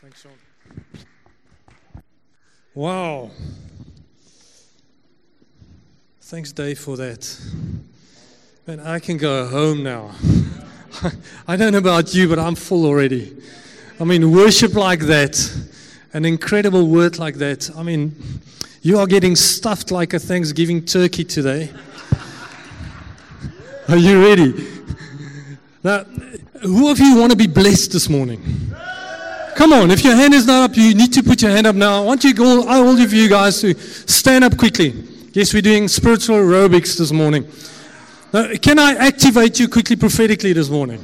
Thanks, 0.00 0.22
Sean. 0.22 0.32
Wow. 2.72 3.32
Thanks, 6.20 6.52
Dave, 6.52 6.78
for 6.78 6.96
that. 6.96 7.40
Man, 8.68 8.78
I 8.78 9.00
can 9.00 9.16
go 9.16 9.48
home 9.48 9.82
now. 9.82 10.12
I 11.48 11.56
don't 11.56 11.72
know 11.72 11.78
about 11.78 12.14
you, 12.14 12.28
but 12.28 12.38
I'm 12.38 12.54
full 12.54 12.86
already. 12.86 13.36
I 13.98 14.04
mean, 14.04 14.30
worship 14.30 14.74
like 14.74 15.00
that, 15.00 15.36
an 16.12 16.24
incredible 16.24 16.86
word 16.86 17.18
like 17.18 17.34
that. 17.36 17.68
I 17.76 17.82
mean, 17.82 18.14
you 18.82 18.98
are 18.98 19.06
getting 19.08 19.34
stuffed 19.34 19.90
like 19.90 20.14
a 20.14 20.20
Thanksgiving 20.20 20.84
turkey 20.84 21.24
today. 21.24 21.72
Are 23.88 23.96
you 23.96 24.24
ready? 24.24 24.68
Now, 25.82 26.04
who 26.62 26.88
of 26.88 27.00
you 27.00 27.16
want 27.16 27.32
to 27.32 27.36
be 27.36 27.48
blessed 27.48 27.90
this 27.90 28.08
morning? 28.08 28.67
Come 29.58 29.72
on, 29.72 29.90
if 29.90 30.04
your 30.04 30.14
hand 30.14 30.34
is 30.34 30.46
not 30.46 30.70
up, 30.70 30.76
you 30.76 30.94
need 30.94 31.12
to 31.14 31.20
put 31.20 31.42
your 31.42 31.50
hand 31.50 31.66
up 31.66 31.74
now. 31.74 32.00
I 32.00 32.04
want 32.04 32.22
you 32.22 32.32
all, 32.38 32.68
all 32.68 32.96
of 32.96 33.12
you 33.12 33.28
guys 33.28 33.60
to 33.62 33.74
stand 33.74 34.44
up 34.44 34.56
quickly. 34.56 34.94
Yes, 35.32 35.52
we're 35.52 35.62
doing 35.62 35.88
spiritual 35.88 36.36
aerobics 36.36 36.96
this 36.96 37.10
morning. 37.10 37.44
Now, 38.32 38.52
can 38.62 38.78
I 38.78 38.92
activate 38.92 39.58
you 39.58 39.68
quickly 39.68 39.96
prophetically 39.96 40.52
this 40.52 40.70
morning? 40.70 41.02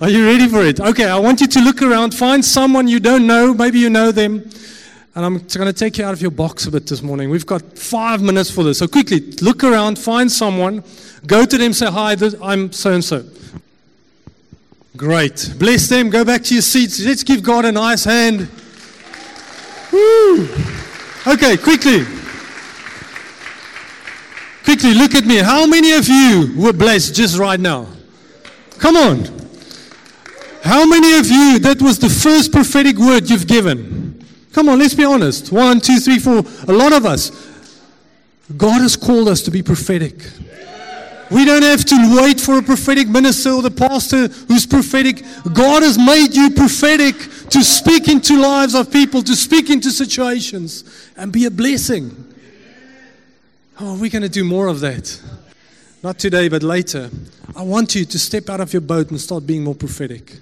Are 0.00 0.08
you 0.08 0.24
ready 0.24 0.48
for 0.48 0.64
it? 0.64 0.80
Okay, 0.80 1.04
I 1.04 1.18
want 1.18 1.42
you 1.42 1.46
to 1.48 1.60
look 1.60 1.82
around, 1.82 2.14
find 2.14 2.42
someone 2.42 2.88
you 2.88 2.98
don't 2.98 3.26
know, 3.26 3.52
maybe 3.52 3.78
you 3.78 3.90
know 3.90 4.10
them, 4.10 4.36
and 5.14 5.22
I'm 5.26 5.36
going 5.36 5.66
to 5.66 5.74
take 5.74 5.98
you 5.98 6.06
out 6.06 6.14
of 6.14 6.22
your 6.22 6.30
box 6.30 6.64
a 6.64 6.70
bit 6.70 6.86
this 6.86 7.02
morning. 7.02 7.28
We've 7.28 7.44
got 7.44 7.76
five 7.76 8.22
minutes 8.22 8.50
for 8.50 8.64
this. 8.64 8.78
So 8.78 8.88
quickly, 8.88 9.20
look 9.42 9.64
around, 9.64 9.98
find 9.98 10.32
someone, 10.32 10.82
go 11.26 11.44
to 11.44 11.58
them, 11.58 11.74
say, 11.74 11.90
Hi, 11.90 12.16
I'm 12.42 12.72
so 12.72 12.94
and 12.94 13.04
so. 13.04 13.22
Great. 14.96 15.54
Bless 15.58 15.88
them. 15.88 16.10
Go 16.10 16.24
back 16.24 16.42
to 16.44 16.54
your 16.54 16.62
seats. 16.62 17.00
Let's 17.04 17.22
give 17.22 17.42
God 17.42 17.64
a 17.64 17.72
nice 17.72 18.04
hand. 18.04 18.48
Woo. 19.92 20.48
Okay, 21.26 21.56
quickly. 21.56 22.04
Quickly, 24.64 24.94
look 24.94 25.14
at 25.14 25.24
me. 25.24 25.36
How 25.36 25.66
many 25.66 25.92
of 25.92 26.08
you 26.08 26.52
were 26.56 26.72
blessed 26.72 27.14
just 27.14 27.38
right 27.38 27.58
now? 27.58 27.86
Come 28.78 28.96
on. 28.96 29.24
How 30.62 30.86
many 30.86 31.18
of 31.18 31.26
you, 31.26 31.58
that 31.60 31.80
was 31.80 31.98
the 31.98 32.08
first 32.08 32.52
prophetic 32.52 32.96
word 32.96 33.30
you've 33.30 33.46
given? 33.46 34.24
Come 34.52 34.68
on, 34.68 34.78
let's 34.78 34.94
be 34.94 35.04
honest. 35.04 35.52
One, 35.52 35.80
two, 35.80 35.98
three, 36.00 36.18
four. 36.18 36.44
A 36.68 36.72
lot 36.72 36.92
of 36.92 37.06
us. 37.06 37.30
God 38.56 38.80
has 38.82 38.96
called 38.96 39.28
us 39.28 39.42
to 39.42 39.50
be 39.50 39.62
prophetic. 39.62 40.14
We 41.30 41.44
don't 41.44 41.62
have 41.62 41.84
to 41.84 42.16
wait 42.20 42.40
for 42.40 42.58
a 42.58 42.62
prophetic 42.62 43.08
minister 43.08 43.50
or 43.50 43.62
the 43.62 43.70
pastor 43.70 44.26
who's 44.26 44.66
prophetic. 44.66 45.22
God 45.52 45.82
has 45.84 45.96
made 45.96 46.34
you 46.34 46.50
prophetic 46.50 47.16
to 47.50 47.62
speak 47.62 48.08
into 48.08 48.36
lives 48.40 48.74
of 48.74 48.90
people, 48.90 49.22
to 49.22 49.36
speak 49.36 49.70
into 49.70 49.90
situations, 49.90 51.10
and 51.16 51.32
be 51.32 51.44
a 51.44 51.50
blessing. 51.50 52.10
Oh, 53.78 53.98
we're 53.98 54.10
going 54.10 54.22
to 54.22 54.28
do 54.28 54.44
more 54.44 54.66
of 54.66 54.80
that. 54.80 55.20
Not 56.02 56.18
today, 56.18 56.48
but 56.48 56.62
later. 56.62 57.10
I 57.54 57.62
want 57.62 57.94
you 57.94 58.04
to 58.04 58.18
step 58.18 58.48
out 58.50 58.60
of 58.60 58.72
your 58.72 58.82
boat 58.82 59.10
and 59.10 59.20
start 59.20 59.46
being 59.46 59.62
more 59.62 59.74
prophetic. 59.74 60.38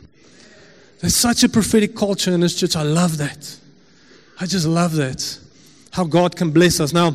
There's 1.01 1.15
such 1.15 1.45
a 1.45 1.49
prophetic 1.49 1.95
culture 1.95 2.33
in 2.33 2.41
this 2.41 2.59
church. 2.59 2.77
I 2.77 2.83
love 2.83 3.19
that. 3.19 3.57
I 4.41 4.47
just 4.47 4.67
love 4.67 4.95
that. 4.95 5.39
How 5.93 6.05
God 6.05 6.35
can 6.35 6.51
bless 6.51 6.81
us. 6.81 6.93
Now, 6.93 7.15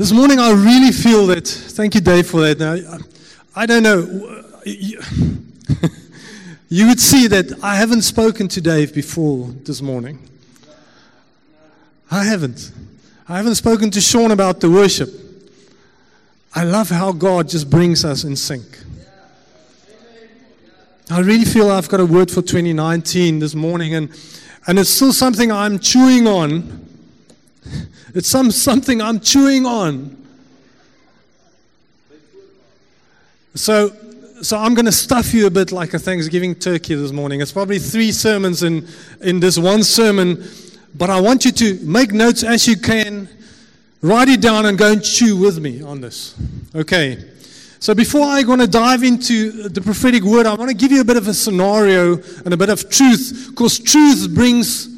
this 0.00 0.12
morning, 0.12 0.38
I 0.38 0.52
really 0.52 0.92
feel 0.92 1.26
that. 1.26 1.46
Thank 1.46 1.94
you, 1.94 2.00
Dave, 2.00 2.26
for 2.26 2.40
that. 2.40 2.58
Now, 2.58 2.98
I 3.54 3.66
don't 3.66 3.82
know. 3.82 4.44
You 6.72 6.86
would 6.86 7.00
see 7.00 7.26
that 7.26 7.64
I 7.64 7.74
haven't 7.74 8.02
spoken 8.02 8.46
to 8.46 8.60
Dave 8.60 8.94
before 8.94 9.48
this 9.48 9.82
morning. 9.82 10.20
I 12.12 12.22
haven't. 12.22 12.70
I 13.28 13.38
haven't 13.38 13.56
spoken 13.56 13.90
to 13.90 14.00
Sean 14.00 14.30
about 14.30 14.60
the 14.60 14.70
worship. 14.70 15.10
I 16.54 16.62
love 16.62 16.88
how 16.88 17.10
God 17.10 17.48
just 17.48 17.68
brings 17.68 18.04
us 18.04 18.22
in 18.22 18.36
sync. 18.36 18.84
I 21.10 21.18
really 21.18 21.44
feel 21.44 21.72
I've 21.72 21.88
got 21.88 21.98
a 21.98 22.06
word 22.06 22.30
for 22.30 22.40
2019 22.40 23.40
this 23.40 23.56
morning, 23.56 23.96
and, 23.96 24.08
and 24.68 24.78
it's 24.78 24.90
still 24.90 25.12
something 25.12 25.50
I'm 25.50 25.80
chewing 25.80 26.28
on 26.28 26.89
it's 28.14 28.28
some, 28.28 28.50
something 28.50 29.00
I'm 29.00 29.20
chewing 29.20 29.66
on. 29.66 30.16
So, 33.54 33.90
so 34.42 34.56
I'm 34.56 34.74
going 34.74 34.86
to 34.86 34.92
stuff 34.92 35.34
you 35.34 35.46
a 35.46 35.50
bit 35.50 35.72
like 35.72 35.92
a 35.94 35.98
Thanksgiving 35.98 36.54
turkey 36.54 36.94
this 36.94 37.12
morning. 37.12 37.40
It's 37.40 37.52
probably 37.52 37.78
three 37.78 38.12
sermons 38.12 38.62
in, 38.62 38.86
in 39.20 39.40
this 39.40 39.58
one 39.58 39.82
sermon, 39.82 40.44
but 40.94 41.10
I 41.10 41.20
want 41.20 41.44
you 41.44 41.52
to 41.52 41.78
make 41.82 42.12
notes 42.12 42.42
as 42.42 42.66
you 42.66 42.76
can, 42.76 43.28
write 44.02 44.28
it 44.28 44.40
down, 44.40 44.66
and 44.66 44.78
go 44.78 44.92
and 44.92 45.04
chew 45.04 45.36
with 45.36 45.58
me 45.58 45.82
on 45.82 46.00
this. 46.00 46.34
Okay. 46.74 47.24
So 47.80 47.94
before 47.94 48.26
I 48.26 48.42
want 48.42 48.60
to 48.60 48.66
dive 48.66 49.02
into 49.02 49.68
the 49.68 49.80
prophetic 49.80 50.22
word, 50.22 50.44
I 50.44 50.54
want 50.54 50.70
to 50.70 50.76
give 50.76 50.92
you 50.92 51.00
a 51.00 51.04
bit 51.04 51.16
of 51.16 51.28
a 51.28 51.34
scenario 51.34 52.14
and 52.44 52.52
a 52.52 52.56
bit 52.56 52.68
of 52.68 52.90
truth, 52.90 53.46
because 53.50 53.78
truth 53.78 54.34
brings 54.34 54.89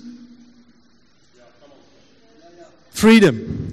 freedom. 2.93 3.73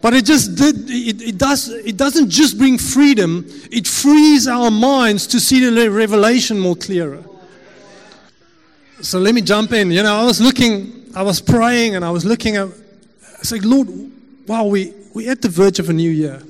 But 0.00 0.14
it 0.14 0.24
just 0.24 0.54
did, 0.54 0.88
it, 0.88 1.22
it, 1.22 1.38
does, 1.38 1.68
it 1.70 1.96
doesn't 1.96 2.30
just 2.30 2.56
bring 2.56 2.78
freedom, 2.78 3.44
it 3.70 3.86
frees 3.86 4.46
our 4.46 4.70
minds 4.70 5.26
to 5.28 5.40
see 5.40 5.68
the 5.68 5.90
revelation 5.90 6.58
more 6.58 6.76
clearer. 6.76 7.24
So 9.00 9.18
let 9.18 9.34
me 9.34 9.42
jump 9.42 9.72
in. 9.72 9.90
You 9.90 10.02
know, 10.02 10.14
I 10.14 10.24
was 10.24 10.40
looking, 10.40 11.10
I 11.14 11.22
was 11.22 11.40
praying 11.40 11.94
and 11.94 12.04
I 12.04 12.10
was 12.10 12.24
looking 12.24 12.56
at, 12.56 12.68
I 12.68 13.42
said, 13.42 13.64
Lord, 13.64 13.88
wow, 14.46 14.64
we, 14.64 14.92
we're 15.14 15.30
at 15.30 15.42
the 15.42 15.48
verge 15.48 15.78
of 15.78 15.88
a 15.88 15.92
new 15.92 16.10
year. 16.10 16.42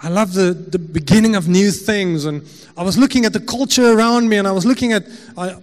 I 0.00 0.08
love 0.08 0.32
the, 0.32 0.52
the 0.52 0.78
beginning 0.78 1.36
of 1.36 1.48
new 1.48 1.70
things. 1.70 2.24
And 2.24 2.48
I 2.76 2.82
was 2.82 2.96
looking 2.96 3.24
at 3.24 3.32
the 3.32 3.40
culture 3.40 3.92
around 3.92 4.28
me 4.28 4.36
and 4.36 4.46
I 4.46 4.52
was 4.52 4.64
looking 4.64 4.92
at, 4.92 5.04
I, 5.36 5.56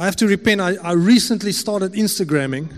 I 0.00 0.04
have 0.04 0.14
to 0.16 0.28
repent. 0.28 0.60
I, 0.60 0.76
I 0.76 0.92
recently 0.92 1.50
started 1.50 1.94
Instagramming, 1.94 2.70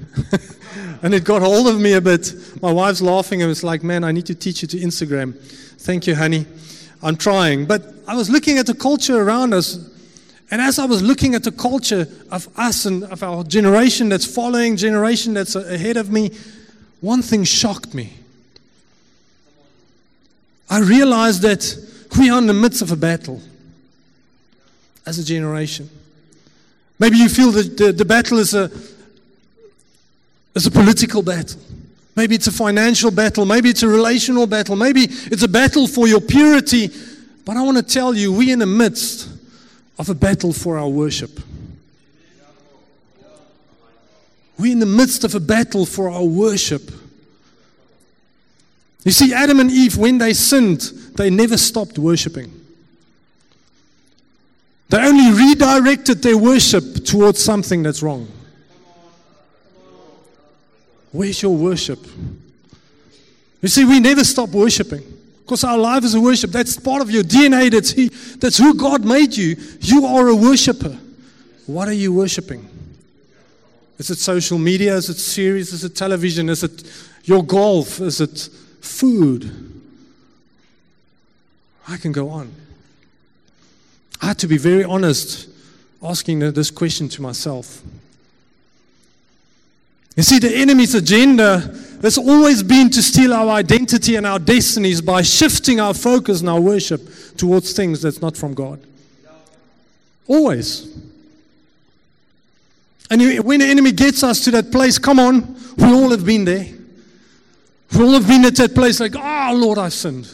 and 1.03 1.13
it 1.13 1.23
got 1.23 1.43
hold 1.43 1.69
of 1.69 1.79
me 1.79 1.93
a 1.93 2.01
bit. 2.01 2.33
My 2.63 2.73
wife's 2.73 3.03
laughing, 3.03 3.43
and 3.43 3.51
it's 3.51 3.63
like, 3.63 3.83
man, 3.83 4.05
I 4.05 4.11
need 4.11 4.25
to 4.27 4.35
teach 4.35 4.63
you 4.63 4.69
to 4.69 4.79
Instagram. 4.79 5.39
Thank 5.81 6.07
you, 6.07 6.15
honey. 6.15 6.47
I'm 7.03 7.17
trying. 7.17 7.67
But 7.67 7.83
I 8.09 8.17
was 8.17 8.31
looking 8.31 8.57
at 8.57 8.67
the 8.67 8.75
culture 8.75 9.21
around 9.23 9.53
us, 9.53 9.77
and 10.51 10.63
as 10.63 10.79
I 10.79 10.87
was 10.87 11.03
looking 11.03 11.35
at 11.35 11.45
the 11.45 11.53
culture 11.53 12.09
of 12.31 12.49
us 12.57 12.87
and 12.87 13.05
of 13.05 13.23
our 13.23 13.45
generation 13.45 14.09
that's 14.09 14.25
following, 14.25 14.79
generation 14.79 15.35
that's 15.35 15.55
ahead 15.55 15.99
of 15.99 16.11
me, 16.11 16.31
one 17.03 17.21
thing 17.21 17.45
shocked 17.45 17.93
me. 17.93 18.15
I 20.71 20.81
realized 20.81 21.43
that 21.43 21.77
we 22.19 22.31
are 22.31 22.39
in 22.39 22.47
the 22.47 22.55
midst 22.55 22.81
of 22.81 22.91
a 22.93 22.97
battle 22.97 23.43
as 25.05 25.19
a 25.19 25.25
generation. 25.25 25.91
Maybe 27.01 27.17
you 27.17 27.31
feel 27.31 27.51
that 27.53 27.79
the, 27.79 27.93
the 27.93 28.05
battle 28.05 28.39
is 28.39 28.55
a, 28.55 28.71
is 30.55 30.67
a 30.67 30.71
political 30.71 31.23
battle. 31.23 31.61
Maybe 32.15 32.35
it's 32.35 32.47
a 32.47 32.53
financial 32.53 33.11
battle. 33.11 33.47
Maybe 33.47 33.71
it's 33.71 33.83
a 33.83 33.89
relational 33.89 34.47
battle. 34.47 34.77
Maybe 34.77 35.05
it's 35.09 35.43
a 35.43 35.49
battle 35.49 35.87
for 35.87 36.07
your 36.07 36.21
purity. 36.21 36.91
But 37.47 37.57
I 37.57 37.63
want 37.63 37.79
to 37.79 37.83
tell 37.83 38.15
you, 38.15 38.33
we're 38.33 38.53
in 38.53 38.59
the 38.59 38.67
midst 38.67 39.29
of 39.99 40.11
a 40.11 40.15
battle 40.15 40.53
for 40.53 40.79
our 40.79 40.89
worship. 40.89 41.41
We're 44.59 44.73
in 44.73 44.79
the 44.81 44.87
midst 44.87 45.25
of 45.25 45.35
a 45.35 45.41
battle 45.41 45.87
for 45.87 46.11
our 46.11 46.25
worship. 46.25 46.91
You 49.05 49.13
see, 49.13 49.33
Adam 49.33 49.61
and 49.61 49.71
Eve, 49.71 49.97
when 49.97 50.19
they 50.19 50.35
sinned, 50.35 50.81
they 51.17 51.31
never 51.31 51.57
stopped 51.57 51.99
worshiping. 51.99 52.60
They 54.91 54.99
only 54.99 55.31
redirected 55.31 56.21
their 56.21 56.37
worship 56.37 57.05
towards 57.05 57.43
something 57.43 57.85
that's 57.85 58.03
wrong. 58.03 58.27
Where's 61.13 61.41
your 61.41 61.57
worship? 61.57 62.01
You 63.63 63.69
see, 63.69 63.85
we 63.85 64.01
never 64.01 64.25
stop 64.25 64.49
worshiping 64.49 65.03
because 65.43 65.63
our 65.63 65.79
life 65.79 66.03
is 66.03 66.15
a 66.15 66.21
worship. 66.21 66.51
That's 66.51 66.77
part 66.77 67.03
of 67.03 67.11
your 67.11 67.23
DNA. 67.23 67.71
That's, 67.71 67.93
he, 67.93 68.09
that's 68.09 68.59
who 68.59 68.75
God 68.75 69.05
made 69.05 69.37
you. 69.37 69.57
You 69.81 70.07
are 70.07 70.27
a 70.27 70.35
worshiper. 70.35 70.99
What 71.67 71.87
are 71.87 71.93
you 71.93 72.13
worshiping? 72.13 72.69
Is 73.99 74.11
it 74.11 74.19
social 74.19 74.59
media? 74.59 74.97
Is 74.97 75.09
it 75.09 75.19
series? 75.19 75.73
Is 75.73 75.85
it 75.85 75.95
television? 75.95 76.49
Is 76.49 76.65
it 76.65 76.83
your 77.23 77.45
golf? 77.45 78.01
Is 78.01 78.21
it 78.21 78.49
food? 78.81 79.73
I 81.87 81.97
can 81.97 82.11
go 82.11 82.29
on. 82.31 82.53
I 84.21 84.27
had 84.27 84.39
to 84.39 84.47
be 84.47 84.59
very 84.59 84.85
honest 84.85 85.49
asking 86.03 86.41
this 86.53 86.71
question 86.71 87.09
to 87.11 87.23
myself. 87.23 87.83
You 90.17 90.23
see, 90.23 90.39
the 90.39 90.55
enemy's 90.55 90.95
agenda 90.95 91.59
has 92.03 92.19
always 92.19 92.63
been 92.63 92.91
to 92.91 93.03
steal 93.03 93.33
our 93.33 93.49
identity 93.49 94.17
and 94.17 94.27
our 94.27 94.39
destinies 94.39 95.01
by 95.01 95.23
shifting 95.23 95.81
our 95.81 95.95
focus 95.95 96.41
and 96.41 96.49
our 96.49 96.61
worship 96.61 97.01
towards 97.37 97.73
things 97.73 98.03
that's 98.03 98.21
not 98.21 98.37
from 98.37 98.55
God. 98.55 98.81
Always. 100.27 100.97
And 103.11 103.45
when 103.45 103.61
the 103.61 103.67
enemy 103.67 103.93
gets 103.93 104.23
us 104.23 104.45
to 104.45 104.51
that 104.53 104.71
place, 104.71 104.99
come 104.99 105.19
on, 105.19 105.57
we 105.77 105.85
all 105.85 106.11
have 106.11 106.25
been 106.25 106.45
there. 106.45 106.67
We 107.93 108.05
all 108.05 108.13
have 108.13 108.29
been 108.29 108.45
at 108.45 108.57
that 108.57 108.75
place 108.75 109.01
like, 109.01 109.15
oh, 109.17 109.53
Lord, 109.55 109.79
I've 109.79 109.93
sinned. 109.93 110.33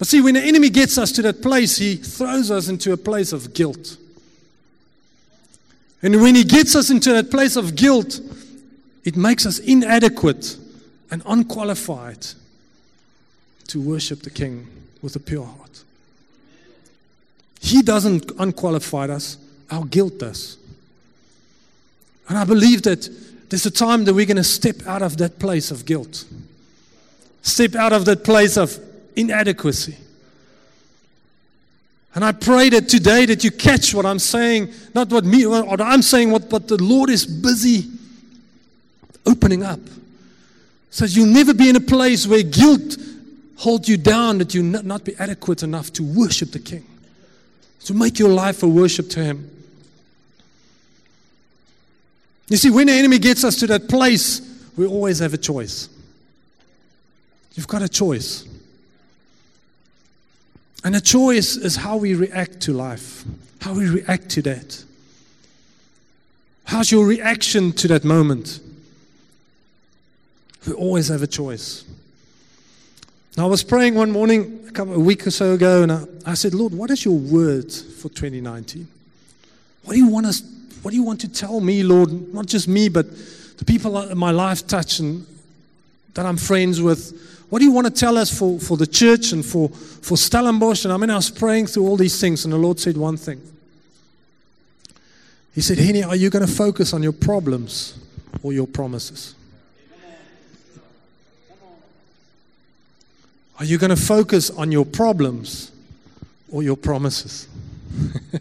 But 0.00 0.08
see, 0.08 0.22
when 0.22 0.32
the 0.32 0.40
enemy 0.40 0.70
gets 0.70 0.96
us 0.96 1.12
to 1.12 1.22
that 1.22 1.42
place, 1.42 1.76
he 1.76 1.96
throws 1.96 2.50
us 2.50 2.68
into 2.68 2.94
a 2.94 2.96
place 2.96 3.34
of 3.34 3.52
guilt. 3.52 3.98
And 6.02 6.22
when 6.22 6.34
he 6.34 6.42
gets 6.42 6.74
us 6.74 6.88
into 6.88 7.12
that 7.12 7.30
place 7.30 7.54
of 7.54 7.76
guilt, 7.76 8.18
it 9.04 9.14
makes 9.18 9.44
us 9.44 9.58
inadequate 9.58 10.56
and 11.10 11.22
unqualified 11.26 12.26
to 13.66 13.78
worship 13.78 14.22
the 14.22 14.30
King 14.30 14.68
with 15.02 15.16
a 15.16 15.20
pure 15.20 15.44
heart. 15.44 15.84
He 17.60 17.82
doesn't 17.82 18.32
unqualify 18.38 19.08
us, 19.08 19.36
our 19.70 19.84
guilt 19.84 20.18
does. 20.18 20.56
And 22.26 22.38
I 22.38 22.44
believe 22.44 22.80
that 22.84 23.06
there's 23.50 23.66
a 23.66 23.70
time 23.70 24.06
that 24.06 24.14
we're 24.14 24.24
going 24.24 24.38
to 24.38 24.44
step 24.44 24.86
out 24.86 25.02
of 25.02 25.18
that 25.18 25.38
place 25.38 25.70
of 25.70 25.84
guilt, 25.84 26.24
step 27.42 27.74
out 27.74 27.92
of 27.92 28.06
that 28.06 28.24
place 28.24 28.56
of 28.56 28.78
inadequacy. 29.20 29.96
And 32.14 32.24
I 32.24 32.32
pray 32.32 32.70
that 32.70 32.88
today 32.88 33.24
that 33.26 33.44
you 33.44 33.50
catch 33.50 33.94
what 33.94 34.04
I'm 34.04 34.18
saying, 34.18 34.72
not 34.94 35.10
what 35.10 35.24
me, 35.24 35.46
what 35.46 35.80
I'm 35.80 36.02
saying, 36.02 36.30
what 36.32 36.50
but 36.50 36.66
the 36.66 36.82
Lord 36.82 37.08
is 37.08 37.24
busy 37.24 37.88
opening 39.26 39.62
up. 39.62 39.80
So 40.90 41.04
you'll 41.04 41.26
never 41.26 41.54
be 41.54 41.68
in 41.68 41.76
a 41.76 41.80
place 41.80 42.26
where 42.26 42.42
guilt 42.42 42.96
holds 43.56 43.88
you 43.88 43.96
down, 43.96 44.38
that 44.38 44.54
you 44.54 44.62
not, 44.62 44.84
not 44.84 45.04
be 45.04 45.14
adequate 45.16 45.62
enough 45.62 45.92
to 45.92 46.02
worship 46.02 46.50
the 46.50 46.58
King, 46.58 46.84
to 47.84 47.94
make 47.94 48.18
your 48.18 48.30
life 48.30 48.62
a 48.64 48.68
worship 48.68 49.08
to 49.10 49.20
Him. 49.22 49.48
You 52.48 52.56
see, 52.56 52.70
when 52.70 52.88
the 52.88 52.92
enemy 52.92 53.20
gets 53.20 53.44
us 53.44 53.56
to 53.60 53.68
that 53.68 53.88
place, 53.88 54.40
we 54.76 54.84
always 54.84 55.20
have 55.20 55.32
a 55.32 55.38
choice. 55.38 55.88
You've 57.54 57.68
got 57.68 57.82
a 57.82 57.88
choice. 57.88 58.49
And 60.82 60.96
a 60.96 61.00
choice 61.00 61.56
is 61.56 61.76
how 61.76 61.96
we 61.96 62.14
react 62.14 62.60
to 62.62 62.72
life, 62.72 63.24
how 63.60 63.74
we 63.74 63.88
react 63.88 64.30
to 64.30 64.42
that. 64.42 64.84
How's 66.64 66.90
your 66.90 67.06
reaction 67.06 67.72
to 67.72 67.88
that 67.88 68.04
moment? 68.04 68.60
We 70.66 70.72
always 70.72 71.08
have 71.08 71.22
a 71.22 71.26
choice. 71.26 71.84
Now, 73.36 73.46
I 73.46 73.48
was 73.48 73.62
praying 73.62 73.94
one 73.94 74.10
morning, 74.10 74.64
a 74.68 74.70
couple 74.70 74.94
a 74.94 74.98
week 74.98 75.26
or 75.26 75.30
so 75.30 75.54
ago, 75.54 75.82
and 75.82 75.92
I, 75.92 76.04
I 76.26 76.34
said, 76.34 76.54
Lord, 76.54 76.72
what 76.72 76.90
is 76.90 77.04
your 77.04 77.16
word 77.16 77.72
for 77.72 78.08
2019? 78.08 78.86
What 79.84 79.94
do 79.94 79.98
you 79.98 80.08
want 80.08 80.26
us? 80.26 80.42
What 80.82 80.90
do 80.92 80.96
you 80.96 81.02
want 81.02 81.20
to 81.22 81.28
tell 81.28 81.60
me, 81.60 81.82
Lord? 81.82 82.32
Not 82.34 82.46
just 82.46 82.68
me, 82.68 82.88
but 82.88 83.06
the 83.58 83.64
people 83.64 84.00
in 84.00 84.18
my 84.18 84.30
life 84.30 84.66
touch 84.66 84.98
and 84.98 85.26
that 86.14 86.26
I'm 86.26 86.36
friends 86.36 86.80
with. 86.80 87.39
What 87.50 87.58
do 87.58 87.64
you 87.64 87.72
want 87.72 87.88
to 87.88 87.92
tell 87.92 88.16
us 88.16 88.36
for, 88.36 88.60
for 88.60 88.76
the 88.76 88.86
church 88.86 89.32
and 89.32 89.44
for, 89.44 89.68
for 89.68 90.16
Stellenbosch? 90.16 90.84
And 90.84 90.94
I 90.94 90.96
mean, 90.96 91.10
I 91.10 91.16
was 91.16 91.30
praying 91.30 91.66
through 91.66 91.86
all 91.86 91.96
these 91.96 92.20
things, 92.20 92.44
and 92.44 92.54
the 92.54 92.58
Lord 92.58 92.78
said 92.78 92.96
one 92.96 93.16
thing. 93.16 93.42
He 95.52 95.60
said, 95.60 95.78
Henny, 95.78 96.04
are 96.04 96.14
you 96.14 96.30
going 96.30 96.46
to 96.46 96.52
focus 96.52 96.94
on 96.94 97.02
your 97.02 97.12
problems 97.12 97.98
or 98.44 98.52
your 98.52 98.68
promises? 98.68 99.34
Are 103.58 103.64
you 103.64 103.78
going 103.78 103.90
to 103.90 103.96
focus 103.96 104.50
on 104.50 104.70
your 104.70 104.86
problems 104.86 105.72
or 106.50 106.62
your 106.62 106.76
promises? 106.76 107.48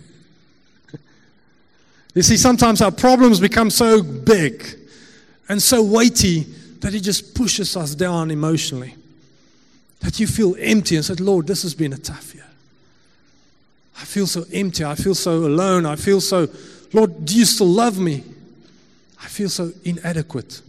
you 2.14 2.22
see, 2.22 2.38
sometimes 2.38 2.80
our 2.82 2.92
problems 2.92 3.40
become 3.40 3.72
so 3.72 4.04
big 4.04 4.64
and 5.50 5.62
so 5.62 5.84
weighty 5.84 6.42
that 6.82 6.94
it 6.94 7.02
just 7.02 7.36
pushes 7.36 7.76
us 7.76 7.96
down 7.96 8.30
emotionally. 8.32 8.96
That 10.01 10.19
you 10.19 10.28
feel 10.28 10.56
empty 10.60 10.96
and 10.96 11.04
said, 11.04 11.19
Lord, 11.19 11.48
this 11.48 11.63
has 11.63 11.74
been 11.74 11.94
a 11.94 11.98
tough 11.98 12.34
year. 12.34 12.46
I 13.98 14.06
feel 14.06 14.28
so 14.28 14.46
empty. 14.54 14.86
I 14.86 14.96
feel 14.96 15.16
so 15.16 15.46
alone. 15.46 15.86
I 15.86 15.96
feel 15.98 16.22
so, 16.22 16.48
Lord, 16.94 17.25
do 17.25 17.38
you 17.38 17.46
still 17.46 17.68
love 17.68 18.00
me? 18.00 18.24
I 19.22 19.28
feel 19.28 19.50
so 19.50 19.72
inadequate. 19.84 20.62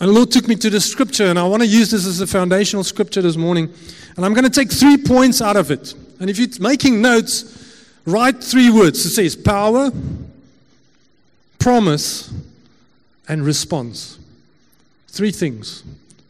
And 0.00 0.08
the 0.08 0.14
Lord 0.14 0.32
took 0.32 0.48
me 0.48 0.56
to 0.56 0.68
the 0.68 0.80
scripture, 0.80 1.26
and 1.26 1.38
I 1.38 1.46
want 1.46 1.62
to 1.62 1.68
use 1.68 1.92
this 1.92 2.06
as 2.06 2.20
a 2.20 2.26
foundational 2.26 2.82
scripture 2.82 3.22
this 3.22 3.36
morning. 3.36 3.72
And 4.16 4.24
I'm 4.24 4.34
going 4.34 4.42
to 4.42 4.50
take 4.50 4.72
three 4.72 4.96
points 4.96 5.40
out 5.40 5.56
of 5.56 5.70
it. 5.70 5.94
And 6.18 6.28
if 6.28 6.40
you're 6.40 6.48
making 6.58 7.00
notes, 7.00 7.86
write 8.04 8.42
three 8.42 8.68
words. 8.68 9.06
It 9.06 9.10
says 9.10 9.36
power, 9.36 9.92
promise, 11.60 12.34
and 13.28 13.46
response. 13.46 14.18
Three 15.06 15.30
things 15.30 15.84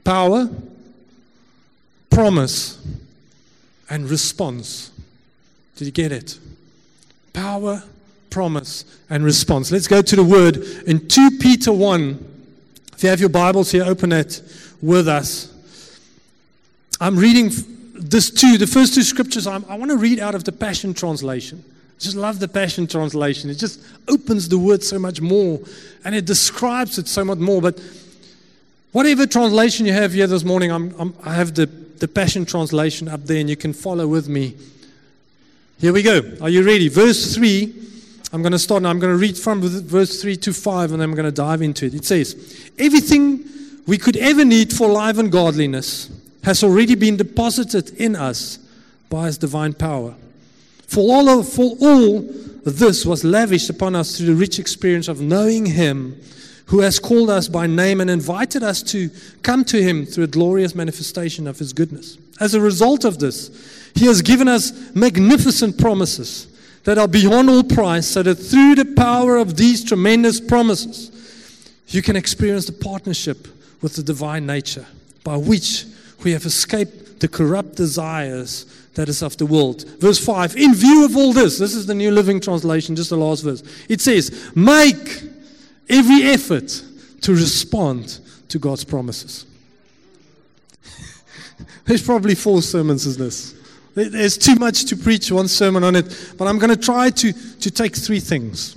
power, 0.05 0.49
promise, 2.11 2.85
and 3.89 4.09
response. 4.09 4.91
Did 5.77 5.87
you 5.87 5.93
get 5.93 6.13
it? 6.13 6.39
Power, 7.33 7.83
promise, 8.31 8.85
and 9.11 9.25
response. 9.25 9.71
Let's 9.73 9.89
go 9.89 10.03
to 10.03 10.17
the 10.17 10.25
word 10.25 10.57
in 10.87 11.09
2 11.09 11.39
Peter 11.41 11.73
1 11.73 12.33
if 13.03 13.07
you 13.07 13.11
have 13.11 13.19
your 13.19 13.31
Bibles 13.31 13.73
here, 13.73 13.83
open 13.83 14.13
it 14.13 14.41
with 14.81 15.09
us. 15.09 15.53
I'm 17.01 17.17
reading 17.17 17.51
this 17.95 18.31
two, 18.31 18.59
the 18.59 18.67
first 18.69 18.95
two 18.95 19.03
scriptures. 19.03 19.45
I'm, 19.45 19.65
i 19.69 19.77
want 19.77 19.91
to 19.91 19.97
read 19.97 20.21
out 20.21 20.37
of 20.37 20.45
the 20.45 20.53
Passion 20.53 20.95
Translation. 20.95 21.65
I 21.67 21.99
just 21.99 22.15
love 22.15 22.39
the 22.39 22.47
Passion 22.47 22.87
Translation. 22.87 23.51
It 23.51 23.57
just 23.57 23.85
opens 24.07 24.49
the 24.49 24.57
word 24.57 24.85
so 24.85 25.01
much 25.01 25.21
more 25.21 25.59
and 26.05 26.15
it 26.15 26.27
describes 26.27 26.97
it 26.97 27.09
so 27.09 27.25
much 27.25 27.39
more. 27.39 27.61
But 27.61 27.81
whatever 28.93 29.27
translation 29.27 29.87
you 29.87 29.93
have 29.93 30.13
here 30.13 30.27
this 30.27 30.45
morning, 30.45 30.71
I'm, 30.71 30.95
I'm, 30.99 31.15
I 31.25 31.35
have 31.35 31.55
the, 31.55 31.67
the 31.67 32.09
Passion 32.09 32.47
Translation 32.47 33.09
up 33.09 33.25
there 33.25 33.41
and 33.41 33.51
you 33.51 33.57
can 33.57 33.73
follow 33.73 34.07
with 34.07 34.29
me. 34.29 34.57
Here 35.81 35.93
we 35.93 36.03
go. 36.03 36.23
Are 36.41 36.49
you 36.49 36.65
ready? 36.65 36.89
Verse 36.89 37.35
3 37.35 37.83
I'm 38.33 38.41
going 38.41 38.53
to 38.53 38.59
start 38.59 38.83
now. 38.83 38.89
I'm 38.89 38.99
going 38.99 39.13
to 39.13 39.19
read 39.19 39.37
from 39.37 39.61
verse 39.61 40.23
3 40.23 40.37
to 40.37 40.55
5 40.55 40.93
and 40.93 41.01
then 41.01 41.11
I'm 41.11 41.15
going 41.15 41.27
to 41.27 41.33
dive 41.33 41.61
into 41.61 41.87
it. 41.87 41.95
It 41.95 42.07
says, 42.07 42.71
Everything 42.79 43.45
we 43.87 43.99
could 43.99 44.17
ever 44.17 44.45
need 44.45 44.73
for 44.73 44.89
life 44.89 45.19
and 45.19 45.31
godliness 45.31 46.11
has 46.43 46.65
already 46.65 46.95
been 46.95 47.19
deposited 47.19 47.91
in 48.01 48.17
us 48.17 48.59
by 49.11 49.27
His 49.27 49.37
divine 49.37 49.75
power. 49.75 50.15
For 50.87 51.01
all, 51.15 51.29
of, 51.29 51.49
for 51.49 51.77
all 51.81 52.21
this 52.65 53.05
was 53.05 53.23
lavished 53.23 53.69
upon 53.69 53.95
us 53.95 54.17
through 54.17 54.27
the 54.27 54.35
rich 54.35 54.59
experience 54.59 55.09
of 55.09 55.21
knowing 55.21 55.67
Him 55.67 56.19
who 56.73 56.81
has 56.81 56.99
called 56.99 57.29
us 57.29 57.49
by 57.49 57.67
name 57.67 58.01
and 58.01 58.09
invited 58.09 58.63
us 58.63 58.83
to 58.83 59.11
come 59.43 59.63
to 59.63 59.83
Him 59.83 60.07
through 60.07 60.25
a 60.25 60.27
glorious 60.27 60.75
manifestation 60.75 61.47
of 61.47 61.59
His 61.59 61.75
goodness. 61.75 62.17
As 62.41 62.55
a 62.55 62.63
result 62.63 63.05
of 63.05 63.19
this, 63.19 63.93
He 63.95 64.07
has 64.07 64.23
given 64.23 64.49
us 64.49 64.73
magnificent 64.95 65.77
promises 65.77 66.47
that 66.85 66.97
are 66.97 67.07
beyond 67.07 67.51
all 67.51 67.63
price, 67.63 68.07
so 68.07 68.23
that 68.23 68.37
through 68.37 68.77
the 68.77 68.95
power 68.97 69.37
of 69.37 69.59
these 69.59 69.85
tremendous 69.85 70.41
promises, 70.41 71.11
you 71.89 72.01
can 72.01 72.17
experience 72.17 72.65
the 72.65 72.73
partnership 72.73 73.49
with 73.83 73.95
the 73.97 74.03
divine 74.03 74.47
nature 74.47 74.87
by 75.25 75.37
which 75.37 75.85
we 76.25 76.33
have 76.33 76.47
escaped 76.47 77.21
the 77.21 77.29
corrupt 77.29 77.77
desires 77.77 78.65
that 78.95 79.11
is 79.11 79.23
of 79.23 79.37
the 79.37 79.45
world. 79.45 79.85
Verse 80.01 80.25
5 80.25 80.57
In 80.57 80.75
view 80.75 81.05
of 81.05 81.19
all 81.19 81.35
this, 81.35 81.59
this 81.59 81.75
is 81.75 81.85
the 81.85 81.95
New 81.95 82.13
Living 82.13 82.41
Translation, 82.41 82.97
just 82.97 83.11
the 83.11 83.17
last 83.19 83.45
verse. 83.45 83.63
It 83.91 84.01
says, 84.01 84.51
Make 84.55 85.32
every 85.89 86.23
effort 86.25 86.83
to 87.23 87.33
respond 87.33 88.21
to 88.49 88.59
God's 88.59 88.85
promises. 88.85 89.47
There's 91.85 92.03
probably 92.03 92.35
four 92.35 92.63
sermons 92.63 93.07
in 93.07 93.23
this. 93.23 93.55
There's 93.95 94.39
too 94.39 94.55
much 94.55 94.87
to 94.87 94.97
preach 94.97 95.31
one 95.31 95.49
sermon 95.49 95.85
on 95.85 95.97
it, 95.97 96.35
but 96.39 96.49
I'm 96.49 96.59
going 96.59 96.75
to 96.75 96.81
try 96.81 97.11
to, 97.11 97.33
to 97.33 97.71
take 97.71 97.95
three 97.95 98.21
things. 98.21 98.77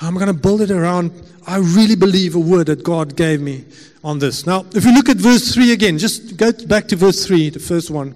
I'm 0.00 0.14
going 0.14 0.28
to 0.28 0.32
build 0.32 0.60
it 0.60 0.70
around, 0.70 1.10
I 1.46 1.56
really 1.56 1.96
believe 1.96 2.36
a 2.36 2.40
word 2.40 2.66
that 2.66 2.84
God 2.84 3.16
gave 3.16 3.40
me 3.40 3.64
on 4.04 4.18
this. 4.18 4.46
Now, 4.46 4.64
if 4.74 4.84
you 4.84 4.94
look 4.94 5.08
at 5.08 5.16
verse 5.16 5.52
3 5.52 5.72
again, 5.72 5.98
just 5.98 6.36
go 6.36 6.52
back 6.52 6.86
to 6.88 6.96
verse 6.96 7.26
3, 7.26 7.50
the 7.50 7.58
first 7.58 7.90
one. 7.90 8.14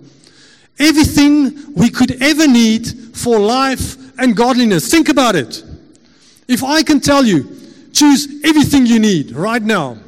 Everything 0.78 1.75
we 1.75 1.90
could 1.90 2.22
ever 2.22 2.46
need 2.46 2.87
for 3.16 3.38
life 3.38 3.96
and 4.18 4.37
godliness. 4.37 4.90
Think 4.90 5.08
about 5.08 5.34
it. 5.34 5.64
If 6.46 6.62
I 6.62 6.82
can 6.82 7.00
tell 7.00 7.25
you, 7.25 7.60
choose 7.92 8.44
everything 8.44 8.87
you 8.87 8.99
need 8.99 9.32
right 9.32 9.62
now 9.62 9.99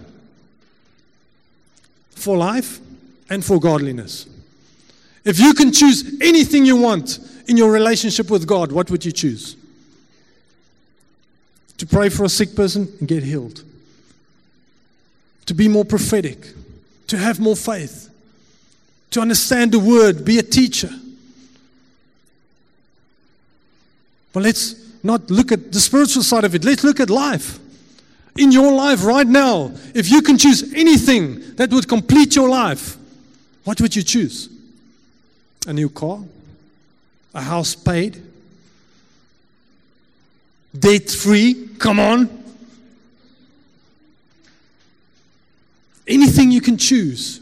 for 2.11 2.37
life 2.37 2.81
and 3.29 3.45
for 3.45 3.59
godliness. 3.59 4.27
If 5.25 5.39
you 5.39 5.55
can 5.55 5.73
choose 5.73 6.21
anything 6.21 6.65
you 6.65 6.77
want 6.77 7.19
in 7.47 7.57
your 7.57 7.71
relationship 7.73 8.31
with 8.31 8.47
God, 8.47 8.73
what 8.73 8.91
would 8.91 9.05
you 9.05 9.13
choose? 9.13 9.57
To 11.79 11.87
pray 11.87 12.09
for 12.09 12.25
a 12.25 12.29
sick 12.29 12.55
person 12.55 12.93
and 12.99 13.09
get 13.09 13.23
healed, 13.23 13.65
to 15.47 15.55
be 15.55 15.69
more 15.69 15.85
prophetic, 15.85 16.47
to 17.09 17.19
have 17.19 17.41
more 17.41 17.57
faith, 17.57 18.11
to 19.11 19.21
understand 19.21 19.73
the 19.73 19.79
word, 19.79 20.25
be 20.25 20.39
a 20.39 20.43
teacher. 20.43 20.91
But 24.33 24.45
let's 24.45 24.77
not 25.05 25.31
look 25.31 25.53
at 25.53 25.73
the 25.73 25.81
spiritual 25.81 26.23
side 26.23 26.45
of 26.45 26.55
it, 26.55 26.65
let's 26.65 26.85
look 26.85 27.01
at 27.01 27.11
life. 27.11 27.59
In 28.37 28.51
your 28.51 28.73
life 28.73 29.05
right 29.05 29.27
now, 29.27 29.73
if 29.95 30.11
you 30.11 30.23
can 30.23 30.39
choose 30.39 30.73
anything 30.75 31.55
that 31.57 31.71
would 31.71 31.87
complete 31.87 32.35
your 32.35 32.49
life, 32.49 32.97
what 33.65 33.81
would 33.81 33.95
you 33.95 34.03
choose? 34.03 34.49
A 35.67 35.73
new 35.73 35.91
car? 35.91 36.21
A 37.35 37.43
house 37.43 37.75
paid? 37.75 38.23
Debt 40.79 41.11
free? 41.11 41.69
Come 41.79 42.01
on. 42.01 42.43
Anything 46.07 46.51
you 46.51 46.61
can 46.61 46.79
choose. 46.79 47.41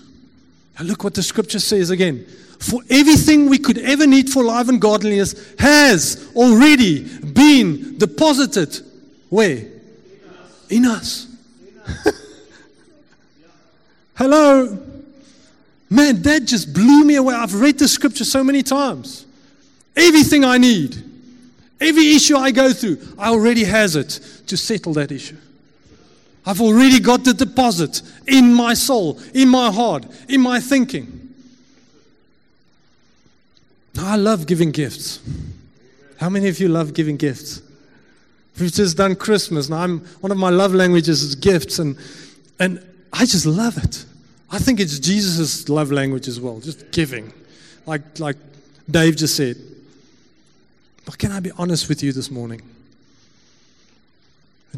Now 0.79 0.85
look 0.85 1.05
what 1.05 1.15
the 1.15 1.23
scripture 1.23 1.61
says 1.61 1.91
again. 1.91 2.27
For 2.59 2.83
everything 2.91 3.49
we 3.49 3.59
could 3.59 3.79
ever 3.79 4.07
need 4.07 4.29
for 4.29 4.45
life 4.45 4.69
and 4.69 4.81
godliness 4.81 5.55
has 5.59 6.31
already 6.35 7.05
been 7.19 7.97
deposited 7.97 8.79
where? 9.31 9.67
In 10.71 10.87
us. 10.87 11.27
Hello. 14.15 14.79
Man, 15.91 16.23
that 16.23 16.45
just 16.45 16.73
blew 16.73 17.05
me 17.05 17.17
away. 17.17 17.35
I've 17.35 17.55
read 17.55 17.79
the 17.79 17.89
scripture 17.89 18.25
so 18.25 18.45
many 18.45 18.63
times. 18.63 19.27
Everything 19.97 20.45
I 20.45 20.57
need, 20.57 21.03
every 21.81 22.15
issue 22.15 22.37
I 22.37 22.53
go 22.53 22.73
through, 22.73 22.99
I 23.19 23.31
already 23.31 23.65
has 23.65 23.97
it 23.97 24.21
to 24.47 24.57
settle 24.57 24.93
that 24.95 25.11
issue. 25.11 25.37
I've 26.47 26.61
already 26.61 27.01
got 27.01 27.25
the 27.25 27.35
deposit 27.35 28.03
in 28.27 28.55
my 28.55 28.75
soul, 28.75 29.21
in 29.35 29.49
my 29.49 29.71
heart, 29.71 30.07
in 30.29 30.41
my 30.41 30.61
thinking. 30.61 31.35
I 33.99 34.17
love 34.17 34.47
giving 34.47 34.71
gifts. 34.71 35.21
How 36.19 36.29
many 36.29 36.49
of 36.49 36.61
you 36.61 36.69
love 36.69 36.95
giving 36.95 37.17
gifts? 37.17 37.63
We've 38.61 38.73
just 38.73 38.97
done 38.97 39.17
Christmas, 39.17 39.67
and 39.67 39.75
I'm 39.75 40.01
one 40.21 40.31
of 40.31 40.39
my 40.39 40.51
love 40.51 40.75
languages 40.75 41.23
is 41.23 41.35
gifts, 41.35 41.79
and 41.79 41.97
and 42.59 42.85
I 43.13 43.25
just 43.25 43.47
love 43.47 43.83
it. 43.83 44.05
I 44.51 44.59
think 44.59 44.81
it's 44.81 44.99
Jesus' 44.99 45.69
love 45.69 45.91
language 45.91 46.29
as 46.29 46.39
well, 46.39 46.61
just 46.61 46.91
giving, 46.93 47.33
like 47.87 48.19
like 48.19 48.37
Dave 48.91 49.17
just 49.17 49.37
said. 49.37 49.57
But 51.05 51.19
can 51.19 51.33
I 51.33 51.41
be 51.41 51.51
honest 51.53 51.89
with 51.89 52.03
you 52.03 52.13
this 52.13 52.31
morning? 52.31 52.63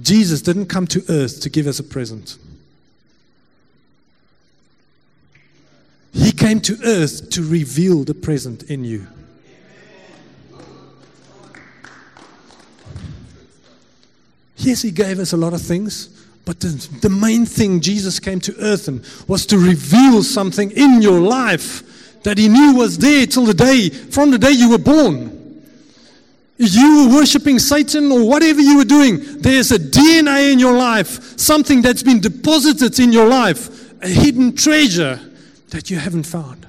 Jesus 0.00 0.40
didn't 0.40 0.66
come 0.66 0.86
to 0.86 1.04
earth 1.08 1.40
to 1.40 1.50
give 1.50 1.66
us 1.66 1.78
a 1.78 1.84
present. 1.84 2.38
He 6.12 6.32
came 6.32 6.60
to 6.60 6.78
earth 6.84 7.30
to 7.30 7.42
reveal 7.42 8.04
the 8.04 8.14
present 8.14 8.62
in 8.64 8.84
you. 8.84 9.06
Yes, 14.62 14.82
He 14.82 14.92
gave 14.92 15.18
us 15.18 15.32
a 15.32 15.36
lot 15.36 15.52
of 15.52 15.60
things, 15.60 16.08
but 16.44 16.60
the, 16.60 16.68
the 17.00 17.10
main 17.10 17.46
thing 17.46 17.80
Jesus 17.80 18.20
came 18.20 18.38
to 18.40 18.54
earth 18.60 18.86
and 18.88 19.04
was 19.26 19.44
to 19.46 19.58
reveal 19.58 20.22
something 20.22 20.70
in 20.70 21.02
your 21.02 21.20
life 21.20 22.22
that 22.22 22.38
He 22.38 22.48
knew 22.48 22.76
was 22.76 22.98
there 22.98 23.26
till 23.26 23.44
the 23.44 23.54
day, 23.54 23.88
from 23.88 24.30
the 24.30 24.38
day 24.38 24.52
you 24.52 24.70
were 24.70 24.78
born. 24.78 25.38
You 26.58 27.08
were 27.08 27.16
worshiping 27.16 27.58
Satan 27.58 28.12
or 28.12 28.28
whatever 28.28 28.60
you 28.60 28.76
were 28.76 28.84
doing, 28.84 29.18
there's 29.40 29.72
a 29.72 29.78
DNA 29.78 30.52
in 30.52 30.60
your 30.60 30.76
life, 30.76 31.38
something 31.38 31.82
that's 31.82 32.04
been 32.04 32.20
deposited 32.20 33.00
in 33.00 33.10
your 33.10 33.26
life, 33.26 34.00
a 34.00 34.08
hidden 34.08 34.54
treasure 34.54 35.18
that 35.70 35.90
you 35.90 35.98
haven't 35.98 36.24
found. 36.24 36.66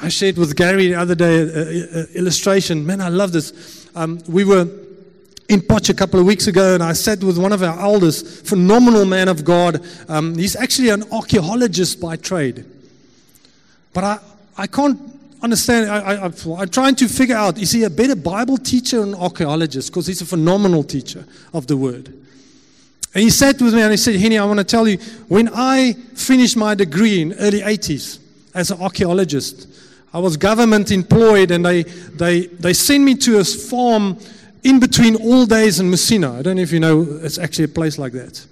I 0.00 0.08
shared 0.08 0.36
with 0.36 0.56
Gary 0.56 0.88
the 0.88 0.96
other 0.96 1.14
day 1.14 1.42
an 1.42 2.08
illustration. 2.14 2.84
Man, 2.84 3.00
I 3.00 3.08
love 3.08 3.32
this. 3.32 3.88
Um, 3.94 4.20
we 4.28 4.44
were 4.44 4.68
in 5.48 5.60
Potch 5.60 5.88
a 5.88 5.94
couple 5.94 6.18
of 6.18 6.26
weeks 6.26 6.46
ago, 6.46 6.74
and 6.74 6.82
I 6.82 6.92
sat 6.92 7.22
with 7.22 7.38
one 7.38 7.52
of 7.52 7.62
our 7.62 7.78
elders, 7.78 8.40
phenomenal 8.48 9.04
man 9.04 9.28
of 9.28 9.44
God. 9.44 9.84
Um, 10.08 10.36
he's 10.36 10.56
actually 10.56 10.88
an 10.88 11.04
archaeologist 11.12 12.00
by 12.00 12.16
trade. 12.16 12.64
But 13.92 14.04
I, 14.04 14.18
I 14.56 14.66
can't 14.66 15.00
understand. 15.42 15.90
I, 15.90 16.26
I, 16.26 16.26
am 16.26 16.68
trying 16.68 16.96
to 16.96 17.08
figure 17.08 17.36
out 17.36 17.58
is 17.58 17.72
he 17.72 17.84
a 17.84 17.90
better 17.90 18.16
Bible 18.16 18.58
teacher 18.58 19.00
or 19.00 19.04
an 19.04 19.14
archaeologist? 19.14 19.90
Because 19.90 20.06
he's 20.06 20.20
a 20.20 20.26
phenomenal 20.26 20.82
teacher 20.82 21.24
of 21.54 21.66
the 21.66 21.76
word. 21.76 22.08
And 22.08 23.22
he 23.22 23.30
sat 23.30 23.60
with 23.62 23.72
me 23.72 23.80
and 23.80 23.90
he 23.90 23.96
said, 23.96 24.16
Henny, 24.16 24.36
I 24.36 24.44
want 24.44 24.58
to 24.58 24.64
tell 24.64 24.86
you, 24.86 24.98
when 25.28 25.48
I 25.54 25.94
finished 26.14 26.56
my 26.56 26.74
degree 26.74 27.22
in 27.22 27.32
early 27.34 27.60
80s 27.60 28.18
as 28.52 28.70
an 28.70 28.80
archaeologist, 28.80 29.68
I 30.12 30.18
was 30.18 30.36
government 30.36 30.90
employed 30.90 31.50
and 31.50 31.64
they, 31.64 31.84
they, 31.84 32.46
they 32.46 32.74
sent 32.74 33.04
me 33.04 33.14
to 33.16 33.38
a 33.38 33.44
farm 33.44 34.18
in 34.66 34.80
between 34.80 35.14
Alldays 35.14 35.78
and 35.78 35.90
Messina. 35.90 36.38
I 36.38 36.42
don't 36.42 36.56
know 36.56 36.62
if 36.62 36.72
you 36.72 36.80
know, 36.80 37.06
it's 37.22 37.38
actually 37.38 37.66
a 37.66 37.68
place 37.68 37.98
like 37.98 38.12
that. 38.12 38.44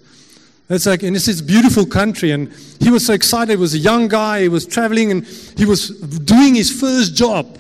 It's 0.71 0.87
like, 0.87 1.03
and 1.03 1.17
it's 1.17 1.27
this 1.27 1.41
beautiful 1.41 1.85
country, 1.85 2.31
and 2.31 2.51
he 2.81 2.91
was 2.91 3.05
so 3.05 3.13
excited. 3.13 3.51
He 3.51 3.57
was 3.57 3.75
a 3.75 3.79
young 3.79 4.09
guy, 4.09 4.43
he 4.43 4.49
was 4.49 4.65
traveling, 4.65 5.11
and 5.11 5.27
he 5.57 5.67
was 5.67 5.91
doing 6.21 6.55
his 6.55 6.81
first 6.81 7.17
job. 7.17 7.59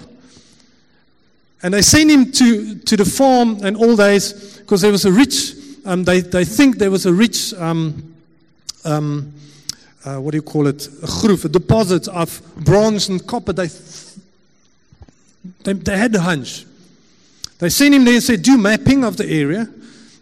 And 1.62 1.74
they 1.74 1.82
sent 1.82 2.10
him 2.10 2.30
to, 2.32 2.76
to 2.76 2.96
the 2.96 3.04
farm 3.04 3.58
and 3.64 3.76
Alldays 3.76 4.58
because 4.58 4.82
there 4.82 4.92
was 4.92 5.04
a 5.04 5.12
rich, 5.12 5.54
um, 5.84 6.04
they, 6.04 6.20
they 6.20 6.44
think 6.44 6.78
there 6.78 6.90
was 6.90 7.06
a 7.06 7.12
rich, 7.12 7.54
um, 7.54 8.14
um, 8.84 9.32
uh, 10.04 10.18
what 10.18 10.30
do 10.30 10.36
you 10.36 10.42
call 10.42 10.66
it, 10.66 10.86
a 11.02 11.06
groove, 11.06 11.44
a 11.44 11.48
deposit 11.48 12.06
of 12.08 12.40
bronze 12.56 13.08
and 13.08 13.26
copper. 13.26 13.52
They, 13.52 13.68
they, 15.64 15.72
they 15.72 15.98
had 15.98 16.12
the 16.12 16.20
hunch. 16.20 16.66
They 17.58 17.68
sent 17.68 17.94
him 17.94 18.04
there 18.04 18.14
and 18.14 18.22
said, 18.22 18.42
do 18.42 18.58
mapping 18.58 19.04
of 19.04 19.16
the 19.16 19.28
area 19.30 19.68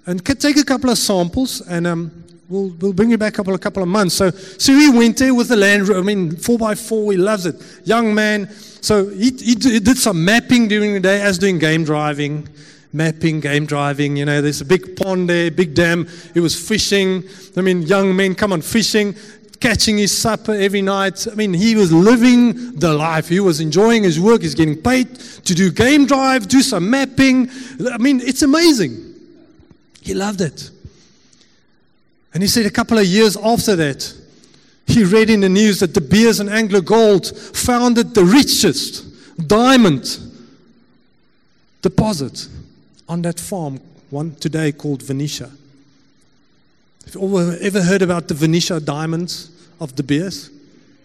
and 0.06 0.24
take 0.24 0.56
a 0.56 0.64
couple 0.64 0.90
of 0.90 0.98
samples 0.98 1.60
and 1.62 1.86
um, 1.86 2.24
we'll, 2.48 2.68
we'll 2.80 2.92
bring 2.92 3.10
you 3.10 3.18
back 3.18 3.34
a 3.34 3.36
couple, 3.36 3.54
a 3.54 3.58
couple 3.58 3.82
of 3.82 3.88
months. 3.88 4.14
So, 4.14 4.30
so 4.30 4.72
he 4.72 4.90
went 4.90 5.16
there 5.18 5.34
with 5.34 5.48
the 5.48 5.56
Land 5.56 5.90
I 5.90 6.02
mean, 6.02 6.32
4x4, 6.32 7.12
he 7.12 7.18
loves 7.18 7.46
it. 7.46 7.56
Young 7.84 8.14
man. 8.14 8.50
So 8.50 9.08
he, 9.08 9.30
he, 9.30 9.54
he 9.54 9.80
did 9.80 9.96
some 9.96 10.24
mapping 10.24 10.68
during 10.68 10.92
the 10.94 11.00
day 11.00 11.22
as 11.22 11.38
doing 11.38 11.58
game 11.58 11.84
driving 11.84 12.48
mapping, 12.94 13.40
game 13.40 13.64
driving. 13.64 14.16
You 14.16 14.26
know, 14.26 14.42
there's 14.42 14.60
a 14.60 14.66
big 14.66 14.96
pond 14.96 15.28
there, 15.28 15.50
big 15.50 15.74
dam. 15.74 16.06
He 16.34 16.40
was 16.40 16.54
fishing. 16.68 17.24
I 17.56 17.62
mean, 17.62 17.82
young 17.82 18.14
men 18.14 18.34
come 18.34 18.52
on 18.52 18.60
fishing 18.60 19.16
catching 19.62 19.96
his 19.96 20.16
supper 20.16 20.52
every 20.52 20.82
night. 20.82 21.28
I 21.30 21.36
mean, 21.36 21.54
he 21.54 21.76
was 21.76 21.92
living 21.92 22.74
the 22.74 22.92
life. 22.92 23.28
He 23.28 23.38
was 23.38 23.60
enjoying 23.60 24.02
his 24.02 24.18
work. 24.18 24.42
He's 24.42 24.56
getting 24.56 24.76
paid 24.76 25.14
to 25.14 25.54
do 25.54 25.70
game 25.70 26.04
drive, 26.04 26.48
do 26.48 26.62
some 26.62 26.90
mapping. 26.90 27.48
I 27.88 27.96
mean, 27.98 28.20
it's 28.20 28.42
amazing. 28.42 29.14
He 30.00 30.14
loved 30.14 30.40
it. 30.40 30.68
And 32.34 32.42
he 32.42 32.48
said 32.48 32.66
a 32.66 32.70
couple 32.70 32.98
of 32.98 33.06
years 33.06 33.36
after 33.36 33.76
that, 33.76 34.12
he 34.88 35.04
read 35.04 35.30
in 35.30 35.40
the 35.40 35.48
news 35.48 35.78
that 35.78 35.92
De 35.92 36.00
Beers 36.00 36.40
and 36.40 36.50
Anglo 36.50 36.80
Gold 36.80 37.28
founded 37.36 38.14
the 38.14 38.24
richest 38.24 39.04
diamond 39.46 40.18
deposit 41.82 42.48
on 43.08 43.22
that 43.22 43.38
farm, 43.38 43.80
one 44.10 44.34
today 44.36 44.72
called 44.72 45.02
Venetia. 45.02 45.50
Have 47.04 47.14
you 47.14 47.52
ever 47.60 47.82
heard 47.82 48.02
about 48.02 48.26
the 48.26 48.34
Venetia 48.34 48.80
diamonds? 48.80 49.51
Of 49.82 49.96
De 49.96 50.02
Beers. 50.04 50.48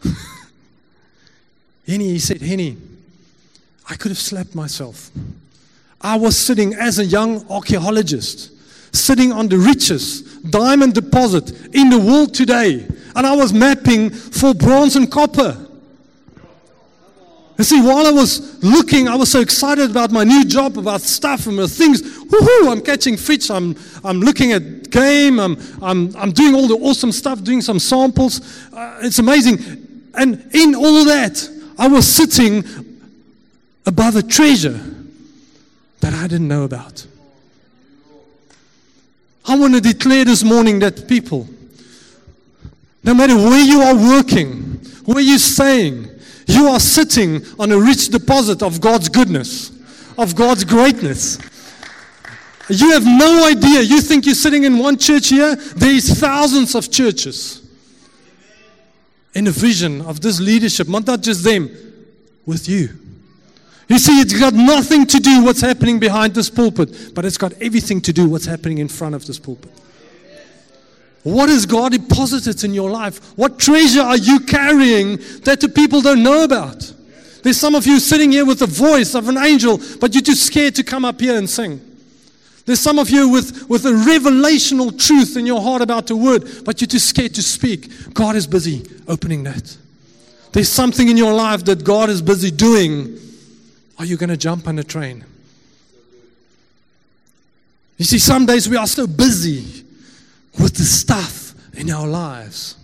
Henny, 1.88 2.10
he 2.10 2.20
said, 2.20 2.40
Henny, 2.42 2.78
I 3.90 3.96
could 3.96 4.12
have 4.12 4.20
slapped 4.20 4.54
myself. 4.54 5.10
I 6.00 6.16
was 6.16 6.38
sitting 6.38 6.76
as 6.76 7.00
a 7.00 7.06
young 7.06 7.44
archaeologist, 7.50 8.52
sitting 8.96 9.32
on 9.32 9.48
the 9.48 9.58
richest 9.58 10.52
diamond 10.52 10.94
deposit 10.94 11.50
in 11.74 11.90
the 11.90 11.98
world 11.98 12.36
today, 12.36 12.86
and 13.16 13.26
I 13.26 13.36
was 13.36 13.52
mapping 13.52 14.12
for 14.12 14.54
bronze 14.54 14.96
and 14.96 15.12
copper. 15.12 15.67
You 17.58 17.64
see, 17.64 17.82
while 17.82 18.06
I 18.06 18.12
was 18.12 18.64
looking, 18.64 19.08
I 19.08 19.16
was 19.16 19.32
so 19.32 19.42
excited 19.42 19.90
about 19.90 20.12
my 20.12 20.24
new 20.24 20.46
job, 20.46 20.78
about 20.78 21.02
stuff 21.02 21.48
and 21.48 21.58
things. 21.70 22.04
Woohoo, 22.04 22.72
I'm 22.72 22.82
catching 22.82 23.18
fish, 23.18 23.50
I'm, 23.50 23.76
I'm 24.04 24.20
looking 24.20 24.52
at 24.52 24.92
game, 24.92 25.40
I'm, 25.40 25.58
I'm, 25.82 26.16
I'm 26.16 26.32
doing 26.32 26.54
all 26.54 26.68
the 26.68 26.76
awesome 26.76 27.12
stuff, 27.12 27.42
doing 27.44 27.62
some 27.62 27.80
samples. 27.80 28.42
Uh, 28.72 29.00
it's 29.02 29.18
amazing. 29.18 30.12
And 30.14 30.54
in 30.54 30.76
all 30.76 31.04
that, 31.06 31.50
I 31.80 31.88
was 31.88 32.08
sitting 32.08 32.64
above 33.88 34.16
a 34.16 34.24
treasure 34.24 34.80
that 36.02 36.14
I 36.14 36.28
didn't 36.28 36.48
know 36.48 36.64
about. 36.64 37.08
I 39.48 39.58
want 39.58 39.74
to 39.74 39.82
declare 39.82 40.26
this 40.26 40.44
morning 40.44 40.78
that 40.80 41.08
people, 41.08 41.48
no 43.04 43.16
matter 43.16 43.36
where 43.36 43.64
you 43.64 43.82
are 43.82 43.96
working, 43.96 44.80
where 45.06 45.22
you're 45.22 45.40
staying, 45.40 46.17
you 46.48 46.68
are 46.68 46.80
sitting 46.80 47.46
on 47.60 47.72
a 47.72 47.78
rich 47.78 48.08
deposit 48.10 48.64
of 48.64 48.82
God's 48.82 49.10
goodness, 49.10 49.72
of 50.18 50.36
God's 50.36 50.64
greatness. 50.64 51.38
You 52.70 52.92
have 52.92 53.06
no 53.06 53.46
idea. 53.46 53.82
You 53.82 54.02
think 54.02 54.26
you're 54.26 54.36
sitting 54.36 54.64
in 54.64 54.78
one 54.78 54.98
church 54.98 55.30
here, 55.30 55.56
there's 55.56 56.20
thousands 56.20 56.74
of 56.74 56.92
churches. 56.92 57.64
In 59.36 59.46
a 59.48 59.52
vision 59.52 60.02
of 60.02 60.22
this 60.22 60.40
leadership, 60.40 60.88
not 60.88 61.06
just 61.22 61.44
them, 61.44 61.70
with 62.46 62.68
you. 62.68 62.90
You 63.88 64.00
see, 64.00 64.20
it's 64.20 64.38
got 64.38 64.54
nothing 64.54 65.06
to 65.06 65.20
do 65.20 65.44
what's 65.44 65.62
happening 65.62 66.00
behind 66.00 66.34
this 66.34 66.50
pulpit, 66.50 67.14
but 67.14 67.24
it's 67.24 67.38
got 67.38 67.54
everything 67.62 68.02
to 68.02 68.14
do 68.14 68.28
what's 68.28 68.46
happening 68.46 68.80
in 68.80 68.88
front 68.88 69.16
of 69.16 69.26
this 69.28 69.38
pulpit. 69.38 69.72
What 71.28 71.50
has 71.50 71.66
God 71.66 71.92
deposited 71.92 72.64
in 72.64 72.74
your 72.74 72.90
life? 72.90 73.38
What 73.38 73.60
treasure 73.60 74.00
are 74.00 74.16
you 74.16 74.40
carrying 74.40 75.18
that 75.42 75.60
the 75.60 75.68
people 75.68 76.00
don't 76.00 76.24
know 76.24 76.46
about? 76.46 76.94
There's 77.44 77.60
some 77.60 77.76
of 77.76 77.86
you 77.86 78.00
sitting 78.00 78.32
here 78.32 78.46
with 78.46 78.60
the 78.60 78.66
voice 78.66 79.14
of 79.14 79.28
an 79.28 79.38
angel, 79.38 79.78
but 80.00 80.14
you're 80.14 80.22
too 80.22 80.36
scared 80.36 80.76
to 80.76 80.86
come 80.86 81.04
up 81.04 81.20
here 81.20 81.38
and 81.38 81.50
sing. 81.50 81.82
There's 82.66 82.80
some 82.80 82.98
of 82.98 83.10
you 83.10 83.28
with, 83.28 83.68
with 83.68 83.86
a 83.86 83.90
revelational 83.90 84.98
truth 84.98 85.36
in 85.36 85.46
your 85.46 85.62
heart 85.62 85.82
about 85.82 86.08
the 86.08 86.16
word, 86.16 86.64
but 86.64 86.80
you're 86.80 86.88
too 86.88 86.98
scared 86.98 87.36
to 87.36 87.44
speak. 87.44 88.14
God 88.14 88.38
is 88.38 88.48
busy 88.48 88.90
opening 89.06 89.44
that. 89.44 89.76
There's 90.54 90.70
something 90.70 91.10
in 91.10 91.18
your 91.18 91.34
life 91.34 91.66
that 91.66 91.84
God 91.84 92.10
is 92.10 92.22
busy 92.22 92.52
doing. 92.52 93.20
Are 94.00 94.06
you 94.06 94.16
going 94.16 94.30
to 94.30 94.38
jump 94.38 94.66
on 94.66 94.80
a 94.80 94.84
train? 94.84 95.26
You 97.98 98.06
see, 98.06 98.18
some 98.18 98.46
days 98.46 98.70
we 98.70 98.78
are 98.78 98.88
so 98.88 99.08
busy 99.08 99.84
with 100.60 100.76
the 100.76 100.84
stuff 100.84 101.54
in 101.74 101.90
our 101.92 102.08
lives 102.08 102.76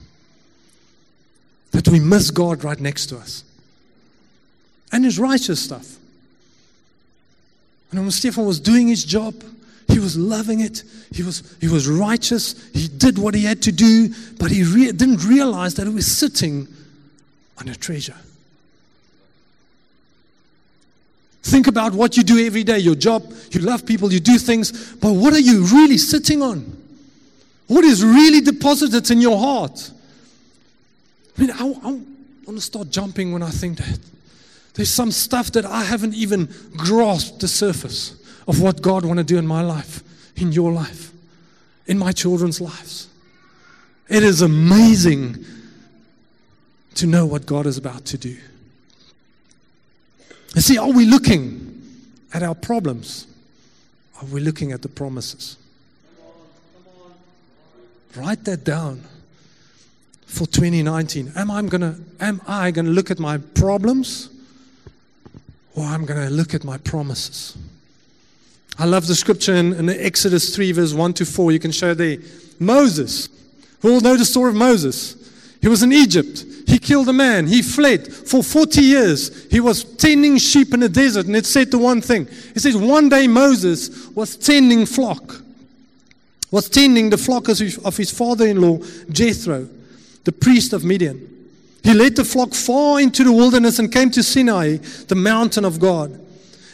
that 1.72 1.88
we 1.88 2.00
miss 2.00 2.32
God 2.32 2.64
right 2.64 2.80
next 2.80 3.08
to 3.08 3.18
us. 3.18 3.44
And 4.92 5.04
his 5.04 5.18
righteous 5.18 5.60
stuff. 5.60 5.98
And 7.92 8.00
when 8.00 8.12
Stephen 8.12 8.46
was 8.46 8.60
doing 8.60 8.88
his 8.88 9.04
job, 9.04 9.44
he 9.88 10.00
was 10.00 10.18
loving 10.18 10.62
it. 10.62 10.84
He 11.12 11.24
was, 11.24 11.56
he 11.60 11.68
was 11.68 11.88
righteous. 11.88 12.70
He 12.74 12.88
did 12.88 13.18
what 13.18 13.34
he 13.36 13.44
had 13.44 13.62
to 13.64 13.72
do, 13.72 14.14
but 14.40 14.52
he 14.52 14.64
re- 14.64 14.92
didn't 14.92 15.26
realize 15.26 15.76
that 15.76 15.88
he 15.88 15.94
was 15.94 16.08
sitting 16.08 16.68
on 17.60 17.70
a 17.70 17.76
treasure. 17.76 18.16
Think 21.44 21.68
about 21.68 21.94
what 21.94 22.16
you 22.16 22.24
do 22.24 22.44
every 22.46 22.64
day 22.64 22.80
your 22.80 22.96
job, 22.96 23.32
you 23.52 23.60
love 23.62 23.86
people, 23.86 24.14
you 24.14 24.20
do 24.20 24.38
things, 24.38 24.96
but 24.96 25.12
what 25.12 25.34
are 25.34 25.40
you 25.40 25.64
really 25.66 25.98
sitting 25.98 26.42
on? 26.42 26.83
What 27.68 27.84
is 27.84 28.04
really 28.04 28.42
deposited 28.42 29.10
in 29.10 29.22
your 29.22 29.38
heart? 29.38 29.92
I 31.38 31.42
mean, 31.42 31.52
I, 31.52 31.64
I 31.64 31.92
want 31.92 32.56
to 32.56 32.62
start 32.62 32.90
jumping 32.90 33.32
when 33.32 33.42
I 33.42 33.50
think 33.50 33.78
that. 33.78 34.00
There's 34.74 34.90
some 34.90 35.12
stuff 35.12 35.52
that 35.52 35.66
I 35.66 35.84
haven't 35.84 36.16
even 36.16 36.50
grasped 36.76 37.40
the 37.40 37.48
surface 37.48 38.16
of 38.48 38.62
what 38.62 38.82
God 38.82 39.06
want 39.06 39.20
to 39.20 39.24
do 39.24 39.38
in 39.38 39.48
my 39.48 39.62
life, 39.62 40.04
in 40.36 40.52
your 40.52 40.72
life, 40.72 41.12
in 41.86 41.98
my 41.98 42.12
children's 42.12 42.60
lives. 42.60 43.08
It 44.10 44.24
is 44.24 44.42
amazing 44.42 45.46
to 46.96 47.08
know 47.08 47.26
what 47.26 47.46
God 47.46 47.66
is 47.66 47.78
about 47.78 48.06
to 48.06 48.18
do. 48.18 48.38
You 50.56 50.62
see, 50.62 50.78
are 50.78 50.92
we 50.92 51.06
looking 51.06 51.82
at 52.34 52.44
our 52.44 52.56
problems? 52.56 53.28
Are 54.22 54.26
we 54.26 54.42
looking 54.42 54.72
at 54.72 54.82
the 54.82 54.90
promises? 54.90 55.58
Write 58.16 58.44
that 58.46 58.64
down 58.64 59.02
for 60.28 60.46
2019. 60.46 61.32
Am 61.36 61.50
I 61.50 61.62
gonna 61.64 61.96
am 62.20 62.42
I 62.48 62.72
gonna 62.72 62.90
look 62.90 63.10
at 63.10 63.20
my 63.20 63.38
problems 63.38 64.30
or 65.76 65.84
I'm 65.84 66.06
gonna 66.06 66.30
look 66.30 66.54
at 66.54 66.64
my 66.64 66.78
promises? 66.78 67.58
I 68.78 68.86
love 68.86 69.08
the 69.08 69.16
scripture 69.16 69.54
in, 69.54 69.74
in 69.74 69.90
Exodus 69.90 70.56
3, 70.56 70.72
verse 70.72 70.94
1 70.94 71.14
to 71.14 71.26
4. 71.26 71.52
You 71.52 71.60
can 71.60 71.72
show 71.72 71.94
there. 71.94 72.18
Moses. 72.60 73.30
Who 73.82 73.94
all 73.94 74.02
know 74.02 74.16
the 74.16 74.26
story 74.26 74.50
of 74.50 74.56
Moses? 74.56 75.16
He 75.62 75.68
was 75.68 75.84
in 75.84 75.94
Egypt. 75.94 76.44
He 76.68 76.80
killed 76.80 77.08
a 77.10 77.14
man. 77.14 77.46
He 77.46 77.62
fled 77.62 78.12
for 78.12 78.42
40 78.42 78.82
years. 78.82 79.46
He 79.52 79.60
was 79.60 79.84
tending 79.84 80.38
sheep 80.38 80.74
in 80.74 80.80
the 80.80 80.90
desert. 80.90 81.28
And 81.28 81.36
it 81.36 81.46
said 81.46 81.70
the 81.70 81.78
one 81.78 82.02
thing. 82.02 82.28
It 82.56 82.62
says, 82.62 82.76
one 82.76 83.10
day 83.10 83.28
Moses 83.28 84.08
was 84.10 84.36
tending 84.36 84.86
flock 84.86 85.42
was 86.54 86.70
tending 86.70 87.10
the 87.10 87.18
flock 87.18 87.50
of 87.50 87.98
his 87.98 88.12
father 88.12 88.46
in 88.46 88.62
law, 88.62 88.78
Jethro, 89.10 89.68
the 90.24 90.32
priest 90.32 90.72
of 90.72 90.84
Midian. 90.84 91.50
He 91.82 91.96
led 91.96 92.16
the 92.16 92.24
flock 92.24 92.54
far 92.54 93.02
into 93.02 93.24
the 93.24 93.32
wilderness 93.32 93.80
and 93.80 93.92
came 93.92 94.12
to 94.12 94.22
Sinai, 94.22 94.78
the 95.08 95.16
mountain 95.16 95.66
of 95.66 95.80
God. 95.80 96.12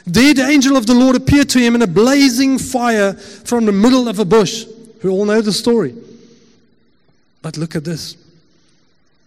There, 0.06 0.34
the 0.34 0.46
angel 0.50 0.76
of 0.76 0.86
the 0.86 0.94
Lord 0.94 1.16
appeared 1.16 1.48
to 1.52 1.60
him 1.60 1.76
in 1.76 1.82
a 1.82 1.88
blazing 1.88 2.58
fire 2.58 3.14
from 3.14 3.66
the 3.66 3.72
middle 3.72 4.10
of 4.10 4.20
a 4.20 4.26
bush. 4.26 4.66
We 5.02 5.10
all 5.10 5.24
know 5.24 5.40
the 5.40 5.54
story. 5.54 5.96
But 7.42 7.56
look 7.56 7.78
at 7.78 7.86
this 7.86 8.18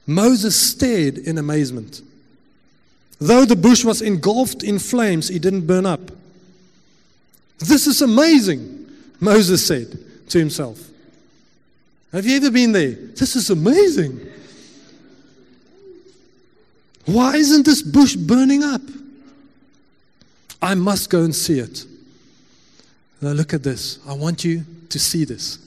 Moses 0.07 0.55
stared 0.55 1.17
in 1.17 1.39
amazement. 1.39 2.03
Though 3.19 3.47
the 3.47 3.57
bush 3.57 3.87
was 3.87 4.03
engulfed 4.03 4.63
in 4.63 4.79
flames, 4.79 5.31
it 5.31 5.41
didn't 5.41 5.67
burn 5.67 5.87
up. 5.87 6.11
This 7.59 7.87
is 7.87 8.03
amazing, 8.03 8.87
Moses 9.19 9.67
said 9.67 10.02
to 10.29 10.39
himself. 10.39 10.79
Have 12.13 12.27
you 12.27 12.37
ever 12.37 12.51
been 12.51 12.73
there? 12.73 12.93
This 12.93 13.37
is 13.37 13.51
amazing. 13.51 14.21
Why 17.07 17.37
isn't 17.37 17.65
this 17.65 17.83
bush 17.83 18.15
burning 18.15 18.63
up? 18.63 18.83
I 20.61 20.75
must 20.75 21.11
go 21.11 21.23
and 21.23 21.35
see 21.35 21.59
it. 21.59 21.85
Now, 23.21 23.31
look 23.31 23.55
at 23.55 23.63
this. 23.63 23.99
I 24.07 24.13
want 24.15 24.45
you 24.45 24.65
to 24.91 24.99
see 24.99 25.25
this. 25.25 25.59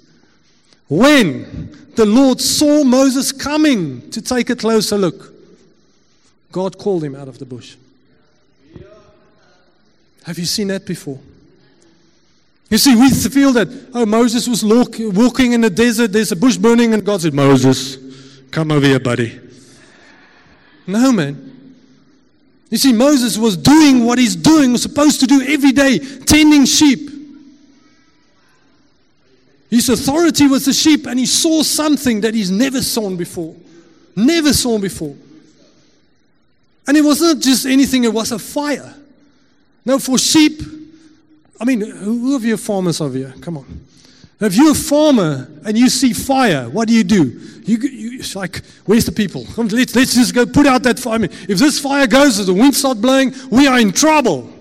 When 0.87 1.75
the 1.95 2.05
Lord 2.05 2.39
saw 2.39 2.83
Moses 2.83 3.31
coming 3.31 4.09
to 4.11 4.21
take 4.21 4.49
a 4.49 4.55
closer 4.55 4.97
look, 4.97 5.33
God 6.51 6.77
called 6.77 7.03
him 7.03 7.15
out 7.15 7.27
of 7.27 7.39
the 7.39 7.45
bush. 7.45 7.75
Have 10.23 10.39
you 10.39 10.45
seen 10.45 10.67
that 10.69 10.85
before? 10.85 11.19
You 12.69 12.77
see, 12.79 12.95
we 12.95 13.09
feel 13.11 13.51
that, 13.53 13.67
oh, 13.93 14.05
Moses 14.05 14.47
was 14.47 14.63
walking 14.65 15.53
in 15.53 15.61
the 15.61 15.69
desert, 15.69 16.11
there's 16.11 16.31
a 16.31 16.35
bush 16.35 16.57
burning, 16.57 16.93
and 16.93 17.05
God 17.05 17.21
said, 17.21 17.33
Moses, 17.33 17.97
come 18.49 18.71
over 18.71 18.85
here, 18.85 18.99
buddy. 18.99 19.39
No, 20.87 21.11
man. 21.11 21.75
You 22.69 22.77
see, 22.77 22.91
Moses 22.91 23.37
was 23.37 23.55
doing 23.55 24.05
what 24.05 24.17
he's 24.17 24.35
doing, 24.35 24.71
was 24.71 24.81
supposed 24.81 25.19
to 25.19 25.27
do 25.27 25.41
every 25.43 25.71
day, 25.71 25.99
tending 25.99 26.65
sheep. 26.65 27.11
His 29.69 29.89
authority 29.89 30.47
was 30.47 30.65
the 30.65 30.73
sheep, 30.73 31.05
and 31.05 31.19
he 31.19 31.25
saw 31.25 31.61
something 31.61 32.21
that 32.21 32.33
he's 32.33 32.49
never 32.49 32.81
seen 32.81 33.15
before. 33.15 33.55
Never 34.15 34.53
seen 34.53 34.81
before. 34.81 35.15
And 36.87 36.97
it 36.97 37.01
was 37.01 37.21
not 37.21 37.39
just 37.39 37.65
anything, 37.65 38.03
it 38.03 38.13
was 38.13 38.31
a 38.31 38.39
fire. 38.39 38.95
Now, 39.85 39.99
for 39.99 40.17
sheep, 40.17 40.61
I 41.59 41.65
mean, 41.65 41.81
who 41.81 42.35
of 42.35 42.43
you 42.43 42.57
farmers 42.57 42.99
over 43.01 43.17
here? 43.17 43.33
Come 43.41 43.57
on. 43.57 43.85
If 44.41 44.55
you're 44.55 44.71
a 44.71 44.75
farmer 44.75 45.49
and 45.65 45.77
you 45.77 45.89
see 45.89 46.11
fire, 46.11 46.69
what 46.69 46.87
do 46.87 46.93
you 46.93 47.03
do? 47.03 47.23
You, 47.63 47.77
you 47.77 48.19
it's 48.19 48.35
like, 48.35 48.61
where's 48.85 49.05
the 49.05 49.11
people? 49.11 49.45
Let's, 49.55 49.95
let's 49.95 50.13
just 50.13 50.35
go 50.35 50.45
put 50.45 50.67
out 50.67 50.83
that 50.83 50.99
fire. 50.99 51.13
I 51.15 51.17
mean, 51.19 51.31
if 51.47 51.57
this 51.57 51.79
fire 51.79 52.05
goes, 52.05 52.39
if 52.39 52.45
the 52.45 52.53
wind 52.53 52.75
starts 52.75 52.99
blowing, 52.99 53.33
we 53.49 53.67
are 53.67 53.79
in 53.79 53.91
trouble. 53.93 54.51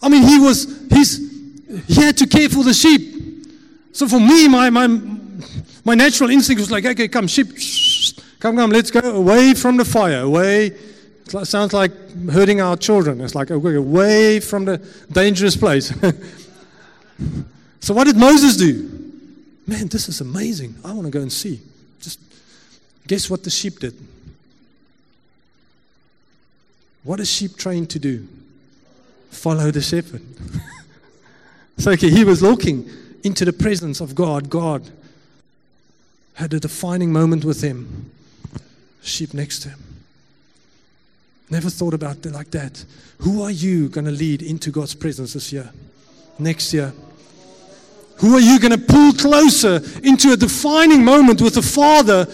I 0.00 0.08
mean, 0.08 0.22
he 0.22 0.38
was, 0.38 0.86
he's, 0.90 1.18
he 1.86 2.02
had 2.02 2.16
to 2.18 2.26
care 2.26 2.48
for 2.48 2.64
the 2.64 2.72
sheep. 2.72 3.46
So 3.92 4.08
for 4.08 4.20
me, 4.20 4.48
my, 4.48 4.70
my, 4.70 4.86
my 5.84 5.94
natural 5.94 6.30
instinct 6.30 6.60
was 6.60 6.70
like, 6.70 6.86
okay, 6.86 7.08
come, 7.08 7.26
sheep, 7.26 7.48
come, 8.40 8.56
come, 8.56 8.70
let's 8.70 8.90
go 8.90 9.00
away 9.00 9.52
from 9.52 9.76
the 9.76 9.84
fire, 9.84 10.20
away 10.20 10.74
it 11.34 11.46
sounds 11.46 11.72
like 11.72 11.92
hurting 12.30 12.60
our 12.60 12.76
children. 12.76 13.20
It's 13.20 13.34
like 13.34 13.50
away 13.50 14.40
from 14.40 14.64
the 14.64 14.78
dangerous 15.10 15.56
place. 15.56 15.88
so, 17.80 17.94
what 17.94 18.04
did 18.04 18.16
Moses 18.16 18.56
do? 18.56 18.92
Man, 19.66 19.88
this 19.88 20.08
is 20.08 20.20
amazing. 20.20 20.76
I 20.84 20.92
want 20.92 21.06
to 21.06 21.10
go 21.10 21.20
and 21.20 21.32
see. 21.32 21.60
Just 22.00 22.20
guess 23.06 23.28
what 23.28 23.42
the 23.42 23.50
sheep 23.50 23.80
did? 23.80 23.94
What 27.02 27.18
is 27.18 27.28
sheep 27.30 27.56
trained 27.56 27.90
to 27.90 27.98
do? 27.98 28.26
Follow 29.30 29.70
the 29.70 29.80
shepherd. 29.80 30.22
so, 31.78 31.90
okay, 31.92 32.10
he 32.10 32.24
was 32.24 32.42
looking 32.42 32.88
into 33.24 33.44
the 33.44 33.52
presence 33.52 34.00
of 34.00 34.14
God. 34.14 34.48
God 34.48 34.88
had 36.34 36.54
a 36.54 36.60
defining 36.60 37.12
moment 37.12 37.44
with 37.44 37.62
him. 37.62 38.12
Sheep 39.02 39.34
next 39.34 39.60
to 39.60 39.70
him. 39.70 39.85
Never 41.50 41.70
thought 41.70 41.94
about 41.94 42.24
it 42.26 42.32
like 42.32 42.50
that. 42.50 42.84
Who 43.18 43.42
are 43.42 43.50
you 43.50 43.88
going 43.88 44.04
to 44.04 44.10
lead 44.10 44.42
into 44.42 44.70
God's 44.70 44.94
presence 44.94 45.34
this 45.34 45.52
year? 45.52 45.70
Next 46.38 46.74
year? 46.74 46.92
Who 48.18 48.34
are 48.34 48.40
you 48.40 48.58
going 48.58 48.72
to 48.72 48.78
pull 48.78 49.12
closer 49.12 49.80
into 50.02 50.32
a 50.32 50.36
defining 50.36 51.04
moment 51.04 51.40
with 51.40 51.54
the 51.54 51.62
Father 51.62 52.26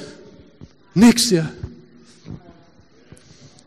next 0.94 1.30
year? 1.30 1.50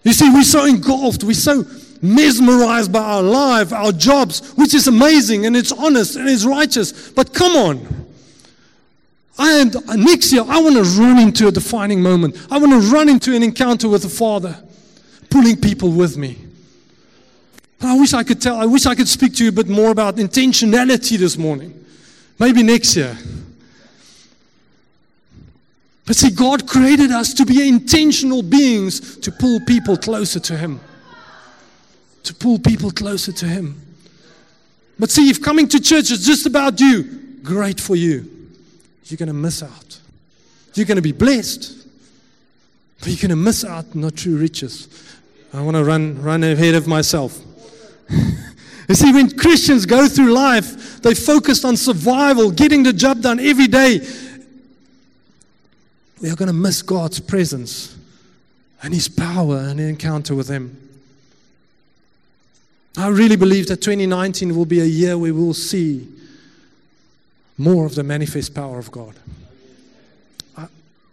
You 0.03 0.13
see, 0.13 0.29
we're 0.29 0.43
so 0.43 0.65
engulfed, 0.65 1.23
we're 1.23 1.33
so 1.33 1.65
mesmerized 2.01 2.91
by 2.91 2.99
our 2.99 3.23
life, 3.23 3.73
our 3.73 3.91
jobs, 3.91 4.51
which 4.53 4.73
is 4.73 4.87
amazing 4.87 5.45
and 5.45 5.55
it's 5.55 5.71
honest 5.71 6.15
and 6.15 6.29
it's 6.29 6.45
righteous. 6.45 7.11
But 7.11 7.33
come 7.33 7.55
on. 7.55 8.05
And 9.37 9.75
next 9.97 10.31
year, 10.31 10.43
I 10.47 10.61
want 10.61 10.75
to 10.75 10.83
run 10.83 11.19
into 11.19 11.47
a 11.47 11.51
defining 11.51 12.01
moment. 12.01 12.47
I 12.49 12.57
want 12.57 12.71
to 12.71 12.91
run 12.91 13.09
into 13.09 13.35
an 13.35 13.43
encounter 13.43 13.89
with 13.89 14.03
the 14.03 14.09
Father 14.09 14.64
pulling 15.35 15.57
people 15.57 15.91
with 15.91 16.15
me. 16.15 16.37
I 17.81 17.99
wish 17.99 18.13
I 18.13 18.23
could 18.23 18.41
tell, 18.41 18.55
I 18.55 18.65
wish 18.65 18.85
I 18.85 18.95
could 18.95 19.09
speak 19.09 19.35
to 19.35 19.43
you 19.43 19.49
a 19.49 19.51
bit 19.51 19.67
more 19.67 19.91
about 19.91 20.15
intentionality 20.15 21.17
this 21.17 21.37
morning. 21.37 21.85
Maybe 22.39 22.63
next 22.63 22.95
year. 22.95 23.17
But 26.05 26.15
see, 26.15 26.29
God 26.29 26.69
created 26.69 27.11
us 27.11 27.33
to 27.33 27.45
be 27.45 27.67
intentional 27.67 28.43
beings 28.43 29.17
to 29.17 29.29
pull 29.29 29.59
people 29.59 29.97
closer 29.97 30.39
to 30.39 30.55
Him. 30.55 30.79
To 32.23 32.33
pull 32.33 32.57
people 32.57 32.91
closer 32.91 33.33
to 33.33 33.45
Him. 33.45 33.81
But 34.97 35.11
see, 35.11 35.29
if 35.29 35.41
coming 35.41 35.67
to 35.67 35.81
church 35.81 36.11
is 36.11 36.25
just 36.25 36.45
about 36.45 36.79
you, 36.79 37.03
great 37.43 37.81
for 37.81 37.97
you. 37.97 38.25
You're 39.03 39.17
going 39.17 39.27
to 39.27 39.33
miss 39.33 39.61
out. 39.61 39.99
You're 40.75 40.85
going 40.85 40.95
to 40.95 41.01
be 41.01 41.11
blessed, 41.11 41.87
but 42.99 43.09
you're 43.09 43.17
going 43.17 43.29
to 43.31 43.35
miss 43.35 43.65
out 43.65 43.85
on 43.93 43.99
not 43.99 44.15
true 44.15 44.37
riches. 44.37 44.87
I 45.55 45.61
want 45.61 45.77
to 45.77 45.83
run, 45.83 46.21
run 46.21 46.43
ahead 46.43 46.75
of 46.75 46.87
myself. 46.87 47.39
you 48.09 48.95
see, 48.95 49.13
when 49.13 49.35
Christians 49.37 49.85
go 49.85 50.07
through 50.07 50.33
life, 50.33 51.01
they 51.01 51.13
focus 51.13 51.63
on 51.63 51.77
survival, 51.77 52.51
getting 52.51 52.83
the 52.83 52.93
job 52.93 53.21
done 53.21 53.39
every 53.39 53.67
day. 53.67 53.99
We 56.21 56.29
are 56.29 56.35
going 56.35 56.47
to 56.47 56.53
miss 56.53 56.81
God's 56.81 57.19
presence 57.19 57.97
and 58.81 58.93
His 58.93 59.07
power 59.07 59.57
and 59.57 59.79
an 59.79 59.87
encounter 59.87 60.35
with 60.35 60.49
Him. 60.49 60.77
I 62.97 63.07
really 63.07 63.35
believe 63.35 63.67
that 63.67 63.81
2019 63.81 64.55
will 64.55 64.65
be 64.65 64.79
a 64.79 64.85
year 64.85 65.17
where 65.17 65.33
we'll 65.33 65.53
see 65.53 66.07
more 67.57 67.85
of 67.85 67.95
the 67.95 68.03
manifest 68.03 68.53
power 68.53 68.79
of 68.79 68.91
God. 68.91 69.15
I, 70.57 70.67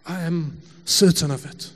I 0.05 0.21
am 0.21 0.61
certain 0.85 1.31
of 1.31 1.45
it. 1.45 1.71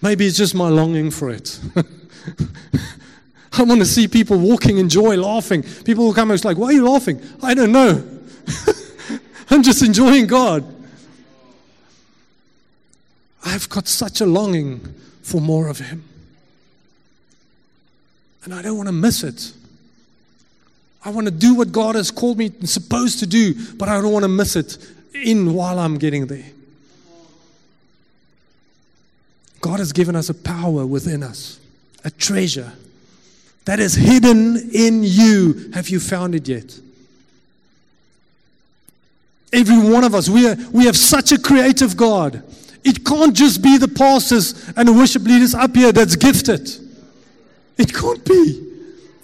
Maybe 0.00 0.26
it's 0.26 0.36
just 0.36 0.54
my 0.54 0.68
longing 0.68 1.10
for 1.10 1.30
it. 1.30 1.58
I 3.52 3.62
want 3.62 3.80
to 3.80 3.86
see 3.86 4.06
people 4.06 4.38
walking 4.38 4.78
in 4.78 4.88
joy, 4.88 5.16
laughing. 5.16 5.64
People 5.84 6.04
will 6.06 6.14
come 6.14 6.30
and 6.30 6.36
it's 6.36 6.44
like, 6.44 6.56
why 6.56 6.68
are 6.68 6.72
you 6.72 6.88
laughing? 6.88 7.20
I 7.42 7.54
don't 7.54 7.72
know. 7.72 8.06
I'm 9.50 9.62
just 9.62 9.82
enjoying 9.82 10.26
God. 10.26 10.64
I've 13.44 13.68
got 13.68 13.88
such 13.88 14.20
a 14.20 14.26
longing 14.26 14.80
for 15.22 15.40
more 15.40 15.68
of 15.68 15.78
Him. 15.78 16.04
And 18.44 18.54
I 18.54 18.62
don't 18.62 18.76
want 18.76 18.88
to 18.88 18.92
miss 18.92 19.24
it. 19.24 19.52
I 21.04 21.10
want 21.10 21.26
to 21.26 21.30
do 21.30 21.54
what 21.54 21.72
God 21.72 21.94
has 21.94 22.10
called 22.10 22.38
me 22.38 22.46
and 22.46 22.68
supposed 22.68 23.18
to 23.20 23.26
do, 23.26 23.54
but 23.76 23.88
I 23.88 24.00
don't 24.00 24.12
want 24.12 24.24
to 24.24 24.28
miss 24.28 24.56
it 24.56 24.78
in 25.14 25.54
while 25.54 25.78
I'm 25.78 25.96
getting 25.98 26.26
there. 26.26 26.44
God 29.60 29.78
has 29.78 29.92
given 29.92 30.14
us 30.14 30.28
a 30.28 30.34
power 30.34 30.86
within 30.86 31.22
us, 31.22 31.58
a 32.04 32.10
treasure 32.10 32.72
that 33.64 33.80
is 33.80 33.94
hidden 33.94 34.70
in 34.72 35.02
you. 35.02 35.70
Have 35.74 35.88
you 35.88 36.00
found 36.00 36.34
it 36.34 36.48
yet? 36.48 36.78
Every 39.52 39.78
one 39.78 40.04
of 40.04 40.14
us, 40.14 40.28
we, 40.28 40.48
are, 40.48 40.56
we 40.72 40.86
have 40.86 40.96
such 40.96 41.32
a 41.32 41.38
creative 41.38 41.96
God. 41.96 42.42
It 42.84 43.04
can't 43.04 43.34
just 43.34 43.62
be 43.62 43.78
the 43.78 43.88
pastors 43.88 44.68
and 44.76 44.88
the 44.88 44.92
worship 44.92 45.22
leaders 45.22 45.54
up 45.54 45.74
here 45.74 45.92
that's 45.92 46.16
gifted. 46.16 46.68
It 47.76 47.92
can't 47.92 48.24
be. 48.24 48.64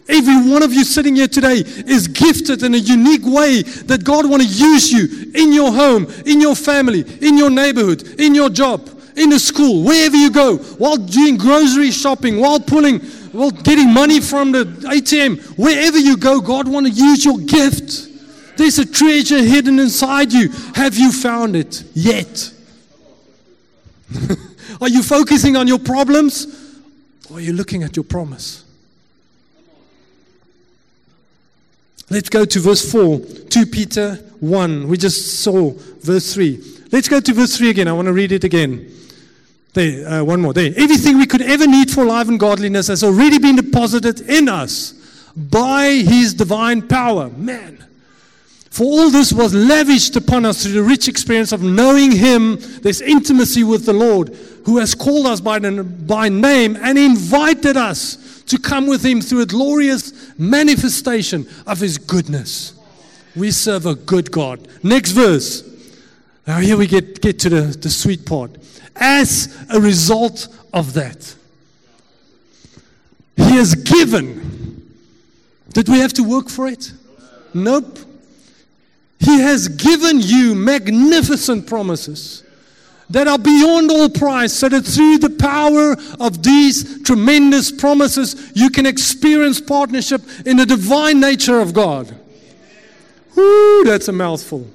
Every 0.08 0.50
one 0.50 0.62
of 0.62 0.72
you 0.72 0.84
sitting 0.84 1.16
here 1.16 1.28
today 1.28 1.62
is 1.86 2.08
gifted 2.08 2.62
in 2.62 2.74
a 2.74 2.78
unique 2.78 3.24
way 3.24 3.62
that 3.62 4.04
God 4.04 4.28
want 4.28 4.42
to 4.42 4.48
use 4.48 4.92
you 4.92 5.32
in 5.34 5.52
your 5.52 5.72
home, 5.72 6.06
in 6.26 6.40
your 6.40 6.54
family, 6.54 7.04
in 7.26 7.38
your 7.38 7.48
neighborhood, 7.48 8.20
in 8.20 8.34
your 8.34 8.50
job, 8.50 8.86
in 9.16 9.32
a 9.32 9.38
school, 9.38 9.84
wherever 9.84 10.16
you 10.16 10.30
go, 10.30 10.56
while 10.56 10.96
doing 10.96 11.36
grocery 11.36 11.90
shopping, 11.90 12.40
while 12.40 12.60
pulling, 12.60 13.00
while 13.32 13.50
getting 13.50 13.92
money 13.92 14.20
from 14.20 14.52
the 14.52 14.64
ATM, 14.64 15.40
wherever 15.58 15.98
you 15.98 16.16
go, 16.16 16.40
God 16.40 16.68
want 16.68 16.86
to 16.86 16.92
use 16.92 17.24
your 17.24 17.38
gift. 17.38 18.08
There's 18.56 18.78
a 18.78 18.86
treasure 18.86 19.42
hidden 19.42 19.78
inside 19.78 20.32
you. 20.32 20.48
Have 20.74 20.96
you 20.96 21.12
found 21.12 21.56
it 21.56 21.84
yet? 21.94 22.52
are 24.80 24.88
you 24.88 25.02
focusing 25.02 25.56
on 25.56 25.66
your 25.66 25.78
problems 25.78 26.78
or 27.30 27.38
are 27.38 27.40
you 27.40 27.52
looking 27.52 27.82
at 27.82 27.96
your 27.96 28.04
promise? 28.04 28.64
Let's 32.10 32.28
go 32.28 32.44
to 32.44 32.60
verse 32.60 32.90
4, 32.92 33.18
2 33.48 33.66
Peter 33.66 34.16
1. 34.40 34.88
We 34.88 34.98
just 34.98 35.40
saw 35.42 35.72
verse 35.72 36.34
3. 36.34 36.62
Let's 36.92 37.08
go 37.08 37.18
to 37.18 37.32
verse 37.32 37.56
3 37.56 37.70
again. 37.70 37.88
I 37.88 37.92
want 37.92 38.06
to 38.06 38.12
read 38.12 38.30
it 38.30 38.44
again. 38.44 38.88
There, 39.74 40.08
uh, 40.08 40.24
one 40.24 40.40
more. 40.40 40.52
There. 40.52 40.72
Everything 40.76 41.18
we 41.18 41.26
could 41.26 41.42
ever 41.42 41.66
need 41.66 41.90
for 41.90 42.04
life 42.04 42.28
and 42.28 42.40
godliness 42.40 42.86
has 42.88 43.04
already 43.04 43.38
been 43.38 43.56
deposited 43.56 44.20
in 44.22 44.48
us 44.48 44.92
by 45.36 45.86
his 45.88 46.32
divine 46.32 46.88
power. 46.88 47.28
Man. 47.28 47.84
For 48.70 48.84
all 48.84 49.10
this 49.10 49.32
was 49.32 49.54
lavished 49.54 50.16
upon 50.16 50.44
us 50.44 50.62
through 50.62 50.72
the 50.72 50.82
rich 50.82 51.06
experience 51.06 51.52
of 51.52 51.62
knowing 51.62 52.10
him. 52.10 52.58
There's 52.80 53.00
intimacy 53.00 53.62
with 53.62 53.84
the 53.86 53.92
Lord 53.92 54.36
who 54.64 54.78
has 54.78 54.94
called 54.94 55.26
us 55.26 55.40
by, 55.40 55.58
by 55.58 56.28
name 56.28 56.76
and 56.76 56.98
invited 56.98 57.76
us 57.76 58.42
to 58.46 58.58
come 58.58 58.86
with 58.86 59.04
Him 59.04 59.20
through 59.20 59.42
a 59.42 59.46
glorious 59.46 60.32
manifestation 60.38 61.46
of 61.66 61.80
His 61.80 61.98
goodness. 61.98 62.74
We 63.36 63.50
serve 63.50 63.86
a 63.86 63.94
good 63.94 64.30
God. 64.30 64.66
Next 64.82 65.12
verse. 65.12 65.62
Now, 66.46 66.58
here 66.58 66.76
we 66.76 66.86
get, 66.86 67.20
get 67.20 67.38
to 67.40 67.48
the, 67.48 67.60
the 67.62 67.88
sweet 67.88 68.26
part. 68.26 68.50
As 68.96 69.56
a 69.70 69.80
result 69.80 70.48
of 70.72 70.92
that, 70.94 71.34
He 73.36 73.56
has 73.56 73.74
given. 73.74 74.92
Did 75.72 75.88
we 75.88 75.98
have 75.98 76.12
to 76.14 76.22
work 76.22 76.48
for 76.48 76.68
it? 76.68 76.92
Nope. 77.54 77.98
He 79.18 79.40
has 79.40 79.68
given 79.68 80.20
you 80.20 80.54
magnificent 80.54 81.66
promises 81.66 82.42
that 83.10 83.28
are 83.28 83.38
beyond 83.38 83.90
all 83.90 84.08
price, 84.08 84.52
so 84.52 84.68
that 84.68 84.82
through 84.82 85.18
the 85.18 85.30
power 85.30 85.96
of 86.20 86.42
these 86.42 87.02
tremendous 87.02 87.70
promises, 87.70 88.52
you 88.54 88.70
can 88.70 88.86
experience 88.86 89.60
partnership 89.60 90.22
in 90.46 90.56
the 90.56 90.66
divine 90.66 91.20
nature 91.20 91.60
of 91.60 91.74
God. 91.74 92.14
Whoo, 93.34 93.84
that's 93.84 94.08
a 94.08 94.12
mouthful. 94.12 94.68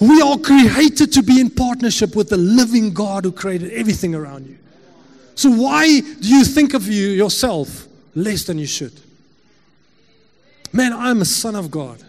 We 0.00 0.20
are 0.20 0.38
created 0.38 1.12
to 1.12 1.22
be 1.22 1.40
in 1.40 1.50
partnership 1.50 2.16
with 2.16 2.28
the 2.28 2.36
living 2.36 2.92
God 2.92 3.24
who 3.24 3.32
created 3.32 3.72
everything 3.72 4.14
around 4.14 4.46
you. 4.46 4.58
So, 5.36 5.50
why 5.50 6.00
do 6.00 6.28
you 6.28 6.44
think 6.44 6.74
of 6.74 6.86
you 6.86 7.08
yourself 7.08 7.86
less 8.14 8.44
than 8.44 8.58
you 8.58 8.66
should? 8.66 8.92
Man, 10.72 10.92
I'm 10.92 11.20
a 11.20 11.24
son 11.24 11.54
of 11.54 11.70
God. 11.70 12.02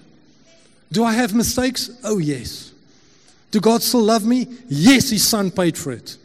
Do 0.91 1.03
I 1.03 1.13
have 1.13 1.33
mistakes? 1.33 1.91
Oh, 2.03 2.17
yes. 2.17 2.71
Do 3.51 3.59
God 3.59 3.81
still 3.81 4.03
love 4.03 4.25
me? 4.25 4.47
Yes, 4.67 5.09
His 5.09 5.27
Son 5.27 5.51
paid 5.51 5.77
for 5.77 5.91
it. 5.91 6.17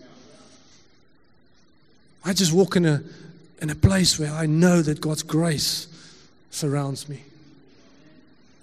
I 2.24 2.32
just 2.32 2.52
walk 2.52 2.76
in 2.76 2.86
a, 2.86 3.02
in 3.60 3.70
a 3.70 3.74
place 3.74 4.18
where 4.18 4.32
I 4.32 4.46
know 4.46 4.82
that 4.82 5.00
God's 5.00 5.22
grace 5.22 5.86
surrounds 6.50 7.08
me. 7.08 7.22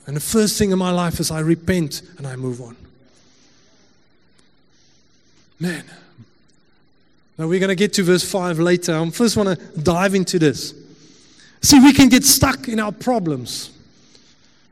And 0.05 0.15
the 0.15 0.21
first 0.21 0.57
thing 0.57 0.71
in 0.71 0.79
my 0.79 0.91
life 0.91 1.19
is 1.19 1.31
I 1.31 1.39
repent 1.39 2.01
and 2.17 2.27
I 2.27 2.35
move 2.35 2.61
on. 2.61 2.75
Man. 5.59 5.83
Now 7.37 7.47
we're 7.47 7.59
going 7.59 7.69
to 7.69 7.75
get 7.75 7.93
to 7.93 8.03
verse 8.03 8.29
5 8.29 8.59
later. 8.59 8.95
I 8.95 9.09
first 9.09 9.37
want 9.37 9.57
to 9.57 9.79
dive 9.79 10.15
into 10.15 10.39
this. 10.39 10.73
See, 11.61 11.79
we 11.79 11.93
can 11.93 12.09
get 12.09 12.23
stuck 12.23 12.67
in 12.67 12.79
our 12.79 12.91
problems. 12.91 13.71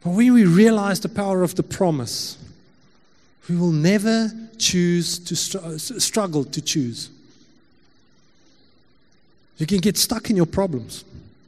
But 0.03 0.11
when 0.11 0.33
we 0.33 0.45
realize 0.45 0.99
the 0.99 1.09
power 1.09 1.43
of 1.43 1.55
the 1.55 1.63
promise, 1.63 2.37
we 3.49 3.55
will 3.55 3.71
never 3.71 4.31
choose 4.57 5.19
to 5.19 5.35
str- 5.35 5.77
struggle 5.77 6.43
to 6.45 6.61
choose. 6.61 7.09
You 9.57 9.65
can 9.65 9.79
get 9.79 9.97
stuck 9.97 10.29
in 10.29 10.35
your 10.35 10.45
problems. 10.45 11.05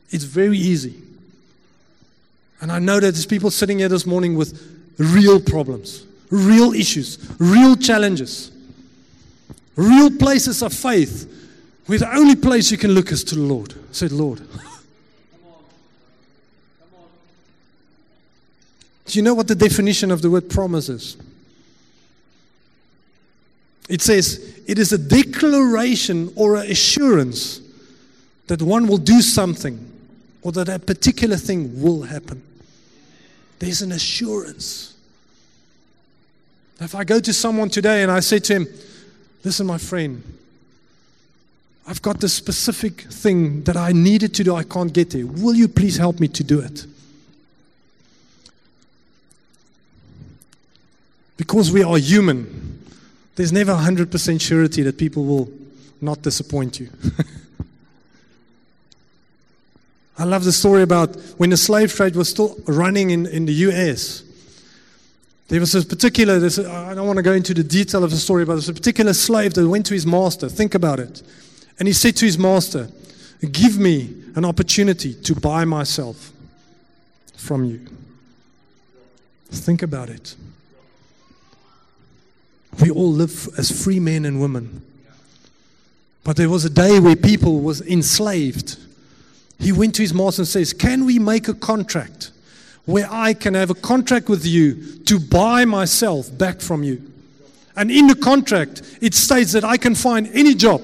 It's 0.09 0.23
very 0.23 0.57
easy. 0.57 0.95
And 2.61 2.71
I 2.71 2.79
know 2.79 2.95
that 2.95 3.13
there's 3.13 3.25
people 3.25 3.51
sitting 3.51 3.79
here 3.79 3.89
this 3.89 4.05
morning 4.05 4.35
with 4.35 4.59
real 4.97 5.39
problems, 5.39 6.05
real 6.29 6.73
issues, 6.73 7.19
real 7.39 7.75
challenges, 7.75 8.51
real 9.77 10.11
places 10.11 10.61
of 10.61 10.73
faith 10.73 11.33
where 11.85 11.99
the 11.99 12.13
only 12.13 12.35
place 12.35 12.69
you 12.69 12.77
can 12.77 12.91
look 12.91 13.13
is 13.13 13.23
to 13.23 13.35
the 13.35 13.41
Lord. 13.41 13.73
Say, 13.95 14.09
Lord. 14.09 14.39
Do 19.05 19.17
you 19.17 19.21
know 19.21 19.33
what 19.33 19.47
the 19.47 19.55
definition 19.55 20.11
of 20.11 20.21
the 20.21 20.29
word 20.29 20.49
promise 20.49 20.89
is? 20.89 21.15
It 23.87 24.01
says, 24.01 24.61
it 24.67 24.77
is 24.77 24.91
a 24.91 24.97
declaration 24.97 26.33
or 26.35 26.57
an 26.57 26.69
assurance 26.69 27.61
that 28.47 28.61
one 28.61 28.87
will 28.87 28.97
do 28.97 29.21
something 29.21 29.79
or 30.41 30.51
that 30.51 30.67
a 30.67 30.77
particular 30.77 31.37
thing 31.37 31.81
will 31.81 32.01
happen. 32.01 32.43
There's 33.59 33.81
an 33.81 33.93
assurance. 33.93 34.93
If 36.79 36.95
I 36.95 37.05
go 37.05 37.21
to 37.21 37.33
someone 37.33 37.69
today 37.69 38.03
and 38.03 38.11
I 38.11 38.19
say 38.19 38.39
to 38.39 38.53
him, 38.53 38.67
Listen, 39.47 39.65
my 39.65 39.77
friend, 39.77 40.21
I've 41.87 42.01
got 42.01 42.19
this 42.19 42.33
specific 42.33 43.03
thing 43.03 43.63
that 43.63 43.77
I 43.77 43.93
needed 43.93 44.33
to 44.33 44.43
do. 44.43 44.53
I 44.53 44.63
can't 44.63 44.91
get 44.91 45.11
there. 45.11 45.25
Will 45.25 45.55
you 45.55 45.69
please 45.69 45.95
help 45.95 46.19
me 46.19 46.27
to 46.27 46.43
do 46.43 46.59
it? 46.59 46.85
Because 51.37 51.71
we 51.71 51.81
are 51.81 51.97
human, 51.97 52.83
there's 53.37 53.53
never 53.53 53.71
100% 53.71 54.41
surety 54.41 54.81
that 54.81 54.97
people 54.97 55.23
will 55.23 55.49
not 56.01 56.21
disappoint 56.23 56.81
you. 56.81 56.89
I 60.17 60.25
love 60.25 60.43
the 60.43 60.51
story 60.51 60.81
about 60.81 61.15
when 61.37 61.51
the 61.51 61.57
slave 61.57 61.93
trade 61.93 62.17
was 62.17 62.27
still 62.27 62.57
running 62.65 63.11
in, 63.11 63.25
in 63.25 63.45
the 63.45 63.53
US. 63.53 64.23
There 65.47 65.59
was 65.61 65.73
a 65.75 65.85
particular, 65.85 66.35
I 66.35 66.93
don't 66.93 67.07
want 67.07 67.17
to 67.17 67.23
go 67.23 67.31
into 67.31 67.53
the 67.53 67.63
detail 67.63 68.03
of 68.03 68.11
the 68.11 68.17
story, 68.17 68.43
but 68.43 68.53
there's 68.53 68.69
a 68.69 68.73
particular 68.73 69.13
slave 69.13 69.53
that 69.53 69.67
went 69.67 69.85
to 69.85 69.93
his 69.93 70.05
master. 70.05 70.49
Think 70.49 70.75
about 70.75 70.99
it. 70.99 71.21
And 71.79 71.87
he 71.87 71.93
said 71.93 72.15
to 72.17 72.25
his 72.25 72.37
master, 72.37 72.89
Give 73.51 73.77
me 73.77 74.13
an 74.35 74.43
opportunity 74.43 75.13
to 75.13 75.35
buy 75.35 75.63
myself 75.63 76.31
from 77.35 77.65
you. 77.65 77.79
Think 79.49 79.83
about 79.83 80.09
it. 80.09 80.35
We 82.81 82.89
all 82.89 83.11
live 83.11 83.47
as 83.57 83.83
free 83.83 83.99
men 83.99 84.25
and 84.25 84.41
women. 84.41 84.81
But 86.23 86.35
there 86.35 86.49
was 86.49 86.65
a 86.65 86.69
day 86.69 86.99
where 86.99 87.15
people 87.15 87.61
was 87.61 87.79
enslaved. 87.81 88.77
He 89.59 89.71
went 89.71 89.95
to 89.95 90.01
his 90.01 90.13
master 90.13 90.41
and 90.41 90.47
says, 90.47 90.73
Can 90.73 91.05
we 91.05 91.19
make 91.19 91.47
a 91.47 91.53
contract 91.53 92.31
where 92.87 93.07
I 93.11 93.33
can 93.33 93.53
have 93.53 93.69
a 93.69 93.75
contract 93.75 94.29
with 94.29 94.45
you 94.45 94.97
to 95.05 95.19
buy 95.19 95.65
myself 95.65 96.35
back 96.35 96.61
from 96.61 96.83
you? 96.83 97.11
And 97.75 97.91
in 97.91 98.07
the 98.07 98.15
contract, 98.15 98.81
it 99.01 99.13
states 99.13 99.51
that 99.51 99.63
I 99.63 99.77
can 99.77 99.93
find 99.93 100.27
any 100.33 100.55
job 100.55 100.81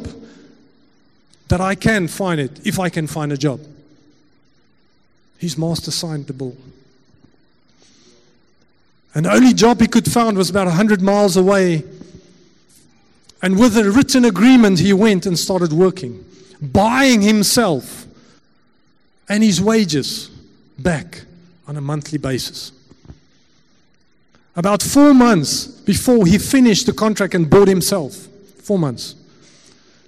that 1.47 1.61
I 1.61 1.75
can 1.75 2.07
find 2.07 2.39
it 2.41 2.65
if 2.65 2.79
I 2.79 2.89
can 2.89 3.07
find 3.07 3.31
a 3.31 3.37
job. 3.37 3.59
His 5.37 5.57
master 5.57 5.91
signed 5.91 6.27
the 6.27 6.33
bill. 6.33 6.55
And 9.15 9.25
the 9.25 9.33
only 9.33 9.53
job 9.53 9.79
he 9.79 9.87
could 9.87 10.11
find 10.11 10.37
was 10.37 10.49
about 10.49 10.67
100 10.67 11.01
miles 11.01 11.37
away. 11.37 11.83
And 13.41 13.59
with 13.59 13.77
a 13.77 13.89
written 13.89 14.25
agreement, 14.25 14.79
he 14.79 14.93
went 14.93 15.25
and 15.25 15.37
started 15.37 15.71
working, 15.71 16.25
buying 16.61 17.21
himself 17.21 18.07
and 19.29 19.43
his 19.43 19.61
wages 19.61 20.29
back 20.77 21.23
on 21.67 21.77
a 21.77 21.81
monthly 21.81 22.17
basis. 22.17 22.71
About 24.55 24.83
four 24.83 25.13
months 25.13 25.65
before 25.65 26.25
he 26.25 26.37
finished 26.37 26.85
the 26.85 26.93
contract 26.93 27.33
and 27.33 27.49
bought 27.49 27.67
himself, 27.67 28.13
four 28.61 28.77
months, 28.77 29.15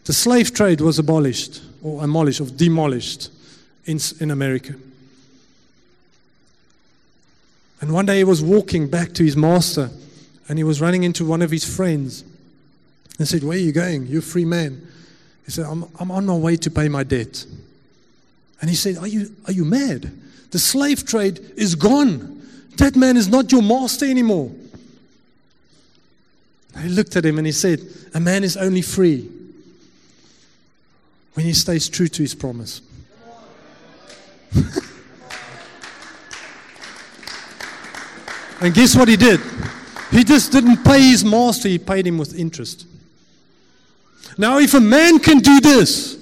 the 0.06 0.14
slave 0.14 0.54
trade 0.54 0.82
was 0.82 1.00
abolished, 1.00 1.62
or 1.82 2.04
abolished, 2.04 2.42
or 2.42 2.46
demolished 2.46 3.30
in, 3.86 4.00
in 4.20 4.30
America. 4.30 4.76
And 7.82 7.92
one 7.92 8.06
day 8.06 8.18
he 8.18 8.24
was 8.24 8.42
walking 8.42 8.88
back 8.88 9.14
to 9.14 9.24
his 9.24 9.36
master 9.36 9.90
and 10.48 10.58
he 10.60 10.64
was 10.64 10.80
running 10.80 11.04
into 11.04 11.26
one 11.26 11.42
of 11.42 11.52
his 11.52 11.66
friends 11.66 12.24
and 13.18 13.28
said, 13.28 13.44
Where 13.44 13.58
are 13.58 13.62
you 13.62 13.72
going? 13.72 14.06
You're 14.08 14.20
a 14.20 14.24
free 14.24 14.46
man. 14.46 14.88
He 15.46 15.52
said, 15.52 15.66
I'm, 15.66 15.86
I'm 16.00 16.12
on 16.12 16.26
my 16.26 16.36
way 16.36 16.56
to 16.58 16.72
pay 16.72 16.88
my 16.88 17.04
debt. 17.04 17.46
And 18.62 18.70
he 18.70 18.76
said, 18.76 18.98
Are 18.98 19.08
you, 19.08 19.36
are 19.48 19.52
you 19.52 19.66
mad? 19.66 20.12
The 20.56 20.60
slave 20.60 21.06
trade 21.06 21.42
is 21.58 21.76
gone. 21.76 22.42
That 22.78 22.96
man 22.96 23.18
is 23.18 23.28
not 23.28 23.52
your 23.52 23.62
master 23.62 24.06
anymore. 24.06 24.50
He 26.82 26.88
looked 26.88 27.18
at 27.18 27.26
him 27.26 27.38
and 27.40 27.46
he 27.46 27.52
said, 27.52 27.82
A 28.14 28.22
man 28.22 28.42
is 28.46 28.56
only 28.56 28.82
free 28.82 29.30
when 31.34 31.46
he 31.46 31.52
stays 31.52 31.90
true 31.90 32.08
to 32.08 32.22
his 32.22 32.34
promise. 32.34 32.80
and 38.62 38.74
guess 38.74 38.96
what 38.96 39.10
he 39.10 39.18
did? 39.18 39.42
He 40.10 40.24
just 40.24 40.54
didn't 40.54 40.86
pay 40.86 41.02
his 41.02 41.26
master, 41.26 41.68
he 41.68 41.80
paid 41.80 42.08
him 42.08 42.18
with 42.18 42.34
interest. 42.40 42.88
Now, 44.38 44.60
if 44.60 44.74
a 44.74 44.80
man 44.80 45.20
can 45.20 45.40
do 45.40 45.60
this, 45.60 46.18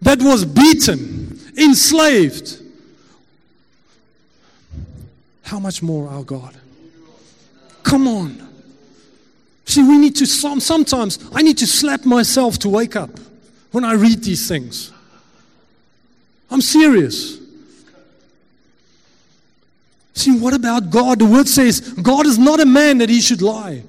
that 0.00 0.22
was 0.22 0.44
beaten, 0.44 1.40
enslaved, 1.58 2.62
how 5.46 5.60
much 5.60 5.80
more 5.80 6.08
our 6.08 6.24
God? 6.24 6.56
Come 7.84 8.08
on. 8.08 8.46
See, 9.64 9.82
we 9.82 9.96
need 9.96 10.16
to, 10.16 10.26
sometimes 10.26 11.18
I 11.32 11.42
need 11.42 11.58
to 11.58 11.66
slap 11.66 12.04
myself 12.04 12.58
to 12.60 12.68
wake 12.68 12.96
up 12.96 13.10
when 13.70 13.84
I 13.84 13.94
read 13.94 14.24
these 14.24 14.48
things. 14.48 14.92
I'm 16.50 16.60
serious. 16.60 17.38
See, 20.14 20.36
what 20.38 20.54
about 20.54 20.90
God? 20.90 21.20
The 21.20 21.26
word 21.26 21.46
says 21.46 21.80
God 21.80 22.26
is 22.26 22.38
not 22.38 22.58
a 22.58 22.66
man 22.66 22.98
that 22.98 23.08
he 23.08 23.20
should 23.20 23.42
lie. 23.42 23.82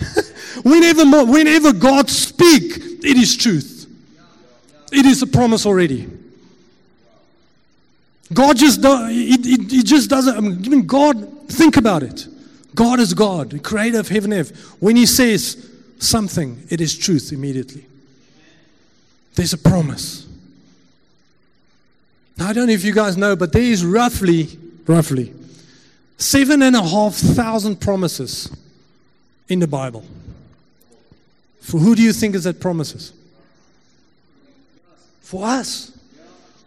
whenever, 0.62 1.04
whenever 1.24 1.72
God 1.72 2.08
speaks, 2.08 2.76
it 2.76 3.16
is 3.16 3.36
truth. 3.36 3.86
It 4.92 5.04
is 5.04 5.20
a 5.20 5.26
promise 5.26 5.66
already. 5.66 6.08
God 8.32 8.56
just 8.56 8.82
do, 8.82 9.06
it, 9.08 9.46
it, 9.46 9.72
it 9.72 9.86
just 9.86 10.10
doesn't. 10.10 10.36
I 10.36 10.40
mean, 10.40 10.86
God, 10.86 11.48
think 11.48 11.76
about 11.76 12.02
it. 12.02 12.26
God 12.74 13.00
is 13.00 13.14
God, 13.14 13.62
creator 13.62 14.00
of 14.00 14.08
heaven 14.08 14.32
and 14.32 14.40
earth. 14.40 14.76
When 14.80 14.96
He 14.96 15.06
says 15.06 15.70
something, 15.98 16.62
it 16.68 16.80
is 16.80 16.96
truth 16.96 17.32
immediately. 17.32 17.86
There's 19.34 19.52
a 19.52 19.58
promise. 19.58 20.26
Now, 22.36 22.48
I 22.48 22.52
don't 22.52 22.66
know 22.66 22.72
if 22.72 22.84
you 22.84 22.92
guys 22.92 23.16
know, 23.16 23.36
but 23.36 23.52
there 23.52 23.62
is 23.62 23.84
roughly, 23.84 24.48
roughly, 24.86 25.32
seven 26.18 26.62
and 26.62 26.76
a 26.76 26.82
half 26.82 27.14
thousand 27.14 27.80
promises 27.80 28.54
in 29.48 29.60
the 29.60 29.68
Bible. 29.68 30.04
For 31.60 31.78
who 31.78 31.94
do 31.94 32.02
you 32.02 32.12
think 32.12 32.34
is 32.34 32.44
that 32.44 32.60
promises? 32.60 33.12
For 35.20 35.44
us. 35.44 35.95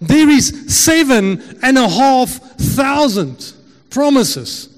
There 0.02 0.30
is 0.30 0.66
seven 0.68 1.58
and 1.62 1.78
a 1.78 1.88
half 1.88 2.30
thousand 2.30 3.54
promises 3.90 4.70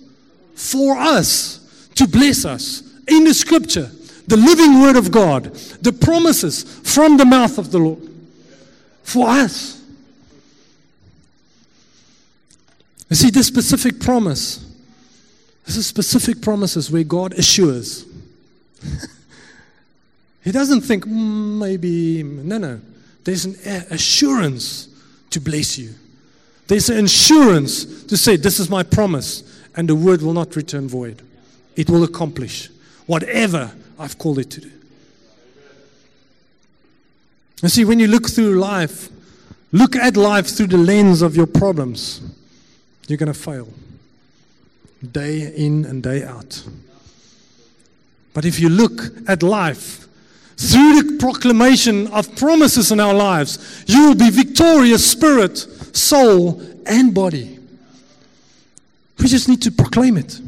for 0.56 0.98
us 0.98 1.90
to 1.96 2.08
bless 2.08 2.46
us 2.46 2.82
in 3.08 3.24
the 3.24 3.34
scripture 3.34 3.92
the 4.32 4.38
living 4.38 4.82
word 4.82 4.96
of 4.96 5.12
God, 5.12 5.54
the 5.82 5.92
promises 5.92 6.64
from 6.64 7.18
the 7.18 7.26
mouth 7.26 7.58
of 7.58 7.70
the 7.70 7.80
Lord 7.80 8.00
for 9.04 9.28
us. 9.28 9.84
You 13.10 13.18
see, 13.18 13.30
this 13.30 13.48
specific 13.48 14.00
promise, 14.00 14.66
this 15.66 15.76
is 15.76 15.86
specific 15.86 16.42
promises 16.42 16.90
where 16.90 17.04
God 17.04 17.34
assures. 17.34 18.06
he 20.46 20.52
doesn't 20.54 20.80
think, 20.82 21.06
mm, 21.06 21.60
maybe, 21.60 22.24
no, 22.24 22.58
no. 22.58 22.80
There's 23.26 23.44
an 23.44 23.56
assurance 23.92 24.88
to 25.32 25.42
bless 25.42 25.78
you. 25.78 25.94
There's 26.68 26.90
an 26.90 27.06
assurance 27.06 28.04
to 28.06 28.16
say, 28.16 28.38
This 28.38 28.60
is 28.60 28.70
my 28.70 28.84
promise, 28.84 29.44
and 29.76 29.90
the 29.90 29.96
word 29.96 30.22
will 30.22 30.34
not 30.34 30.56
return 30.56 30.88
void. 30.88 31.22
It 31.76 31.90
will 31.90 32.04
accomplish 32.04 32.70
whatever 33.08 33.72
I've 34.00 34.18
called 34.18 34.40
it 34.40 34.50
to 34.52 34.62
do. 34.62 34.72
You 37.62 37.70
see, 37.70 37.86
when 37.86 38.00
you 38.00 38.08
look 38.08 38.30
through 38.30 38.56
life, 38.56 39.10
look 39.72 39.96
at 39.96 40.18
life 40.18 40.48
through 40.48 40.68
the 40.68 40.78
lens 40.78 41.22
of 41.22 41.36
your 41.36 41.46
problems, 41.46 42.22
you're 43.08 43.18
going 43.18 43.32
to 43.32 43.38
fail 43.38 43.68
day 45.12 45.54
in 45.56 45.86
and 45.86 46.02
day 46.02 46.24
out. 46.24 46.64
But 48.34 48.46
if 48.46 48.60
you 48.60 48.70
look 48.70 49.02
at 49.28 49.44
life 49.44 50.08
through 50.62 51.02
the 51.02 51.18
proclamation 51.18 52.06
of 52.08 52.36
promises 52.36 52.92
in 52.92 53.00
our 53.00 53.16
lives, 53.16 53.84
you 53.88 54.08
will 54.08 54.16
be 54.16 54.30
victorious 54.30 55.10
spirit, 55.10 55.58
soul, 55.58 56.62
and 56.86 57.16
body. 57.16 57.58
We 59.18 59.28
just 59.28 59.50
need 59.50 59.64
to 59.64 59.72
proclaim 59.72 60.18
it. 60.18 60.40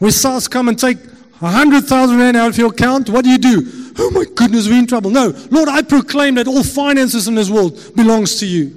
When 0.00 0.10
SARS 0.10 0.48
come 0.48 0.68
and 0.68 0.76
take 0.76 0.98
a 1.40 1.48
hundred 1.48 1.84
thousand 1.84 2.18
rand 2.18 2.36
out 2.36 2.48
of 2.48 2.58
your 2.58 2.72
account, 2.72 3.08
what 3.08 3.24
do 3.24 3.30
you 3.30 3.38
do? 3.38 3.92
Oh 3.98 4.10
my 4.10 4.24
goodness, 4.34 4.66
we're 4.66 4.78
in 4.78 4.88
trouble. 4.88 5.10
No, 5.10 5.32
Lord, 5.50 5.68
I 5.68 5.82
proclaim 5.82 6.34
that 6.36 6.48
all 6.48 6.64
finances 6.64 7.28
in 7.28 7.36
this 7.36 7.50
world 7.50 7.78
belongs 7.94 8.40
to 8.40 8.46
you. 8.46 8.74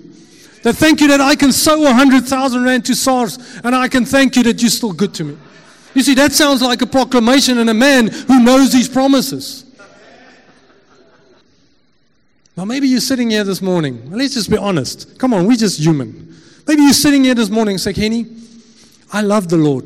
That 0.62 0.76
thank 0.76 1.02
you 1.02 1.08
that 1.08 1.20
I 1.20 1.36
can 1.36 1.52
sow 1.52 1.84
a 1.88 1.94
hundred 1.94 2.26
thousand 2.26 2.64
rand 2.64 2.86
to 2.86 2.96
SARS, 2.96 3.40
and 3.64 3.76
I 3.76 3.88
can 3.88 4.06
thank 4.06 4.36
you 4.36 4.44
that 4.44 4.62
you're 4.62 4.70
still 4.70 4.94
good 4.94 5.16
to 5.16 5.24
me. 5.24 5.38
You 5.94 6.02
see, 6.02 6.16
that 6.16 6.32
sounds 6.32 6.62
like 6.62 6.82
a 6.82 6.88
proclamation 6.88 7.60
and 7.60 7.70
a 7.70 7.74
man 7.74 8.08
who 8.08 8.44
knows 8.44 8.72
these 8.72 8.90
promises. 8.90 9.66
Now, 12.56 12.66
maybe 12.66 12.88
you're 12.88 13.00
sitting 13.00 13.30
here 13.30 13.44
this 13.44 13.62
morning. 13.62 14.12
Let's 14.12 14.34
just 14.34 14.50
be 14.50 14.58
honest. 14.58 15.18
Come 15.18 15.34
on, 15.34 15.48
we're 15.48 15.58
just 15.58 15.80
human. 15.80 16.36
Maybe 16.68 16.84
you're 16.84 16.94
sitting 16.94 17.24
here 17.24 17.36
this 17.36 17.50
morning 17.50 17.74
and 17.74 17.82
say, 17.82 17.94
Kenny, 17.94 18.28
I 19.12 19.22
love 19.22 19.50
the 19.50 19.58
Lord. 19.58 19.86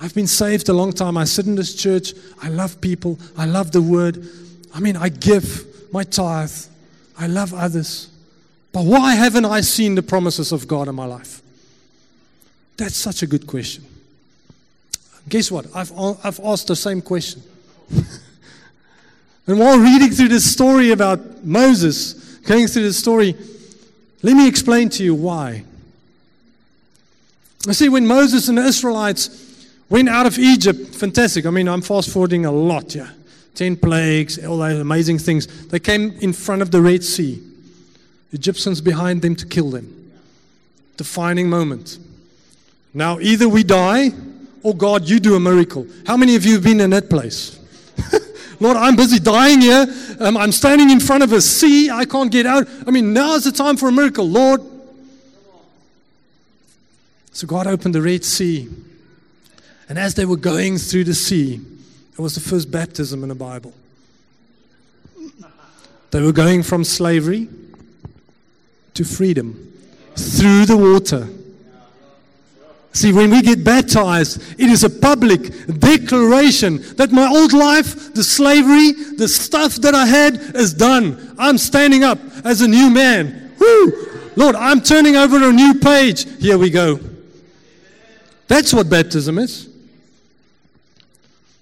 I've 0.00 0.14
been 0.14 0.26
saved 0.26 0.68
a 0.68 0.72
long 0.72 0.92
time. 0.92 1.16
I 1.16 1.24
sit 1.24 1.46
in 1.46 1.54
this 1.54 1.74
church. 1.74 2.14
I 2.42 2.48
love 2.48 2.80
people. 2.80 3.18
I 3.36 3.46
love 3.46 3.70
the 3.70 3.82
word. 3.82 4.26
I 4.74 4.80
mean, 4.80 4.96
I 4.96 5.10
give 5.10 5.66
my 5.92 6.04
tithe, 6.04 6.52
I 7.18 7.26
love 7.26 7.52
others. 7.52 8.08
But 8.72 8.84
why 8.84 9.14
haven't 9.14 9.44
I 9.44 9.60
seen 9.60 9.94
the 9.94 10.02
promises 10.02 10.50
of 10.50 10.66
God 10.66 10.88
in 10.88 10.94
my 10.94 11.04
life? 11.04 11.42
That's 12.78 12.96
such 12.96 13.22
a 13.22 13.26
good 13.26 13.46
question. 13.46 13.84
Guess 15.28 15.50
what? 15.50 15.66
I've, 15.74 15.92
I've 15.98 16.40
asked 16.40 16.66
the 16.66 16.76
same 16.76 17.00
question. 17.00 17.42
and 19.46 19.58
while 19.58 19.78
reading 19.78 20.10
through 20.10 20.28
this 20.28 20.50
story 20.50 20.90
about 20.90 21.44
Moses, 21.44 22.14
going 22.38 22.66
through 22.66 22.84
the 22.84 22.92
story, 22.92 23.36
let 24.22 24.36
me 24.36 24.48
explain 24.48 24.88
to 24.90 25.04
you 25.04 25.14
why. 25.14 25.64
I 27.68 27.72
see 27.72 27.88
when 27.88 28.06
Moses 28.06 28.48
and 28.48 28.58
the 28.58 28.64
Israelites 28.64 29.68
went 29.88 30.08
out 30.08 30.26
of 30.26 30.38
Egypt, 30.38 30.94
fantastic. 30.94 31.46
I 31.46 31.50
mean, 31.50 31.68
I'm 31.68 31.82
fast 31.82 32.10
forwarding 32.10 32.44
a 32.44 32.52
lot 32.52 32.92
here. 32.92 33.12
Ten 33.54 33.76
plagues, 33.76 34.44
all 34.44 34.58
those 34.58 34.80
amazing 34.80 35.18
things. 35.18 35.66
They 35.68 35.78
came 35.78 36.12
in 36.20 36.32
front 36.32 36.62
of 36.62 36.70
the 36.70 36.80
Red 36.80 37.04
Sea. 37.04 37.40
Egyptians 38.32 38.80
behind 38.80 39.22
them 39.22 39.36
to 39.36 39.46
kill 39.46 39.70
them. 39.70 40.10
Defining 40.96 41.48
moment. 41.50 41.98
Now, 42.94 43.20
either 43.20 43.48
we 43.48 43.62
die 43.62 44.10
or 44.62 44.74
God, 44.74 45.08
you 45.08 45.20
do 45.20 45.34
a 45.34 45.40
miracle. 45.40 45.86
How 46.06 46.16
many 46.16 46.36
of 46.36 46.44
you 46.44 46.54
have 46.54 46.62
been 46.62 46.80
in 46.80 46.90
that 46.90 47.10
place? 47.10 47.58
Lord, 48.60 48.76
I'm 48.76 48.96
busy 48.96 49.18
dying 49.18 49.60
here. 49.60 49.86
Um, 50.20 50.36
I'm 50.36 50.52
standing 50.52 50.90
in 50.90 51.00
front 51.00 51.22
of 51.22 51.32
a 51.32 51.40
sea. 51.40 51.90
I 51.90 52.04
can't 52.04 52.30
get 52.30 52.46
out. 52.46 52.68
I 52.86 52.90
mean, 52.90 53.12
now 53.12 53.34
is 53.34 53.44
the 53.44 53.52
time 53.52 53.76
for 53.76 53.88
a 53.88 53.92
miracle. 53.92 54.28
Lord. 54.28 54.60
So 57.32 57.46
God 57.46 57.66
opened 57.66 57.94
the 57.94 58.02
Red 58.02 58.24
Sea. 58.24 58.68
And 59.88 59.98
as 59.98 60.14
they 60.14 60.24
were 60.24 60.36
going 60.36 60.78
through 60.78 61.04
the 61.04 61.14
sea, 61.14 61.60
it 62.12 62.18
was 62.18 62.34
the 62.34 62.40
first 62.40 62.70
baptism 62.70 63.22
in 63.22 63.30
the 63.30 63.34
Bible. 63.34 63.74
They 66.12 66.20
were 66.20 66.32
going 66.32 66.62
from 66.62 66.84
slavery 66.84 67.48
to 68.94 69.04
freedom 69.04 69.72
through 70.14 70.66
the 70.66 70.76
water. 70.76 71.26
See, 72.92 73.12
when 73.12 73.30
we 73.30 73.40
get 73.40 73.64
baptized, 73.64 74.42
it 74.60 74.68
is 74.68 74.84
a 74.84 74.90
public 74.90 75.40
declaration 75.78 76.82
that 76.96 77.10
my 77.10 77.26
old 77.26 77.54
life, 77.54 78.12
the 78.12 78.22
slavery, 78.22 78.92
the 79.16 79.28
stuff 79.28 79.76
that 79.76 79.94
I 79.94 80.04
had 80.04 80.36
is 80.54 80.74
done. 80.74 81.34
I'm 81.38 81.56
standing 81.56 82.04
up 82.04 82.18
as 82.44 82.60
a 82.60 82.68
new 82.68 82.90
man. 82.90 83.54
Woo! 83.58 83.92
Lord, 84.36 84.56
I'm 84.56 84.82
turning 84.82 85.16
over 85.16 85.36
a 85.36 85.52
new 85.52 85.74
page. 85.74 86.26
Here 86.38 86.58
we 86.58 86.68
go. 86.68 87.00
That's 88.46 88.74
what 88.74 88.90
baptism 88.90 89.38
is. 89.38 89.70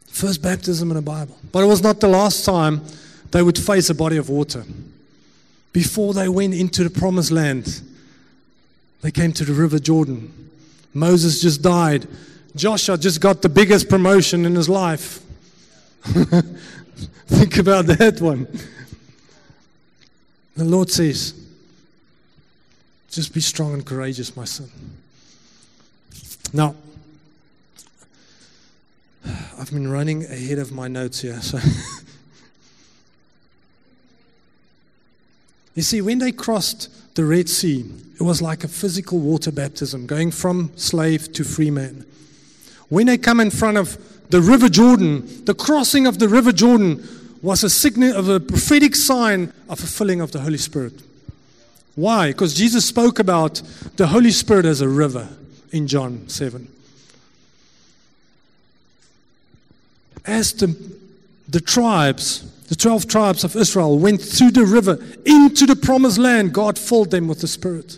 First 0.08 0.42
baptism 0.42 0.90
in 0.90 0.96
the 0.96 1.02
Bible. 1.02 1.38
But 1.52 1.62
it 1.62 1.66
was 1.66 1.82
not 1.82 2.00
the 2.00 2.08
last 2.08 2.44
time 2.44 2.82
they 3.30 3.42
would 3.42 3.56
face 3.56 3.88
a 3.88 3.94
body 3.94 4.16
of 4.16 4.28
water. 4.28 4.64
Before 5.72 6.12
they 6.12 6.28
went 6.28 6.54
into 6.54 6.82
the 6.82 6.90
promised 6.90 7.30
land, 7.30 7.82
they 9.02 9.12
came 9.12 9.32
to 9.34 9.44
the 9.44 9.52
river 9.52 9.78
Jordan. 9.78 10.49
Moses 10.92 11.40
just 11.40 11.62
died. 11.62 12.06
Joshua 12.56 12.98
just 12.98 13.20
got 13.20 13.42
the 13.42 13.48
biggest 13.48 13.88
promotion 13.88 14.44
in 14.44 14.54
his 14.54 14.68
life. 14.68 15.20
Think 16.02 17.58
about 17.58 17.86
that 17.86 18.20
one. 18.20 18.48
The 20.56 20.64
Lord 20.64 20.90
says, 20.90 21.34
just 23.10 23.32
be 23.32 23.40
strong 23.40 23.74
and 23.74 23.84
courageous, 23.84 24.36
my 24.36 24.44
son. 24.44 24.70
Now, 26.52 26.74
I've 29.24 29.70
been 29.70 29.90
running 29.90 30.24
ahead 30.24 30.58
of 30.58 30.72
my 30.72 30.88
notes 30.88 31.20
here. 31.20 31.40
So 31.40 31.58
you 35.74 35.82
see, 35.82 36.00
when 36.00 36.18
they 36.18 36.32
crossed 36.32 37.14
the 37.14 37.24
Red 37.24 37.48
Sea, 37.48 37.84
it 38.20 38.24
was 38.24 38.42
like 38.42 38.64
a 38.64 38.68
physical 38.68 39.18
water 39.18 39.50
baptism, 39.50 40.06
going 40.06 40.30
from 40.30 40.70
slave 40.76 41.32
to 41.32 41.42
free 41.42 41.70
man. 41.70 42.04
When 42.90 43.06
they 43.06 43.16
come 43.16 43.40
in 43.40 43.50
front 43.50 43.78
of 43.78 43.96
the 44.28 44.42
River 44.42 44.68
Jordan, 44.68 45.46
the 45.46 45.54
crossing 45.54 46.06
of 46.06 46.18
the 46.18 46.28
River 46.28 46.52
Jordan 46.52 47.02
was 47.40 47.64
a 47.64 47.70
sign 47.70 48.12
of 48.12 48.28
a 48.28 48.38
prophetic 48.38 48.94
sign 48.94 49.54
of 49.70 49.82
a 49.82 49.86
filling 49.86 50.20
of 50.20 50.32
the 50.32 50.40
Holy 50.40 50.58
Spirit. 50.58 50.92
Why? 51.94 52.28
Because 52.28 52.52
Jesus 52.52 52.84
spoke 52.84 53.18
about 53.18 53.62
the 53.96 54.08
Holy 54.08 54.32
Spirit 54.32 54.66
as 54.66 54.82
a 54.82 54.88
river 54.88 55.26
in 55.72 55.86
John 55.86 56.28
7. 56.28 56.68
As 60.26 60.52
the, 60.52 60.76
the 61.48 61.60
tribes, 61.60 62.42
the 62.68 62.76
12 62.76 63.08
tribes 63.08 63.44
of 63.44 63.56
Israel 63.56 63.98
went 63.98 64.20
through 64.20 64.50
the 64.50 64.66
river 64.66 64.98
into 65.24 65.64
the 65.64 65.74
promised 65.74 66.18
land, 66.18 66.52
God 66.52 66.78
filled 66.78 67.10
them 67.10 67.26
with 67.26 67.40
the 67.40 67.48
Spirit. 67.48 67.96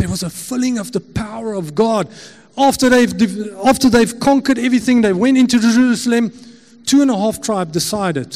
There 0.00 0.08
was 0.08 0.22
a 0.22 0.30
filling 0.30 0.78
of 0.78 0.92
the 0.92 1.00
power 1.00 1.52
of 1.52 1.74
God. 1.74 2.08
After 2.56 2.88
they've, 2.88 3.12
after 3.62 3.90
they've 3.90 4.18
conquered 4.18 4.58
everything, 4.58 5.02
they 5.02 5.12
went 5.12 5.36
into 5.36 5.58
Jerusalem. 5.58 6.32
Two 6.86 7.02
and 7.02 7.10
a 7.10 7.16
half 7.16 7.42
tribes 7.42 7.72
decided, 7.72 8.34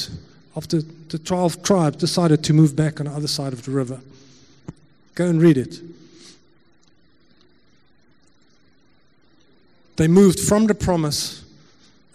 after 0.54 0.82
the 0.82 1.18
12 1.18 1.62
tribes 1.62 1.96
decided 1.96 2.44
to 2.44 2.52
move 2.52 2.76
back 2.76 3.00
on 3.00 3.06
the 3.06 3.12
other 3.12 3.26
side 3.26 3.54
of 3.54 3.64
the 3.64 3.70
river. 3.70 3.98
Go 5.14 5.24
and 5.24 5.40
read 5.40 5.56
it. 5.56 5.80
They 9.96 10.06
moved 10.06 10.40
from 10.40 10.66
the 10.66 10.74
promise 10.74 11.46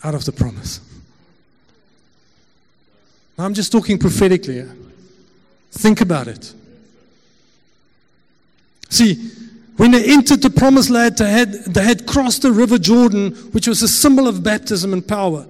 out 0.03 0.13
of 0.13 0.25
the 0.25 0.31
promise. 0.31 0.79
I'm 3.39 3.55
just 3.55 3.71
talking 3.71 3.97
prophetically. 3.97 4.63
Think 5.71 6.01
about 6.01 6.27
it. 6.27 6.53
See, 8.89 9.15
when 9.77 9.91
they 9.91 10.11
entered 10.11 10.41
the 10.41 10.49
promised 10.49 10.89
land, 10.89 11.17
they 11.17 11.31
had, 11.31 11.53
they 11.53 11.83
had 11.83 12.05
crossed 12.05 12.41
the 12.41 12.51
river 12.51 12.77
Jordan, 12.77 13.31
which 13.53 13.67
was 13.67 13.81
a 13.81 13.87
symbol 13.87 14.27
of 14.27 14.43
baptism 14.43 14.91
and 14.91 15.07
power. 15.07 15.45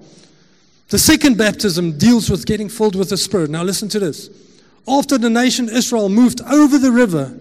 The 0.88 0.98
second 0.98 1.36
baptism 1.36 1.98
deals 1.98 2.30
with 2.30 2.46
getting 2.46 2.68
filled 2.68 2.94
with 2.94 3.10
the 3.10 3.16
Spirit. 3.16 3.50
Now, 3.50 3.62
listen 3.62 3.88
to 3.88 3.98
this. 3.98 4.28
After 4.86 5.18
the 5.18 5.30
nation 5.30 5.68
Israel 5.68 6.08
moved 6.08 6.40
over 6.42 6.78
the 6.78 6.92
river, 6.92 7.38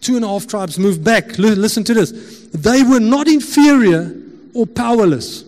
two 0.00 0.16
and 0.16 0.24
a 0.24 0.28
half 0.28 0.46
tribes 0.46 0.78
moved 0.78 1.04
back. 1.04 1.38
Listen 1.38 1.84
to 1.84 1.94
this. 1.94 2.48
They 2.52 2.82
were 2.82 3.00
not 3.00 3.28
inferior 3.28 4.14
or 4.54 4.66
powerless, 4.66 5.44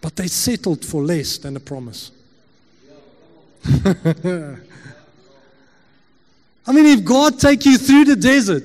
but 0.00 0.16
they 0.16 0.28
settled 0.28 0.84
for 0.84 1.02
less 1.02 1.38
than 1.38 1.54
the 1.54 1.60
promise. 1.60 2.12
I 6.66 6.72
mean, 6.72 6.86
if 6.86 7.04
God 7.04 7.38
take 7.38 7.64
you 7.64 7.78
through 7.78 8.04
the 8.04 8.16
desert 8.16 8.64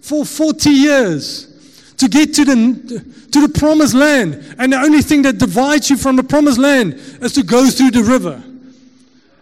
for 0.00 0.24
40 0.24 0.70
years 0.70 1.94
to 1.96 2.08
get 2.08 2.34
to 2.34 2.44
the, 2.44 3.04
to 3.32 3.46
the 3.46 3.58
promised 3.58 3.94
land, 3.94 4.56
and 4.58 4.72
the 4.72 4.78
only 4.78 5.02
thing 5.02 5.22
that 5.22 5.38
divides 5.38 5.90
you 5.90 5.96
from 5.96 6.16
the 6.16 6.24
promised 6.24 6.58
land 6.58 6.94
is 6.94 7.32
to 7.34 7.42
go 7.42 7.68
through 7.68 7.90
the 7.90 8.02
river. 8.02 8.42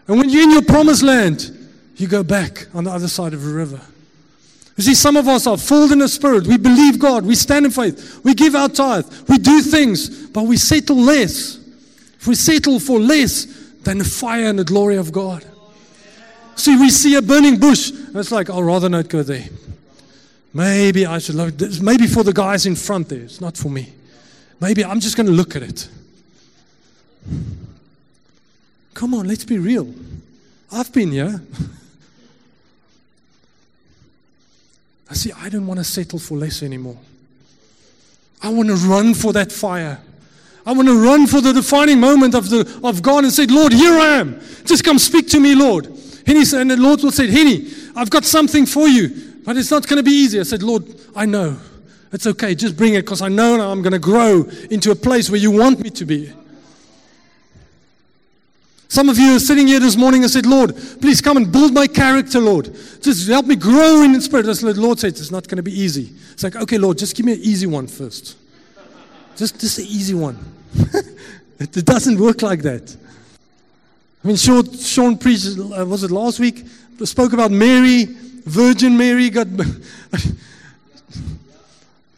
And 0.08 0.18
when 0.18 0.28
you're 0.28 0.42
in 0.42 0.50
your 0.50 0.62
promised 0.62 1.02
land, 1.02 1.56
you 1.96 2.08
go 2.08 2.22
back 2.22 2.66
on 2.74 2.84
the 2.84 2.90
other 2.90 3.08
side 3.08 3.34
of 3.34 3.42
the 3.42 3.52
river. 3.52 3.80
You 4.76 4.84
see, 4.84 4.94
some 4.94 5.16
of 5.16 5.28
us 5.28 5.46
are 5.46 5.58
filled 5.58 5.92
in 5.92 5.98
the 5.98 6.08
Spirit. 6.08 6.46
We 6.46 6.56
believe 6.56 6.98
God. 6.98 7.26
We 7.26 7.34
stand 7.34 7.66
in 7.66 7.70
faith. 7.70 8.20
We 8.24 8.32
give 8.32 8.54
our 8.54 8.70
tithe. 8.70 9.04
We 9.28 9.36
do 9.36 9.60
things, 9.60 10.28
but 10.28 10.44
we 10.44 10.56
settle 10.56 10.96
less. 10.96 11.58
If 12.18 12.26
we 12.26 12.34
settle 12.34 12.80
for 12.80 12.98
less 12.98 13.44
than 13.82 13.98
the 13.98 14.04
fire 14.04 14.46
and 14.46 14.58
the 14.58 14.64
glory 14.64 14.96
of 14.96 15.12
God. 15.12 15.44
See, 16.60 16.76
we 16.76 16.90
see 16.90 17.14
a 17.14 17.22
burning 17.22 17.58
bush, 17.58 17.88
and 17.88 18.14
it's 18.16 18.30
like, 18.30 18.50
I'd 18.50 18.62
rather 18.62 18.90
not 18.90 19.08
go 19.08 19.22
there. 19.22 19.48
Maybe 20.52 21.06
I 21.06 21.16
should 21.16 21.36
look. 21.36 21.54
Maybe 21.80 22.06
for 22.06 22.22
the 22.22 22.34
guys 22.34 22.66
in 22.66 22.76
front 22.76 23.08
there. 23.08 23.20
It's 23.20 23.40
not 23.40 23.56
for 23.56 23.70
me. 23.70 23.94
Maybe 24.60 24.84
I'm 24.84 25.00
just 25.00 25.16
going 25.16 25.26
to 25.26 25.32
look 25.32 25.56
at 25.56 25.62
it. 25.62 25.88
Come 28.92 29.14
on, 29.14 29.26
let's 29.26 29.46
be 29.46 29.56
real. 29.56 29.90
I've 30.70 30.92
been 30.92 31.12
here. 31.12 31.40
I 35.08 35.14
see, 35.14 35.32
I 35.32 35.48
don't 35.48 35.66
want 35.66 35.80
to 35.80 35.84
settle 35.84 36.18
for 36.18 36.36
less 36.36 36.62
anymore. 36.62 36.98
I 38.42 38.50
want 38.50 38.68
to 38.68 38.74
run 38.74 39.14
for 39.14 39.32
that 39.32 39.50
fire. 39.50 39.98
I 40.66 40.72
want 40.72 40.88
to 40.88 41.02
run 41.02 41.26
for 41.26 41.40
the 41.40 41.54
defining 41.54 42.00
moment 42.00 42.34
of, 42.34 42.50
the, 42.50 42.80
of 42.84 43.00
God 43.00 43.24
and 43.24 43.32
say, 43.32 43.46
Lord, 43.46 43.72
here 43.72 43.94
I 43.94 44.18
am. 44.18 44.38
Just 44.66 44.84
come 44.84 44.98
speak 44.98 45.26
to 45.28 45.40
me, 45.40 45.54
Lord. 45.54 45.90
Henny 46.30 46.44
and 46.54 46.70
the 46.70 46.76
Lord 46.76 47.02
will 47.02 47.10
say, 47.10 47.28
Henny, 47.28 47.66
I've 47.96 48.08
got 48.08 48.24
something 48.24 48.64
for 48.64 48.86
you, 48.86 49.40
but 49.44 49.56
it's 49.56 49.72
not 49.72 49.88
going 49.88 49.96
to 49.96 50.02
be 50.04 50.12
easy. 50.12 50.38
I 50.38 50.44
said, 50.44 50.62
Lord, 50.62 50.84
I 51.16 51.26
know. 51.26 51.56
It's 52.12 52.24
okay. 52.24 52.54
Just 52.54 52.76
bring 52.76 52.94
it 52.94 53.02
because 53.02 53.20
I 53.20 53.28
know 53.28 53.56
now 53.56 53.72
I'm 53.72 53.82
going 53.82 53.94
to 53.94 53.98
grow 53.98 54.48
into 54.70 54.92
a 54.92 54.94
place 54.94 55.28
where 55.28 55.40
you 55.40 55.50
want 55.50 55.80
me 55.80 55.90
to 55.90 56.04
be. 56.04 56.32
Some 58.86 59.08
of 59.08 59.18
you 59.18 59.34
are 59.34 59.40
sitting 59.40 59.66
here 59.66 59.80
this 59.80 59.96
morning 59.96 60.22
and 60.22 60.30
said, 60.30 60.46
Lord, 60.46 60.76
please 61.00 61.20
come 61.20 61.36
and 61.36 61.50
build 61.50 61.74
my 61.74 61.88
character, 61.88 62.38
Lord. 62.38 62.72
Just 63.00 63.28
help 63.28 63.46
me 63.46 63.56
grow 63.56 64.02
in 64.02 64.12
the 64.12 64.20
spirit. 64.20 64.46
As 64.46 64.60
the 64.60 64.72
Lord 64.74 65.00
said, 65.00 65.10
it's 65.10 65.32
not 65.32 65.48
going 65.48 65.56
to 65.56 65.64
be 65.64 65.72
easy. 65.72 66.12
It's 66.32 66.44
like, 66.44 66.54
okay, 66.54 66.78
Lord, 66.78 66.98
just 66.98 67.16
give 67.16 67.26
me 67.26 67.32
an 67.32 67.40
easy 67.40 67.66
one 67.66 67.88
first. 67.88 68.36
Just, 69.36 69.60
just 69.60 69.80
an 69.80 69.86
easy 69.86 70.14
one. 70.14 70.38
it 71.58 71.84
doesn't 71.84 72.20
work 72.20 72.42
like 72.42 72.62
that. 72.62 72.96
I 74.22 74.26
mean, 74.26 74.36
Sean, 74.36 74.70
Sean 74.76 75.16
preached, 75.16 75.58
uh, 75.58 75.84
was 75.86 76.04
it 76.04 76.10
last 76.10 76.38
week? 76.40 76.66
Spoke 77.04 77.32
about 77.32 77.50
Mary, 77.50 78.04
Virgin 78.44 78.96
Mary 78.96 79.30
got. 79.30 79.46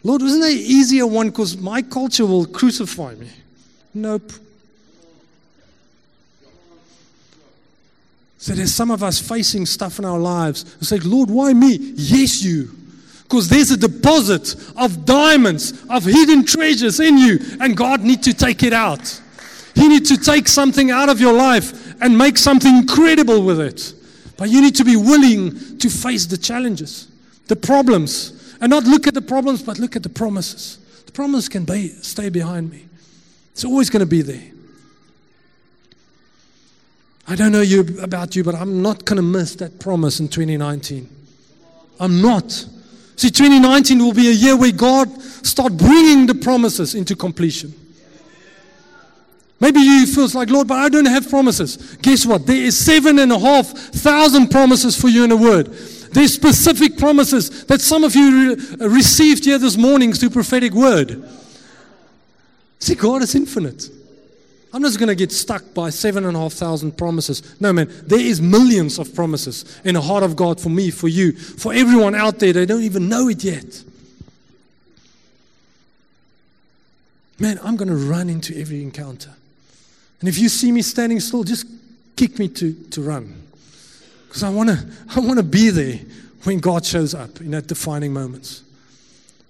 Lord, 0.02 0.22
wasn't 0.22 0.42
there 0.42 0.50
an 0.50 0.56
easier 0.58 1.06
one? 1.06 1.30
Because 1.30 1.56
my 1.56 1.82
culture 1.82 2.26
will 2.26 2.46
crucify 2.46 3.14
me. 3.14 3.28
Nope. 3.94 4.32
So 8.38 8.54
there's 8.54 8.74
some 8.74 8.90
of 8.90 9.04
us 9.04 9.20
facing 9.20 9.66
stuff 9.66 10.00
in 10.00 10.04
our 10.04 10.18
lives. 10.18 10.64
It's 10.80 10.90
like, 10.90 11.04
Lord, 11.04 11.30
why 11.30 11.52
me? 11.52 11.76
Yes, 11.94 12.42
you. 12.42 12.72
Because 13.22 13.48
there's 13.48 13.70
a 13.70 13.76
deposit 13.76 14.56
of 14.76 15.04
diamonds, 15.04 15.84
of 15.88 16.04
hidden 16.04 16.44
treasures 16.44 16.98
in 16.98 17.18
you, 17.18 17.38
and 17.60 17.76
God 17.76 18.00
needs 18.00 18.24
to 18.24 18.34
take 18.34 18.64
it 18.64 18.72
out. 18.72 19.20
He 19.76 19.86
needs 19.86 20.08
to 20.10 20.16
take 20.16 20.48
something 20.48 20.90
out 20.90 21.08
of 21.08 21.20
your 21.20 21.32
life 21.32 21.81
and 22.02 22.18
make 22.18 22.36
something 22.36 22.76
incredible 22.76 23.42
with 23.42 23.60
it. 23.60 23.94
But 24.36 24.50
you 24.50 24.60
need 24.60 24.74
to 24.76 24.84
be 24.84 24.96
willing 24.96 25.78
to 25.78 25.88
face 25.88 26.26
the 26.26 26.36
challenges, 26.36 27.08
the 27.46 27.56
problems, 27.56 28.56
and 28.60 28.70
not 28.70 28.84
look 28.84 29.06
at 29.06 29.14
the 29.14 29.22
problems, 29.22 29.62
but 29.62 29.78
look 29.78 29.96
at 29.96 30.02
the 30.02 30.08
promises. 30.08 30.78
The 31.06 31.12
promise 31.12 31.48
can 31.48 31.64
be, 31.64 31.88
stay 31.88 32.28
behind 32.28 32.70
me. 32.70 32.86
It's 33.52 33.64
always 33.64 33.88
going 33.88 34.00
to 34.00 34.06
be 34.06 34.22
there. 34.22 34.42
I 37.28 37.36
don't 37.36 37.52
know 37.52 37.60
you 37.60 38.00
about 38.02 38.34
you, 38.34 38.42
but 38.42 38.56
I'm 38.56 38.82
not 38.82 39.04
going 39.04 39.16
to 39.16 39.22
miss 39.22 39.54
that 39.56 39.78
promise 39.78 40.18
in 40.18 40.28
2019. 40.28 41.08
I'm 42.00 42.20
not. 42.20 42.50
See, 43.14 43.30
2019 43.30 44.00
will 44.00 44.12
be 44.12 44.28
a 44.28 44.32
year 44.32 44.56
where 44.56 44.72
God 44.72 45.22
start 45.22 45.76
bringing 45.76 46.26
the 46.26 46.34
promises 46.34 46.96
into 46.96 47.14
completion. 47.14 47.72
Maybe 49.62 49.78
you 49.78 50.06
feels 50.06 50.34
like, 50.34 50.50
Lord, 50.50 50.66
but 50.66 50.78
I 50.78 50.88
don't 50.88 51.06
have 51.06 51.30
promises. 51.30 51.96
Guess 52.02 52.26
what? 52.26 52.46
There 52.46 52.56
is 52.56 52.76
seven 52.76 53.20
and 53.20 53.30
a 53.30 53.38
half 53.38 53.68
thousand 53.68 54.48
promises 54.50 55.00
for 55.00 55.06
you 55.06 55.22
in 55.22 55.30
the 55.30 55.36
Word. 55.36 55.68
There's 56.12 56.34
specific 56.34 56.98
promises 56.98 57.64
that 57.66 57.80
some 57.80 58.02
of 58.02 58.16
you 58.16 58.56
re- 58.56 58.66
uh, 58.80 58.88
received 58.88 59.44
here 59.44 59.58
this 59.58 59.76
morning 59.76 60.14
through 60.14 60.30
prophetic 60.30 60.72
word. 60.72 61.26
See, 62.80 62.96
God 62.96 63.22
is 63.22 63.36
infinite. 63.36 63.88
I'm 64.72 64.82
just 64.82 64.98
going 64.98 65.10
to 65.10 65.14
get 65.14 65.30
stuck 65.30 65.62
by 65.72 65.90
seven 65.90 66.24
and 66.24 66.36
a 66.36 66.40
half 66.40 66.54
thousand 66.54 66.98
promises. 66.98 67.60
No, 67.60 67.72
man, 67.72 67.88
there 68.04 68.18
is 68.18 68.42
millions 68.42 68.98
of 68.98 69.14
promises 69.14 69.80
in 69.84 69.94
the 69.94 70.00
heart 70.00 70.24
of 70.24 70.34
God 70.34 70.60
for 70.60 70.70
me, 70.70 70.90
for 70.90 71.06
you, 71.06 71.30
for 71.32 71.72
everyone 71.72 72.16
out 72.16 72.40
there. 72.40 72.52
They 72.52 72.66
don't 72.66 72.82
even 72.82 73.08
know 73.08 73.28
it 73.28 73.44
yet. 73.44 73.84
Man, 77.38 77.60
I'm 77.62 77.76
going 77.76 77.88
to 77.88 77.94
run 77.94 78.28
into 78.28 78.58
every 78.58 78.82
encounter. 78.82 79.30
And 80.22 80.28
if 80.28 80.38
you 80.38 80.48
see 80.48 80.70
me 80.70 80.82
standing 80.82 81.18
still, 81.18 81.42
just 81.42 81.66
kick 82.14 82.38
me 82.38 82.46
to, 82.46 82.72
to 82.90 83.02
run. 83.02 83.42
Because 84.28 84.44
I 84.44 84.50
want 84.50 84.68
to 84.68 84.86
I 85.16 85.18
wanna 85.18 85.42
be 85.42 85.70
there 85.70 85.98
when 86.44 86.60
God 86.60 86.86
shows 86.86 87.12
up 87.12 87.40
in 87.40 87.50
that 87.50 87.66
defining 87.66 88.12
moments. 88.12 88.62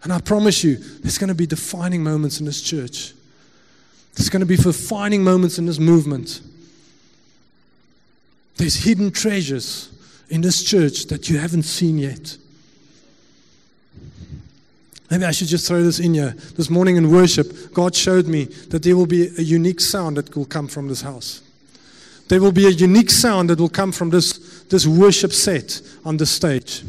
And 0.03 0.15
I 0.15 0.19
promise 0.19 0.65
you, 0.65 0.77
there's 0.77 1.19
going 1.19 1.29
to 1.29 1.35
be 1.35 1.47
defining 1.47 2.03
moments 2.03 2.41
in 2.41 2.47
this 2.47 2.63
church. 2.63 3.13
There's 4.15 4.31
going 4.31 4.41
to 4.41 4.47
be 4.47 4.57
defining 4.57 5.23
moments 5.23 5.59
in 5.59 5.67
this 5.67 5.79
movement. 5.79 6.41
There's 8.57 8.75
hidden 8.75 9.11
treasures 9.11 9.91
in 10.31 10.41
this 10.41 10.65
church 10.65 11.07
that 11.07 11.29
you 11.29 11.39
haven't 11.39 11.65
seen 11.65 11.99
yet. 11.99 12.39
Maybe 15.13 15.27
I 15.27 15.31
should 15.31 15.49
just 15.49 15.69
throw 15.69 15.83
this 15.83 15.99
in 15.99 16.15
here. 16.15 16.35
This 16.57 16.71
morning 16.71 16.97
in 16.97 17.11
worship, 17.11 17.75
God 17.75 17.95
showed 17.95 18.27
me 18.27 18.45
that 18.71 18.83
there 18.83 18.97
will 18.97 19.05
be 19.05 19.29
a 19.37 19.43
unique 19.43 19.83
sound 19.83 20.17
that 20.17 20.35
will 20.35 20.47
come 20.47 20.69
from 20.69 20.89
this 20.89 21.03
house. 21.03 21.43
There 22.29 22.41
will 22.41 22.51
be 22.51 22.65
a 22.65 22.71
unique 22.71 23.11
sound 23.11 23.51
that 23.51 23.61
will 23.61 23.69
come 23.69 23.93
from 23.93 24.09
this, 24.09 24.63
this 24.71 24.87
worship 24.87 25.35
set 25.35 25.83
on 26.07 26.17
the 26.17 26.25
stage. 26.25 26.83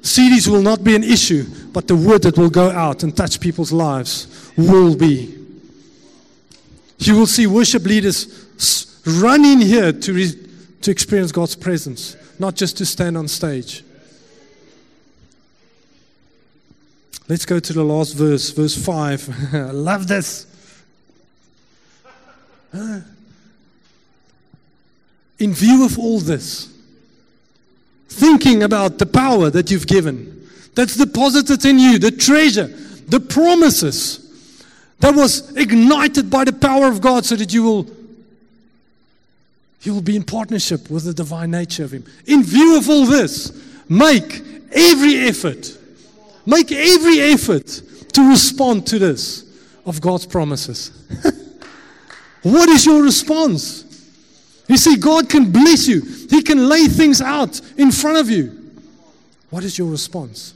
CDs 0.00 0.48
will 0.48 0.62
not 0.62 0.84
be 0.84 0.96
an 0.96 1.04
issue, 1.04 1.44
but 1.74 1.86
the 1.86 1.94
word 1.94 2.22
that 2.22 2.38
will 2.38 2.48
go 2.48 2.70
out 2.70 3.02
and 3.02 3.14
touch 3.14 3.40
people's 3.40 3.72
lives 3.72 4.50
will 4.56 4.96
be. 4.96 5.36
You 6.96 7.18
will 7.18 7.26
see 7.26 7.46
worship 7.46 7.84
leaders 7.84 8.96
run 9.04 9.44
in 9.44 9.60
here 9.60 9.92
to, 9.92 10.14
re- 10.14 10.48
to 10.80 10.90
experience 10.90 11.30
God's 11.30 11.56
presence, 11.56 12.16
not 12.38 12.54
just 12.54 12.78
to 12.78 12.86
stand 12.86 13.18
on 13.18 13.28
stage. 13.28 13.84
Let's 17.28 17.46
go 17.46 17.60
to 17.60 17.72
the 17.72 17.84
last 17.84 18.14
verse, 18.14 18.50
verse 18.50 18.76
5. 18.76 19.54
I 19.54 19.70
love 19.70 20.08
this. 20.08 20.46
In 25.38 25.54
view 25.54 25.84
of 25.84 25.98
all 25.98 26.20
this, 26.20 26.72
thinking 28.08 28.62
about 28.62 28.98
the 28.98 29.06
power 29.06 29.50
that 29.50 29.70
you've 29.70 29.86
given, 29.86 30.48
that's 30.74 30.96
deposited 30.96 31.64
in 31.64 31.78
you, 31.78 31.98
the 31.98 32.10
treasure, 32.10 32.66
the 33.08 33.20
promises 33.20 34.18
that 35.00 35.14
was 35.14 35.54
ignited 35.56 36.30
by 36.30 36.44
the 36.44 36.52
power 36.52 36.86
of 36.86 37.00
God 37.00 37.24
so 37.24 37.36
that 37.36 37.52
you 37.52 37.62
will 37.62 37.86
you 39.82 39.92
will 39.92 40.02
be 40.02 40.14
in 40.14 40.22
partnership 40.22 40.88
with 40.90 41.04
the 41.04 41.12
divine 41.12 41.50
nature 41.50 41.82
of 41.82 41.90
him. 41.90 42.04
In 42.26 42.44
view 42.44 42.78
of 42.78 42.88
all 42.88 43.04
this, 43.04 43.50
make 43.88 44.40
every 44.70 45.16
effort. 45.16 45.76
Make 46.44 46.72
every 46.72 47.20
effort 47.20 47.66
to 48.12 48.28
respond 48.28 48.86
to 48.88 48.98
this 48.98 49.44
of 49.86 50.00
God's 50.00 50.26
promises. 50.26 50.90
what 52.42 52.68
is 52.68 52.84
your 52.84 53.02
response? 53.02 53.84
You 54.68 54.76
see, 54.76 54.96
God 54.96 55.28
can 55.28 55.50
bless 55.50 55.86
you. 55.86 56.00
He 56.30 56.42
can 56.42 56.68
lay 56.68 56.86
things 56.86 57.20
out 57.20 57.60
in 57.76 57.90
front 57.90 58.18
of 58.18 58.30
you. 58.30 58.58
What 59.50 59.64
is 59.64 59.76
your 59.76 59.90
response? 59.90 60.54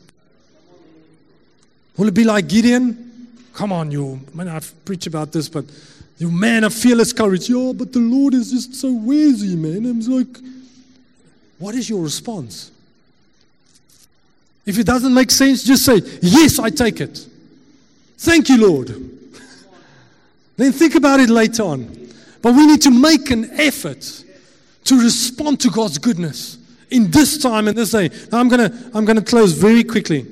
Will 1.96 2.08
it 2.08 2.14
be 2.14 2.24
like 2.24 2.48
Gideon? 2.48 3.28
Come 3.52 3.72
on, 3.72 3.90
you. 3.90 4.20
Man, 4.34 4.48
I've 4.48 4.72
preached 4.84 5.06
about 5.06 5.32
this, 5.32 5.48
but 5.48 5.64
you 6.18 6.30
man 6.30 6.64
of 6.64 6.74
fearless 6.74 7.12
courage. 7.12 7.48
Yeah, 7.48 7.72
but 7.74 7.92
the 7.92 7.98
Lord 7.98 8.34
is 8.34 8.50
just 8.50 8.74
so 8.74 8.92
wheezy, 8.92 9.56
man. 9.56 9.86
I'm 9.86 10.00
like, 10.00 10.42
what 11.58 11.74
is 11.74 11.88
your 11.88 12.02
response? 12.02 12.70
If 14.66 14.78
it 14.78 14.84
doesn't 14.84 15.14
make 15.14 15.30
sense, 15.30 15.62
just 15.62 15.84
say, 15.84 16.02
Yes, 16.20 16.58
I 16.58 16.70
take 16.70 17.00
it. 17.00 17.24
Thank 18.18 18.48
you, 18.48 18.66
Lord. 18.68 18.88
then 20.56 20.72
think 20.72 20.96
about 20.96 21.20
it 21.20 21.30
later 21.30 21.62
on. 21.62 22.10
But 22.42 22.54
we 22.54 22.66
need 22.66 22.82
to 22.82 22.90
make 22.90 23.30
an 23.30 23.50
effort 23.58 24.24
to 24.84 25.00
respond 25.00 25.60
to 25.60 25.70
God's 25.70 25.98
goodness 25.98 26.58
in 26.90 27.10
this 27.10 27.38
time 27.38 27.68
and 27.68 27.76
this 27.76 27.90
day. 27.90 28.10
Now 28.30 28.38
I'm 28.38 28.48
gonna 28.48 28.72
I'm 28.94 29.04
gonna 29.04 29.22
close 29.22 29.52
very 29.52 29.84
quickly. 29.84 30.26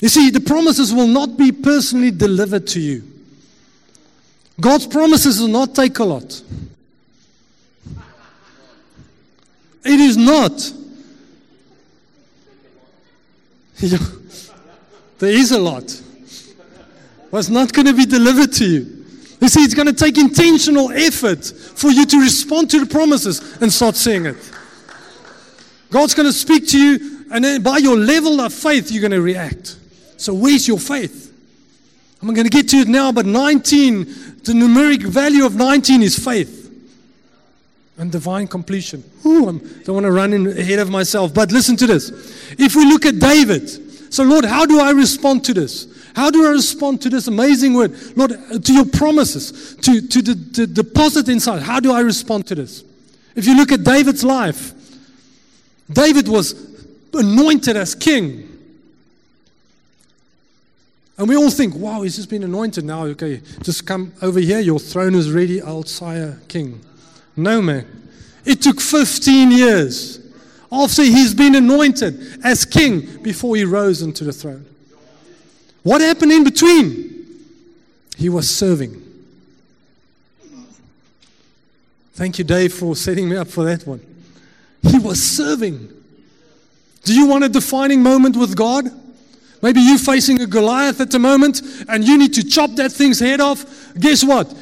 You 0.00 0.08
see, 0.08 0.30
the 0.30 0.40
promises 0.40 0.92
will 0.92 1.06
not 1.06 1.36
be 1.36 1.52
personally 1.52 2.10
delivered 2.10 2.66
to 2.68 2.80
you. 2.80 3.04
God's 4.60 4.86
promises 4.86 5.40
will 5.40 5.48
not 5.48 5.74
take 5.74 5.98
a 6.00 6.04
lot. 6.04 6.42
It 9.84 10.00
is 10.00 10.16
not. 10.16 10.72
there 15.18 15.32
is 15.32 15.52
a 15.52 15.58
lot. 15.58 16.00
But 17.30 17.38
it's 17.38 17.48
not 17.48 17.72
going 17.72 17.86
to 17.86 17.94
be 17.94 18.06
delivered 18.06 18.52
to 18.54 18.66
you. 18.66 19.04
You 19.40 19.48
see, 19.48 19.60
it's 19.60 19.74
going 19.74 19.88
to 19.88 19.92
take 19.92 20.18
intentional 20.18 20.92
effort 20.92 21.44
for 21.44 21.90
you 21.90 22.06
to 22.06 22.20
respond 22.20 22.70
to 22.70 22.84
the 22.84 22.86
promises 22.86 23.60
and 23.60 23.72
start 23.72 23.96
seeing 23.96 24.26
it. 24.26 24.36
God's 25.90 26.14
going 26.14 26.28
to 26.28 26.32
speak 26.32 26.68
to 26.68 26.78
you, 26.78 27.26
and 27.32 27.44
then 27.44 27.62
by 27.62 27.78
your 27.78 27.96
level 27.96 28.40
of 28.40 28.54
faith, 28.54 28.92
you're 28.92 29.00
going 29.00 29.10
to 29.10 29.20
react. 29.20 29.76
So, 30.16 30.32
where's 30.32 30.68
your 30.68 30.78
faith? 30.78 31.30
I'm 32.20 32.32
going 32.32 32.46
to 32.46 32.50
get 32.50 32.68
to 32.68 32.76
it 32.76 32.88
now, 32.88 33.10
but 33.10 33.26
19, 33.26 34.04
the 34.04 34.52
numeric 34.52 35.02
value 35.02 35.44
of 35.44 35.56
19 35.56 36.02
is 36.02 36.16
faith 36.16 36.61
and 38.02 38.10
divine 38.10 38.48
completion. 38.48 39.04
Ooh, 39.24 39.48
I 39.48 39.52
don't 39.84 39.94
want 39.94 40.06
to 40.06 40.10
run 40.10 40.32
in 40.32 40.48
ahead 40.48 40.80
of 40.80 40.90
myself, 40.90 41.32
but 41.32 41.52
listen 41.52 41.76
to 41.76 41.86
this. 41.86 42.10
If 42.58 42.74
we 42.74 42.84
look 42.84 43.06
at 43.06 43.20
David, 43.20 43.68
so 44.12 44.24
Lord, 44.24 44.44
how 44.44 44.66
do 44.66 44.80
I 44.80 44.90
respond 44.90 45.44
to 45.44 45.54
this? 45.54 45.86
How 46.16 46.28
do 46.28 46.44
I 46.44 46.50
respond 46.50 47.00
to 47.02 47.08
this 47.08 47.28
amazing 47.28 47.74
word? 47.74 47.94
Lord, 48.16 48.32
uh, 48.32 48.58
to 48.58 48.74
your 48.74 48.86
promises, 48.86 49.76
to, 49.76 50.00
to 50.08 50.20
the, 50.20 50.34
the 50.34 50.66
deposit 50.66 51.28
inside. 51.28 51.62
How 51.62 51.78
do 51.78 51.92
I 51.92 52.00
respond 52.00 52.48
to 52.48 52.56
this? 52.56 52.82
If 53.36 53.46
you 53.46 53.56
look 53.56 53.70
at 53.70 53.84
David's 53.84 54.24
life, 54.24 54.72
David 55.88 56.26
was 56.26 56.54
anointed 57.14 57.76
as 57.76 57.94
king. 57.94 58.48
And 61.16 61.28
we 61.28 61.36
all 61.36 61.50
think, 61.50 61.76
wow, 61.76 62.02
he's 62.02 62.16
just 62.16 62.28
been 62.28 62.42
anointed 62.42 62.84
now. 62.84 63.04
Okay, 63.04 63.40
just 63.62 63.86
come 63.86 64.12
over 64.20 64.40
here. 64.40 64.58
Your 64.58 64.80
throne 64.80 65.14
is 65.14 65.30
ready, 65.30 65.62
I'll 65.62 65.84
sire 65.84 66.40
king. 66.48 66.80
No, 67.36 67.62
man. 67.62 67.86
It 68.44 68.60
took 68.60 68.80
15 68.80 69.50
years 69.50 70.18
after 70.70 71.02
he's 71.02 71.34
been 71.34 71.54
anointed 71.54 72.40
as 72.44 72.64
king 72.64 73.22
before 73.22 73.56
he 73.56 73.64
rose 73.64 74.02
into 74.02 74.24
the 74.24 74.32
throne. 74.32 74.66
What 75.82 76.00
happened 76.00 76.32
in 76.32 76.44
between? 76.44 77.12
He 78.16 78.28
was 78.28 78.48
serving. 78.48 79.00
Thank 82.14 82.38
you, 82.38 82.44
Dave, 82.44 82.74
for 82.74 82.94
setting 82.94 83.28
me 83.28 83.36
up 83.36 83.48
for 83.48 83.64
that 83.64 83.86
one. 83.86 84.00
He 84.82 84.98
was 84.98 85.22
serving. 85.22 85.88
Do 87.04 87.14
you 87.14 87.26
want 87.26 87.44
a 87.44 87.48
defining 87.48 88.02
moment 88.02 88.36
with 88.36 88.56
God? 88.56 88.86
Maybe 89.62 89.80
you're 89.80 89.98
facing 89.98 90.40
a 90.40 90.46
Goliath 90.46 91.00
at 91.00 91.10
the 91.10 91.18
moment 91.18 91.62
and 91.88 92.04
you 92.04 92.18
need 92.18 92.34
to 92.34 92.44
chop 92.44 92.72
that 92.72 92.92
thing's 92.92 93.20
head 93.20 93.40
off. 93.40 93.64
Guess 93.98 94.24
what? 94.24 94.52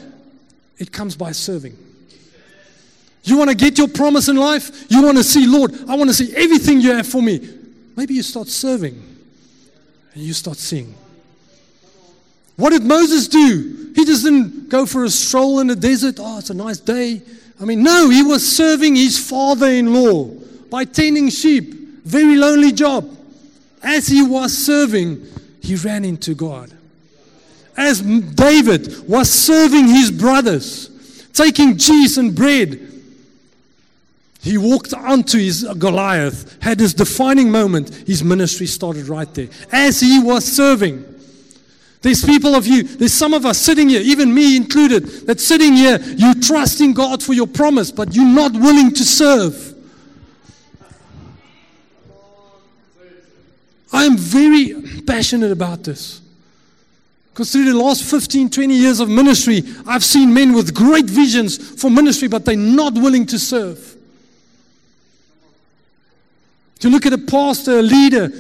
It 0.79 0.93
comes 0.93 1.17
by 1.17 1.33
serving. 1.33 1.77
You 3.23 3.37
want 3.37 3.51
to 3.51 3.57
get 3.57 3.79
your 3.79 3.89
promise 3.89 4.29
in 4.29 4.37
life? 4.37 4.91
You 4.91 5.03
want 5.03 5.19
to 5.19 5.25
see, 5.25 5.47
Lord, 5.47 5.73
I 5.89 5.97
want 5.97 6.09
to 6.09 6.15
see 6.15 6.35
everything 6.35 6.81
you 6.81 6.93
have 6.93 7.07
for 7.07 7.23
me. 7.23 7.41
Maybe 7.97 8.15
you 8.15 8.23
start 8.23 8.49
serving 8.49 9.01
and 10.15 10.23
you 10.23 10.33
start 10.33 10.57
seeing. 10.57 10.95
What 12.57 12.71
did 12.71 12.83
Moses 12.83 13.29
do? 13.29 13.93
He 13.95 14.05
just 14.05 14.25
didn't 14.25 14.69
go 14.69 14.87
for 14.87 15.05
a 15.05 15.11
stroll 15.11 15.61
in 15.61 15.67
the 15.67 15.77
desert. 15.77 16.17
Oh, 16.19 16.39
it's 16.39 16.51
a 16.51 16.55
nice 16.55 16.79
day. 16.79 17.23
I 17.61 17.65
mean, 17.65 17.83
no, 17.83 18.09
he 18.09 18.23
was 18.23 18.47
serving 18.47 18.97
his 18.97 19.19
father 19.19 19.67
in 19.69 19.93
law 19.93 20.27
by 20.71 20.85
tending 20.85 21.29
sheep. 21.29 21.75
Very 22.05 22.37
lonely 22.37 22.73
job. 22.73 23.09
As 23.83 24.07
he 24.07 24.23
was 24.23 24.57
serving, 24.57 25.27
he 25.63 25.77
ran 25.77 26.05
into 26.05 26.35
God. 26.35 26.71
As 27.77 28.01
David 28.01 29.09
was 29.09 29.31
serving 29.31 29.89
his 29.89 30.11
brothers, 30.11 30.89
taking 31.33 31.79
cheese 31.79 32.19
and 32.19 32.35
bread, 32.35 33.00
he 34.43 34.57
walked 34.57 34.95
onto 34.95 35.39
his 35.39 35.65
Goliath, 35.79 36.57
had 36.63 36.81
his 36.81 36.95
defining 36.95 37.51
moment. 37.51 37.95
His 38.07 38.25
ministry 38.25 38.67
started 38.67 39.07
right 39.07 39.33
there. 39.35 39.49
As 39.71 40.01
he 40.01 40.19
was 40.19 40.45
serving, 40.45 41.05
there's 42.01 42.25
people 42.25 42.55
of 42.55 42.67
you, 42.67 42.85
there's 42.85 43.13
some 43.13 43.35
of 43.35 43.45
us 43.45 43.59
sitting 43.59 43.91
here, 43.91 44.01
even 44.01 44.33
me 44.33 44.57
included, 44.57 45.05
that 45.27 45.41
sitting 45.41 45.75
here, 45.75 45.99
you 46.01 46.35
trusting 46.41 46.95
God 46.95 47.23
for 47.23 47.35
your 47.35 47.47
promise, 47.47 47.93
but 47.93 48.15
you're 48.15 48.25
not 48.25 48.53
willing 48.53 48.93
to 48.93 49.05
serve. 49.05 49.75
I 53.93 54.05
am 54.05 54.17
very 54.17 55.03
passionate 55.07 55.53
about 55.53 55.85
this. 55.85 56.23
Because 57.31 57.53
through 57.53 57.71
the 57.71 57.77
last 57.77 58.05
15, 58.05 58.49
20 58.49 58.75
years 58.75 59.01
of 59.01 59.11
ministry, 59.11 59.63
I've 59.87 60.05
seen 60.05 60.33
men 60.33 60.55
with 60.55 60.75
great 60.75 61.07
visions 61.07 61.81
for 61.81 61.91
ministry, 61.91 62.29
but 62.29 62.47
they're 62.47 62.57
not 62.57 62.95
willing 62.95 63.27
to 63.27 63.39
serve. 63.39 63.90
To 66.81 66.89
look 66.89 67.07
at 67.07 67.13
a 67.13 67.19
pastor, 67.19 67.79
a 67.79 67.83
leader, 67.83 68.31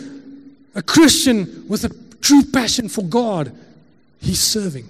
a 0.74 0.82
Christian 0.82 1.66
with 1.68 1.84
a 1.84 1.94
true 2.20 2.42
passion 2.42 2.88
for 2.88 3.02
God, 3.02 3.52
he's 4.20 4.40
serving. 4.40 4.88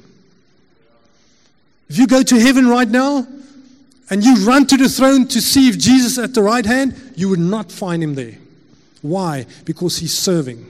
If 1.88 1.98
you 1.98 2.06
go 2.06 2.22
to 2.22 2.38
heaven 2.38 2.68
right 2.68 2.88
now 2.88 3.26
and 4.08 4.24
you 4.24 4.46
run 4.46 4.66
to 4.66 4.76
the 4.76 4.88
throne 4.88 5.26
to 5.28 5.40
see 5.40 5.68
if 5.68 5.78
Jesus 5.78 6.12
is 6.12 6.18
at 6.18 6.34
the 6.34 6.42
right 6.42 6.64
hand, 6.64 7.12
you 7.16 7.28
would 7.28 7.40
not 7.40 7.72
find 7.72 8.02
him 8.02 8.14
there. 8.14 8.38
Why? 9.02 9.46
Because 9.64 9.98
he's 9.98 10.16
serving. 10.16 10.66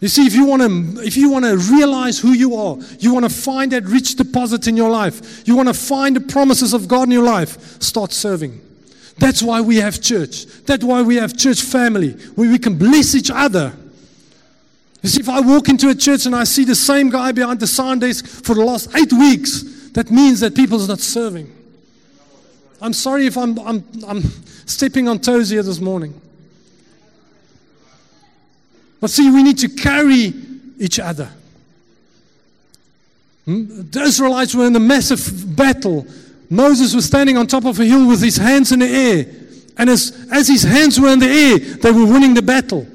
You 0.00 0.08
see, 0.08 0.26
if 0.26 0.34
you 0.34 0.44
want 0.44 0.60
to, 0.60 1.02
if 1.02 1.16
you 1.16 1.30
want 1.30 1.46
to 1.46 1.56
realize 1.56 2.18
who 2.18 2.32
you 2.32 2.56
are, 2.56 2.76
you 2.98 3.14
want 3.14 3.24
to 3.24 3.34
find 3.34 3.72
that 3.72 3.84
rich 3.84 4.16
deposit 4.16 4.66
in 4.66 4.76
your 4.76 4.90
life, 4.90 5.46
you 5.48 5.56
want 5.56 5.68
to 5.68 5.74
find 5.74 6.14
the 6.14 6.20
promises 6.20 6.74
of 6.74 6.88
God 6.88 7.04
in 7.04 7.12
your 7.12 7.24
life, 7.24 7.80
start 7.80 8.12
serving. 8.12 8.60
That's 9.18 9.42
why 9.42 9.60
we 9.60 9.76
have 9.76 10.00
church. 10.00 10.46
That's 10.66 10.84
why 10.84 11.02
we 11.02 11.16
have 11.16 11.36
church 11.36 11.62
family, 11.62 12.12
where 12.34 12.50
we 12.50 12.58
can 12.58 12.76
bless 12.76 13.14
each 13.14 13.30
other. 13.30 13.72
You 15.02 15.08
see, 15.08 15.20
if 15.20 15.28
I 15.28 15.40
walk 15.40 15.68
into 15.68 15.88
a 15.90 15.94
church 15.94 16.26
and 16.26 16.34
I 16.34 16.44
see 16.44 16.64
the 16.64 16.74
same 16.74 17.10
guy 17.10 17.32
behind 17.32 17.60
the 17.60 17.66
sign 17.66 17.98
desk 17.98 18.26
for 18.26 18.54
the 18.54 18.64
last 18.64 18.94
eight 18.96 19.12
weeks, 19.12 19.90
that 19.90 20.10
means 20.10 20.40
that 20.40 20.54
people's 20.54 20.88
not 20.88 21.00
serving. 21.00 21.54
I'm 22.80 22.92
sorry 22.92 23.26
if 23.26 23.36
I'm, 23.36 23.58
I'm, 23.60 23.84
I'm 24.06 24.22
stepping 24.66 25.08
on 25.08 25.18
toes 25.18 25.50
here 25.50 25.62
this 25.62 25.80
morning. 25.80 26.20
But 29.00 29.10
see, 29.10 29.30
we 29.30 29.42
need 29.42 29.58
to 29.58 29.68
carry 29.68 30.32
each 30.78 30.98
other. 30.98 31.30
Hmm? 33.44 33.90
The 33.90 34.00
Israelites 34.00 34.54
were 34.54 34.66
in 34.66 34.74
a 34.74 34.80
massive 34.80 35.54
battle 35.54 36.06
Moses 36.50 36.94
was 36.94 37.04
standing 37.06 37.36
on 37.36 37.46
top 37.46 37.64
of 37.64 37.78
a 37.80 37.84
hill 37.84 38.06
with 38.06 38.22
his 38.22 38.36
hands 38.36 38.72
in 38.72 38.80
the 38.80 38.88
air. 38.88 39.26
And 39.76 39.90
as, 39.90 40.26
as 40.30 40.48
his 40.48 40.62
hands 40.62 41.00
were 41.00 41.08
in 41.08 41.18
the 41.18 41.26
air, 41.28 41.58
they 41.58 41.90
were 41.90 42.06
winning 42.06 42.34
the 42.34 42.42
battle. 42.42 42.86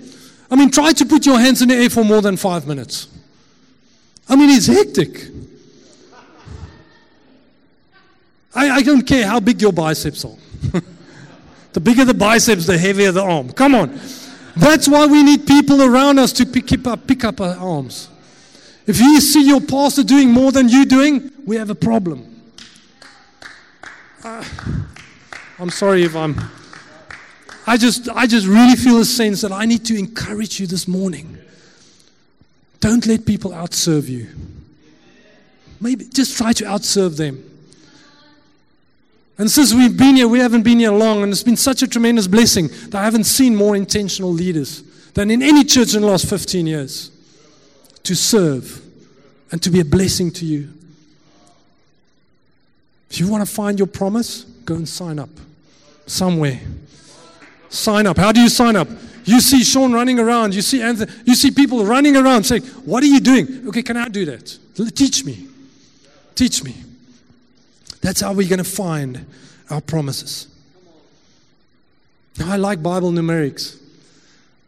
I 0.50 0.56
mean, 0.56 0.72
try 0.72 0.94
to 0.94 1.06
put 1.06 1.26
your 1.26 1.40
hands 1.40 1.62
in 1.62 1.70
the 1.70 1.76
air 1.76 1.90
for 1.90 2.04
more 2.04 2.22
than 2.22 2.38
five 2.38 2.66
minutes. 2.66 3.08
I 4.28 4.36
mean, 4.36 4.50
it's 4.50 4.68
hectic. 4.68 5.28
I, 8.56 8.70
I 8.70 8.82
don't 8.82 9.04
care 9.04 9.28
how 9.28 9.40
big 9.40 9.62
your 9.62 9.74
biceps 9.74 10.26
are. 10.26 10.38
the 11.74 11.80
bigger 11.80 12.06
the 12.06 12.14
biceps, 12.14 12.66
the 12.66 12.78
heavier 12.78 13.12
the 13.12 13.24
arm. 13.24 13.52
Come 13.52 13.76
on. 13.76 14.00
That's 14.56 14.88
why 14.88 15.06
we 15.06 15.24
need 15.24 15.46
people 15.46 15.82
around 15.82 16.20
us 16.20 16.34
to 16.34 16.46
pick 16.46 16.72
up, 16.86 17.08
pick 17.08 17.24
up 17.24 17.40
our 17.42 17.56
arms. 17.56 18.10
If 18.88 19.00
you 19.00 19.22
see 19.22 19.48
your 19.48 19.62
pastor 19.62 20.04
doing 20.04 20.32
more 20.32 20.52
than 20.52 20.68
you 20.68 20.86
doing, 20.86 21.32
we 21.46 21.58
have 21.58 21.70
a 21.70 21.76
problem. 21.76 22.29
Uh, 24.24 24.44
I'm 25.60 25.70
sorry 25.70 26.04
if 26.04 26.16
I'm. 26.16 26.36
I 27.66 27.78
just, 27.78 28.10
I 28.10 28.28
just 28.28 28.48
really 28.48 28.76
feel 28.76 29.00
a 29.00 29.06
sense 29.06 29.42
that 29.42 29.52
I 29.52 29.66
need 29.66 29.86
to 29.86 29.98
encourage 29.98 30.60
you 30.60 30.68
this 30.68 30.88
morning. 30.88 31.38
Don't 32.80 33.06
let 33.06 33.26
people 33.26 33.52
outserve 33.52 34.10
you. 34.10 34.28
Maybe 35.80 36.06
just 36.06 36.38
try 36.38 36.52
to 36.54 36.66
outserve 36.66 37.18
them. 37.18 37.46
And 39.38 39.50
since 39.50 39.74
we've 39.74 39.96
been 39.96 40.18
here, 40.18 40.28
we 40.28 40.40
haven't 40.40 40.64
been 40.64 40.80
here 40.80 40.92
long, 40.92 41.24
and 41.24 41.32
it's 41.32 41.44
been 41.44 41.56
such 41.56 41.82
a 41.82 41.88
tremendous 41.88 42.28
blessing 42.28 42.68
that 42.90 42.96
I 42.96 43.06
haven't 43.06 43.24
seen 43.24 43.56
more 43.56 43.76
intentional 43.76 44.34
leaders 44.34 44.84
than 45.14 45.32
in 45.32 45.42
any 45.42 45.64
church 45.64 45.96
in 45.96 46.02
the 46.02 46.08
last 46.08 46.30
15 46.30 46.68
years 46.68 47.12
to 48.04 48.16
serve 48.16 48.82
and 49.52 49.62
to 49.64 49.70
be 49.70 49.80
a 49.80 49.86
blessing 49.86 50.32
to 50.32 50.46
you. 50.46 50.74
If 53.10 53.20
you 53.20 53.28
want 53.28 53.46
to 53.46 53.52
find 53.52 53.80
your 53.80 53.88
promise, 53.88 54.44
go 54.66 54.76
and 54.76 54.88
sign 54.88 55.20
up 55.20 55.30
somewhere. 56.06 56.60
Sign 57.70 58.08
up. 58.08 58.18
How 58.18 58.32
do 58.32 58.42
you 58.42 58.50
sign 58.50 58.76
up? 58.76 58.88
You 59.26 59.42
see 59.42 59.64
Sean 59.64 59.94
running 59.94 60.20
around. 60.20 60.56
You 60.56 60.62
see 60.62 60.82
Anthony, 60.82 61.12
you 61.24 61.36
see 61.36 61.52
people 61.52 61.86
running 61.86 62.16
around 62.18 62.46
saying, 62.46 62.64
"What 62.86 63.04
are 63.04 63.08
you 63.08 63.20
doing?" 63.20 63.68
Okay, 63.68 63.84
can 63.84 63.98
I 63.98 64.08
do 64.10 64.26
that? 64.26 64.58
Teach 64.96 65.24
me. 65.26 65.48
Teach 66.34 66.64
me. 66.64 66.76
That's 68.02 68.22
how 68.22 68.34
we're 68.34 68.48
going 68.48 68.60
to 68.60 68.64
find 68.64 69.26
our 69.70 69.82
promises. 69.82 70.48
Now, 72.40 72.54
I 72.54 72.56
like 72.56 72.82
Bible 72.82 73.12
numerics. 73.12 73.76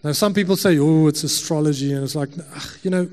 Now, 0.04 0.12
some 0.12 0.34
people 0.34 0.58
say, 0.58 0.78
"Oh, 0.78 1.08
it's 1.08 1.24
astrology," 1.24 1.94
and 1.94 2.04
it's 2.04 2.16
like, 2.16 2.30
ugh, 2.38 2.70
you 2.84 2.92
know, 2.92 3.10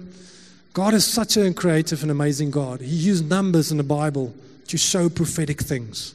God 0.75 0.93
is 0.95 1.05
such 1.05 1.37
a 1.37 1.53
creative 1.55 2.03
and 2.03 2.11
amazing 2.11 2.51
God. 2.51 2.81
He 2.81 2.95
used 2.95 3.29
numbers 3.29 3.71
in 3.71 3.77
the 3.77 3.85
Bible 3.85 4.35
to 4.69 4.79
show 4.79 5.09
prophetic 5.09 5.61
things. 5.61 6.15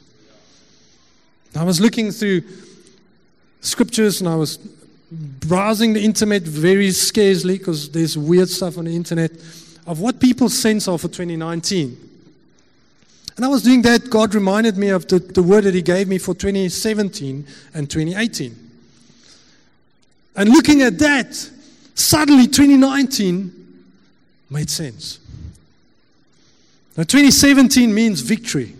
I 1.56 1.62
was 1.62 1.80
looking 1.80 2.10
through 2.10 2.42
scriptures 3.60 4.20
and 4.20 4.28
I 4.28 4.34
was 4.34 4.58
browsing 5.10 5.92
the 5.92 6.02
internet 6.02 6.42
very 6.42 6.90
scarcely 6.90 7.58
because 7.58 7.90
there's 7.90 8.18
weird 8.18 8.48
stuff 8.48 8.76
on 8.78 8.86
the 8.86 8.96
internet 8.96 9.30
of 9.86 10.00
what 10.00 10.18
people 10.18 10.48
sense 10.48 10.88
are 10.88 10.98
for 10.98 11.08
2019. 11.08 11.96
And 13.36 13.44
I 13.44 13.48
was 13.48 13.62
doing 13.62 13.82
that, 13.82 14.10
God 14.10 14.34
reminded 14.34 14.76
me 14.76 14.88
of 14.88 15.06
the, 15.08 15.18
the 15.18 15.42
word 15.42 15.64
that 15.64 15.74
He 15.74 15.82
gave 15.82 16.08
me 16.08 16.18
for 16.18 16.34
2017 16.34 17.46
and 17.74 17.90
2018. 17.90 18.56
And 20.36 20.48
looking 20.48 20.82
at 20.82 20.98
that, 20.98 21.34
suddenly 21.94 22.46
2019 22.46 23.84
made 24.50 24.70
sense. 24.70 25.18
Now, 26.96 27.02
2017 27.02 27.92
means 27.92 28.20
victory. 28.20 28.74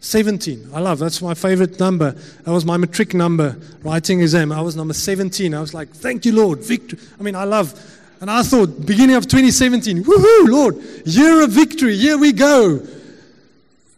17. 0.00 0.70
I 0.72 0.80
love 0.80 0.98
that's 0.98 1.20
my 1.20 1.34
favorite 1.34 1.78
number. 1.78 2.12
That 2.12 2.50
was 2.50 2.64
my 2.64 2.78
matric 2.78 3.12
number, 3.12 3.58
writing 3.82 4.22
exam. 4.22 4.50
I 4.50 4.62
was 4.62 4.74
number 4.74 4.94
17. 4.94 5.54
I 5.54 5.60
was 5.60 5.74
like, 5.74 5.90
thank 5.90 6.24
you, 6.24 6.32
Lord, 6.32 6.60
victory. 6.60 6.98
I 7.18 7.22
mean, 7.22 7.34
I 7.34 7.44
love. 7.44 7.78
And 8.20 8.30
I 8.30 8.42
thought, 8.42 8.86
beginning 8.86 9.16
of 9.16 9.24
2017, 9.24 10.04
woohoo, 10.04 10.48
Lord, 10.48 10.76
year 11.04 11.42
of 11.42 11.50
victory. 11.50 11.96
Here 11.96 12.16
we 12.16 12.32
go. 12.32 12.86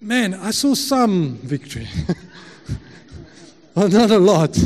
Man, 0.01 0.35
I 0.35 0.51
saw 0.51 0.75
some 0.75 1.37
victory. 1.37 1.89
well, 3.77 3.89
not 3.91 4.11
a 4.11 4.19
lot. 4.19 4.59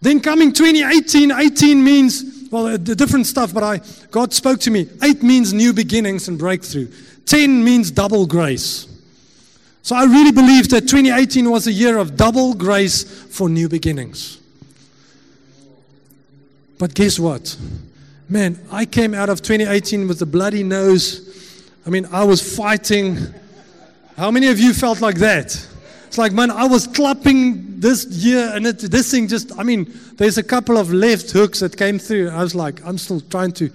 Then 0.00 0.20
coming 0.20 0.52
2018, 0.52 1.32
18 1.32 1.82
means 1.82 2.37
well, 2.50 2.66
uh, 2.66 2.76
the 2.76 2.94
different 2.94 3.26
stuff, 3.26 3.52
but 3.52 3.62
I, 3.62 3.80
God 4.10 4.32
spoke 4.32 4.60
to 4.60 4.70
me. 4.70 4.88
Eight 5.02 5.22
means 5.22 5.52
new 5.52 5.72
beginnings 5.72 6.28
and 6.28 6.38
breakthrough. 6.38 6.88
Ten 7.26 7.62
means 7.62 7.90
double 7.90 8.26
grace. 8.26 8.86
So 9.82 9.96
I 9.96 10.04
really 10.04 10.32
believe 10.32 10.68
that 10.70 10.82
2018 10.82 11.50
was 11.50 11.66
a 11.66 11.72
year 11.72 11.98
of 11.98 12.16
double 12.16 12.54
grace 12.54 13.04
for 13.04 13.48
new 13.48 13.68
beginnings. 13.68 14.38
But 16.78 16.94
guess 16.94 17.18
what? 17.18 17.56
Man, 18.28 18.58
I 18.70 18.84
came 18.84 19.14
out 19.14 19.30
of 19.30 19.40
2018 19.40 20.06
with 20.06 20.20
a 20.20 20.26
bloody 20.26 20.62
nose, 20.62 21.28
I 21.88 21.90
mean, 21.90 22.06
I 22.12 22.22
was 22.22 22.56
fighting. 22.56 23.16
How 24.18 24.30
many 24.30 24.48
of 24.48 24.60
you 24.60 24.74
felt 24.74 25.00
like 25.00 25.16
that? 25.20 25.66
It's 26.08 26.16
like, 26.16 26.32
man, 26.32 26.50
I 26.50 26.64
was 26.64 26.86
clapping 26.86 27.80
this 27.80 28.06
year 28.06 28.50
and 28.54 28.66
it, 28.66 28.78
this 28.78 29.10
thing 29.10 29.28
just, 29.28 29.52
I 29.58 29.62
mean, 29.62 29.92
there's 30.14 30.38
a 30.38 30.42
couple 30.42 30.78
of 30.78 30.90
left 30.90 31.30
hooks 31.32 31.60
that 31.60 31.76
came 31.76 31.98
through. 31.98 32.30
I 32.30 32.42
was 32.42 32.54
like, 32.54 32.82
I'm 32.82 32.96
still 32.96 33.20
trying 33.20 33.52
to, 33.52 33.70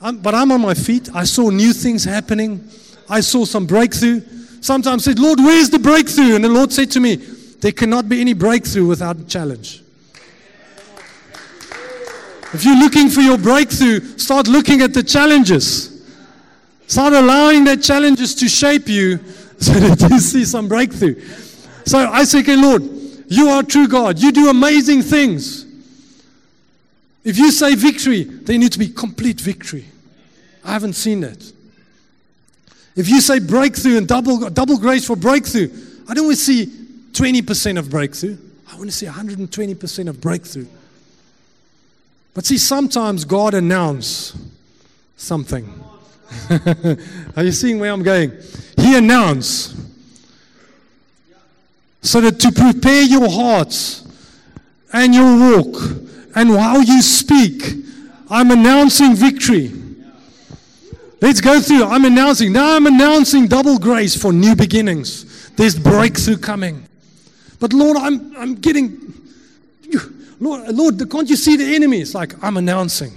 I'm, 0.00 0.18
but 0.18 0.36
I'm 0.36 0.52
on 0.52 0.60
my 0.60 0.74
feet. 0.74 1.08
I 1.12 1.24
saw 1.24 1.50
new 1.50 1.72
things 1.72 2.04
happening. 2.04 2.64
I 3.08 3.18
saw 3.18 3.44
some 3.44 3.66
breakthrough. 3.66 4.20
Sometimes 4.60 5.08
I 5.08 5.10
said, 5.10 5.18
Lord, 5.18 5.40
where's 5.40 5.68
the 5.68 5.80
breakthrough? 5.80 6.36
And 6.36 6.44
the 6.44 6.48
Lord 6.48 6.72
said 6.72 6.92
to 6.92 7.00
me, 7.00 7.16
there 7.16 7.72
cannot 7.72 8.08
be 8.08 8.20
any 8.20 8.34
breakthrough 8.34 8.86
without 8.86 9.16
a 9.16 9.24
challenge. 9.24 9.82
If 12.54 12.64
you're 12.64 12.78
looking 12.78 13.08
for 13.08 13.20
your 13.20 13.36
breakthrough, 13.36 13.98
start 14.16 14.46
looking 14.46 14.80
at 14.80 14.94
the 14.94 15.02
challenges. 15.02 16.08
Start 16.86 17.14
allowing 17.14 17.64
the 17.64 17.76
challenges 17.76 18.36
to 18.36 18.48
shape 18.48 18.86
you 18.86 19.18
so 19.60 19.72
that 19.72 20.10
you 20.10 20.20
see 20.20 20.44
some 20.44 20.68
breakthrough. 20.68 21.20
So 21.84 21.98
I 21.98 22.24
say, 22.24 22.40
okay, 22.40 22.56
Lord, 22.56 22.82
you 23.28 23.48
are 23.48 23.62
true 23.62 23.88
God. 23.88 24.18
You 24.18 24.30
do 24.30 24.48
amazing 24.48 25.02
things. 25.02 25.66
If 27.24 27.38
you 27.38 27.50
say 27.50 27.74
victory, 27.74 28.22
there 28.22 28.56
needs 28.56 28.70
to 28.70 28.78
be 28.78 28.88
complete 28.88 29.40
victory. 29.40 29.86
I 30.64 30.72
haven't 30.72 30.94
seen 30.94 31.20
that. 31.20 31.52
If 32.94 33.08
you 33.08 33.20
say 33.20 33.38
breakthrough 33.38 33.98
and 33.98 34.08
double, 34.08 34.48
double 34.50 34.78
grace 34.78 35.06
for 35.06 35.16
breakthrough, 35.16 35.70
I 36.08 36.14
don't 36.14 36.26
want 36.26 36.38
to 36.38 36.42
see 36.42 36.66
20% 36.66 37.78
of 37.78 37.90
breakthrough. 37.90 38.36
I 38.70 38.76
want 38.76 38.90
to 38.90 38.96
see 38.96 39.06
120% 39.06 40.08
of 40.08 40.20
breakthrough. 40.20 40.66
But 42.34 42.46
see, 42.46 42.58
sometimes 42.58 43.24
God 43.24 43.54
announces 43.54 44.36
something. 45.16 45.72
Are 47.36 47.44
you 47.44 47.52
seeing 47.52 47.78
where 47.78 47.92
I'm 47.92 48.02
going? 48.02 48.32
He 48.76 48.96
announced 48.96 49.76
so 52.02 52.20
that 52.20 52.38
to 52.40 52.52
prepare 52.52 53.02
your 53.02 53.28
hearts 53.30 54.06
and 54.92 55.14
your 55.14 55.56
walk 55.56 55.76
and 56.34 56.50
how 56.50 56.78
you 56.78 57.02
speak, 57.02 57.62
I'm 58.30 58.50
announcing 58.50 59.14
victory. 59.14 59.72
Let's 61.20 61.40
go 61.40 61.60
through. 61.60 61.84
I'm 61.84 62.04
announcing. 62.04 62.52
Now 62.52 62.76
I'm 62.76 62.86
announcing 62.86 63.48
double 63.48 63.78
grace 63.78 64.20
for 64.20 64.32
new 64.32 64.54
beginnings. 64.54 65.50
There's 65.50 65.78
breakthrough 65.78 66.36
coming. 66.36 66.86
But 67.58 67.72
Lord, 67.72 67.96
I'm, 67.96 68.36
I'm 68.36 68.54
getting 68.54 69.08
Lord, 70.40 70.68
Lord, 70.74 71.10
can't 71.10 71.28
you 71.28 71.36
see 71.36 71.56
the 71.56 71.74
enemy? 71.74 72.00
It's 72.00 72.14
like, 72.14 72.42
I'm 72.42 72.56
announcing. 72.56 73.12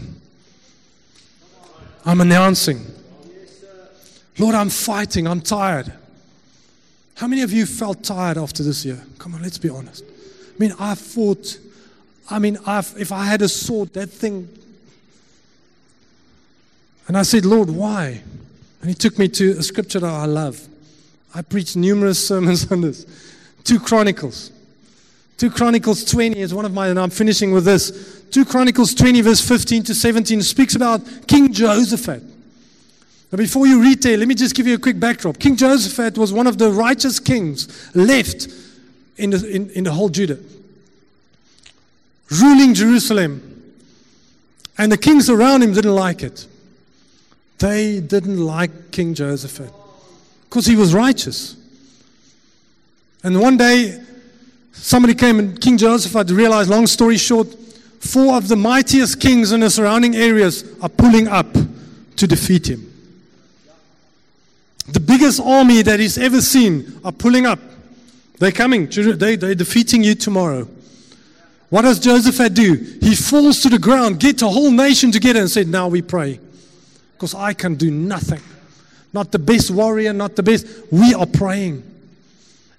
I'm 2.05 2.21
announcing. 2.21 2.85
Lord, 4.41 4.55
I'm 4.55 4.71
fighting. 4.71 5.27
I'm 5.27 5.39
tired. 5.39 5.93
How 7.13 7.27
many 7.27 7.43
of 7.43 7.53
you 7.53 7.67
felt 7.67 8.03
tired 8.03 8.39
after 8.39 8.63
this 8.63 8.83
year? 8.83 8.99
Come 9.19 9.35
on, 9.35 9.43
let's 9.43 9.59
be 9.59 9.69
honest. 9.69 10.03
I 10.03 10.57
mean, 10.57 10.73
I 10.79 10.95
fought. 10.95 11.59
I 12.27 12.39
mean, 12.39 12.57
I've, 12.65 12.91
if 12.97 13.11
I 13.11 13.25
had 13.25 13.43
a 13.43 13.47
sword, 13.47 13.93
that 13.93 14.09
thing. 14.09 14.49
And 17.07 17.15
I 17.15 17.21
said, 17.21 17.45
Lord, 17.45 17.69
why? 17.69 18.23
And 18.81 18.89
He 18.89 18.95
took 18.95 19.19
me 19.19 19.27
to 19.27 19.51
a 19.59 19.61
scripture 19.61 19.99
that 19.99 20.11
I 20.11 20.25
love. 20.25 20.67
I 21.35 21.43
preached 21.43 21.75
numerous 21.75 22.27
sermons 22.27 22.71
on 22.71 22.81
this. 22.81 23.05
Two 23.63 23.79
Chronicles. 23.79 24.51
2 25.37 25.51
Chronicles 25.51 26.03
20 26.03 26.39
is 26.39 26.51
one 26.51 26.65
of 26.65 26.73
my, 26.73 26.87
and 26.87 26.99
I'm 26.99 27.11
finishing 27.11 27.51
with 27.51 27.65
this. 27.65 28.23
2 28.31 28.45
Chronicles 28.45 28.95
20, 28.95 29.21
verse 29.21 29.47
15 29.47 29.83
to 29.83 29.93
17, 29.93 30.41
speaks 30.41 30.73
about 30.73 31.01
King 31.27 31.53
Jehoshaphat. 31.53 32.30
Now, 33.31 33.37
before 33.37 33.65
you 33.65 33.81
read 33.81 34.01
there, 34.03 34.17
let 34.17 34.27
me 34.27 34.35
just 34.35 34.55
give 34.55 34.67
you 34.67 34.75
a 34.75 34.79
quick 34.79 34.99
backdrop. 34.99 35.39
King 35.39 35.55
Jehoshaphat 35.55 36.17
was 36.17 36.33
one 36.33 36.47
of 36.47 36.57
the 36.57 36.71
righteous 36.71 37.19
kings 37.19 37.95
left 37.95 38.47
in 39.17 39.29
the, 39.29 39.49
in, 39.49 39.69
in 39.71 39.83
the 39.85 39.91
whole 39.91 40.09
Judah, 40.09 40.39
ruling 42.29 42.73
Jerusalem. 42.73 43.47
And 44.77 44.91
the 44.91 44.97
kings 44.97 45.29
around 45.29 45.63
him 45.63 45.73
didn't 45.73 45.95
like 45.95 46.23
it. 46.23 46.47
They 47.59 47.99
didn't 47.99 48.43
like 48.43 48.91
King 48.91 49.13
Jehoshaphat 49.13 49.71
because 50.49 50.65
he 50.65 50.75
was 50.75 50.93
righteous. 50.93 51.55
And 53.23 53.39
one 53.39 53.57
day, 53.57 54.01
Somebody 54.73 55.13
came 55.13 55.37
and 55.37 55.59
King 55.61 55.77
Jehoshaphat 55.77 56.31
realized, 56.31 56.69
long 56.69 56.87
story 56.87 57.17
short, 57.17 57.47
four 57.99 58.35
of 58.35 58.47
the 58.47 58.55
mightiest 58.55 59.19
kings 59.19 59.51
in 59.51 59.59
the 59.59 59.69
surrounding 59.69 60.15
areas 60.15 60.63
are 60.81 60.89
pulling 60.89 61.27
up 61.27 61.53
to 62.15 62.27
defeat 62.27 62.67
him. 62.67 62.90
The 64.87 64.99
biggest 64.99 65.39
army 65.39 65.81
that 65.83 65.99
he's 65.99 66.17
ever 66.17 66.41
seen 66.41 66.99
are 67.03 67.11
pulling 67.11 67.45
up. 67.45 67.59
They're 68.39 68.51
coming. 68.51 68.87
They, 68.87 69.35
they're 69.35 69.55
defeating 69.55 70.03
you 70.03 70.15
tomorrow. 70.15 70.67
What 71.69 71.83
does 71.83 71.99
Joseph 71.99 72.35
Jehoshaphat 72.35 72.53
do? 72.53 72.97
He 72.99 73.15
falls 73.15 73.61
to 73.61 73.69
the 73.69 73.79
ground, 73.79 74.19
get 74.19 74.41
a 74.41 74.47
whole 74.47 74.71
nation 74.71 75.11
together, 75.11 75.39
and 75.39 75.49
said, 75.49 75.67
Now 75.67 75.87
we 75.87 76.01
pray. 76.01 76.39
Because 77.13 77.33
I 77.33 77.53
can 77.53 77.75
do 77.75 77.91
nothing. 77.91 78.41
Not 79.13 79.31
the 79.31 79.39
best 79.39 79.71
warrior, 79.71 80.11
not 80.11 80.35
the 80.35 80.43
best. 80.43 80.65
We 80.91 81.13
are 81.13 81.25
praying. 81.25 81.83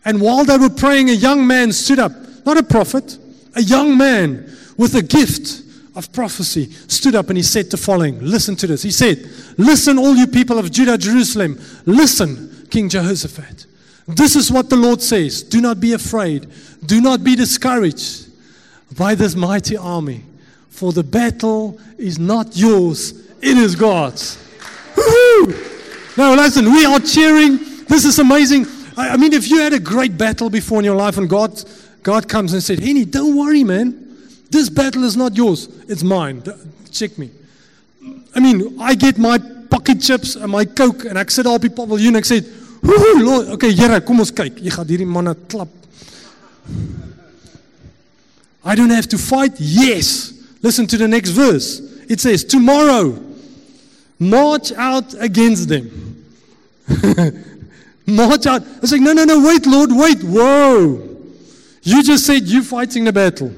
And 0.05 0.21
while 0.21 0.45
they 0.45 0.59
were 0.59 0.71
praying, 0.71 1.11
a 1.11 1.15
young 1.15 1.47
man 1.47 1.73
stood 1.73 2.01
up, 2.01 2.13
not 2.45 2.57
a 2.57 2.63
prophet, 2.63 3.17
a 3.55 3.63
young 3.63 3.97
man 3.97 4.53
with 4.77 4.95
a 4.95 5.03
gift 5.03 5.63
of 5.95 6.13
prophecy 6.13 6.71
stood 6.89 7.15
up 7.15 7.29
and 7.29 7.37
he 7.37 7.43
said 7.43 7.71
the 7.71 7.77
following 7.77 8.19
Listen 8.21 8.57
to 8.57 8.67
this. 8.67 8.83
He 8.83 8.91
said, 8.91 9.19
Listen, 9.59 9.99
all 9.99 10.15
you 10.15 10.27
people 10.27 10.59
of 10.59 10.71
Judah, 10.71 10.97
Jerusalem, 10.97 11.61
listen, 11.85 12.67
King 12.71 12.89
Jehoshaphat. 12.89 13.67
This 14.09 14.35
is 14.37 14.51
what 14.51 14.71
the 14.71 14.77
Lord 14.77 15.01
says 15.01 15.43
Do 15.43 15.61
not 15.61 15.81
be 15.81 15.93
afraid, 15.93 16.49
do 16.85 17.01
not 17.01 17.23
be 17.23 17.37
discouraged 17.37 18.29
by 18.97 19.15
this 19.15 19.35
mighty 19.35 19.77
army, 19.77 20.25
for 20.71 20.93
the 20.93 21.05
battle 21.05 21.79
is 21.99 22.19
not 22.19 22.57
yours, 22.57 23.13
it 23.41 23.57
is 23.57 23.75
God's. 23.75 24.39
Woo-hoo! 24.97 25.55
Now, 26.17 26.35
listen, 26.35 26.67
we 26.67 26.85
are 26.85 27.01
cheering. 27.01 27.59
This 27.87 28.05
is 28.05 28.19
amazing. 28.19 28.67
I, 28.97 29.11
I 29.11 29.17
mean, 29.17 29.33
if 29.33 29.49
you 29.49 29.61
had 29.61 29.73
a 29.73 29.81
great 29.81 30.19
battle 30.19 30.51
before 30.51 30.79
in 30.79 30.85
your 30.85 30.97
life 30.97 31.17
and 31.17 31.29
God, 31.29 31.63
God 32.03 32.29
comes 32.29 32.53
and 32.53 32.63
said, 32.63 32.81
Henny, 32.81 33.05
don't 33.05 33.37
worry, 33.37 33.65
man. 33.65 34.02
This 34.53 34.69
battle 34.69 35.05
is 35.05 35.17
not 35.17 35.35
yours, 35.35 35.67
it's 35.89 36.03
mine. 36.03 36.43
Check 36.91 37.17
me. 37.17 37.31
I 38.35 38.41
mean, 38.41 38.77
I 38.79 38.95
get 38.95 39.17
my 39.17 39.39
pocket 39.71 40.01
chips 40.03 40.37
and 40.37 40.53
my 40.53 40.67
coke 40.67 41.07
and 41.07 41.17
ek 41.17 41.31
sit 41.33 41.47
daar 41.47 41.57
op 41.57 41.65
die 41.65 41.73
paviljoen 41.73 42.21
ek 42.21 42.29
sê, 42.29 42.43
Lord, 42.83 43.49
okay, 43.55 43.71
Here, 43.73 44.01
kom 44.05 44.21
ons 44.21 44.33
kyk. 44.35 44.59
Jy 44.61 44.75
gaan 44.75 44.91
hierdie 44.91 45.07
manne 45.09 45.33
klap. 45.49 45.71
I 48.65 48.75
don't 48.75 48.91
have 48.91 49.09
to 49.09 49.19
fight. 49.19 49.57
Yes. 49.59 50.35
Listen 50.63 50.87
to 50.87 50.99
the 50.99 51.09
next 51.09 51.31
verse. 51.31 51.81
It 52.11 52.21
says, 52.21 52.45
Tomorrow, 52.45 53.17
march 54.19 54.73
out 54.77 55.15
against 55.15 55.69
them. 55.69 55.89
March 58.05 58.47
out. 58.47 58.63
I 58.63 58.87
like, 58.91 59.01
no, 59.01 59.13
no, 59.13 59.25
no, 59.25 59.47
wait, 59.47 59.65
Lord, 59.65 59.91
wait. 59.93 60.23
Whoa. 60.25 61.09
You 61.85 62.03
just 62.03 62.27
said 62.27 62.43
you're 62.43 62.63
fighting 62.63 63.05
the 63.05 63.13
battle. 63.13 63.53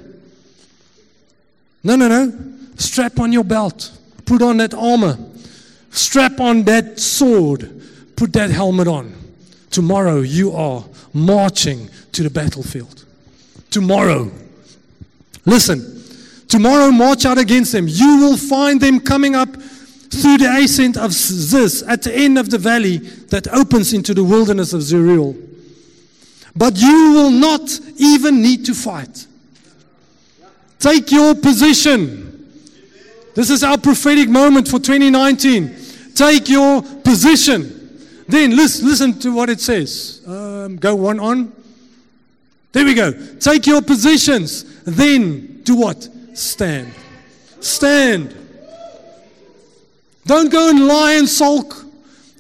No, 1.85 1.97
no, 1.97 2.09
no. 2.09 2.33
Strap 2.77 3.21
on 3.21 3.33
your 3.33 3.45
belt. 3.45 3.97
Put 4.25 4.43
on 4.43 4.57
that 4.57 4.75
armor. 4.75 5.19
Strap 5.91 6.41
on 6.41 6.65
that 6.65 6.99
sword. 6.99 7.83
Put 8.17 8.33
that 8.33 8.51
helmet 8.51 8.89
on. 8.89 9.15
Tomorrow 9.71 10.21
you 10.21 10.53
are 10.53 10.85
marching 11.13 11.89
to 12.13 12.23
the 12.23 12.31
battlefield. 12.31 13.05
Tomorrow. 13.71 14.31
Listen. 15.45 16.03
Tomorrow 16.49 16.91
march 16.91 17.27
out 17.27 17.39
against 17.39 17.73
them. 17.73 17.87
You 17.89 18.19
will 18.19 18.37
find 18.37 18.81
them 18.81 19.01
coming 19.01 19.35
up 19.35 19.49
through 19.55 20.39
the 20.39 20.49
ascent 20.63 20.97
of 20.97 21.13
Ziz 21.13 21.83
at 21.83 22.03
the 22.03 22.15
end 22.15 22.39
of 22.39 22.51
the 22.51 22.59
valley 22.59 22.99
that 22.99 23.49
opens 23.49 23.93
into 23.93 24.15
the 24.15 24.23
wilderness 24.23 24.73
of 24.73 24.83
Jeruel. 24.83 25.37
But 26.57 26.77
you 26.77 27.13
will 27.13 27.31
not 27.31 27.81
even 27.97 28.41
need 28.41 28.65
to 28.67 28.75
fight. 28.75 29.27
Take 30.85 31.13
your 31.13 31.35
position. 31.35 32.47
This 33.35 33.49
is 33.49 33.65
our 33.65 33.79
prophetic 33.79 34.29
moment 34.29 34.69
for 34.69 34.79
2019. 34.79 35.75
Take 36.15 36.51
your 36.51 36.83
position. 36.83 38.23
Then 38.29 38.55
listen, 38.55 38.87
listen 38.87 39.19
to 39.21 39.35
what 39.35 39.49
it 39.49 39.63
says. 39.63 40.21
Um, 40.27 40.77
go 40.77 40.95
one 40.95 41.21
on. 41.21 41.55
There 42.73 42.85
we 42.85 42.93
go. 42.93 43.13
Take 43.39 43.67
your 43.67 43.81
positions. 43.81 44.83
Then 44.83 45.63
do 45.63 45.77
what? 45.77 46.07
Stand. 46.35 46.93
Stand. 47.61 48.37
Don't 50.27 50.53
go 50.53 50.69
and 50.69 50.87
lie 50.87 51.15
and 51.15 51.27
sulk. 51.27 51.83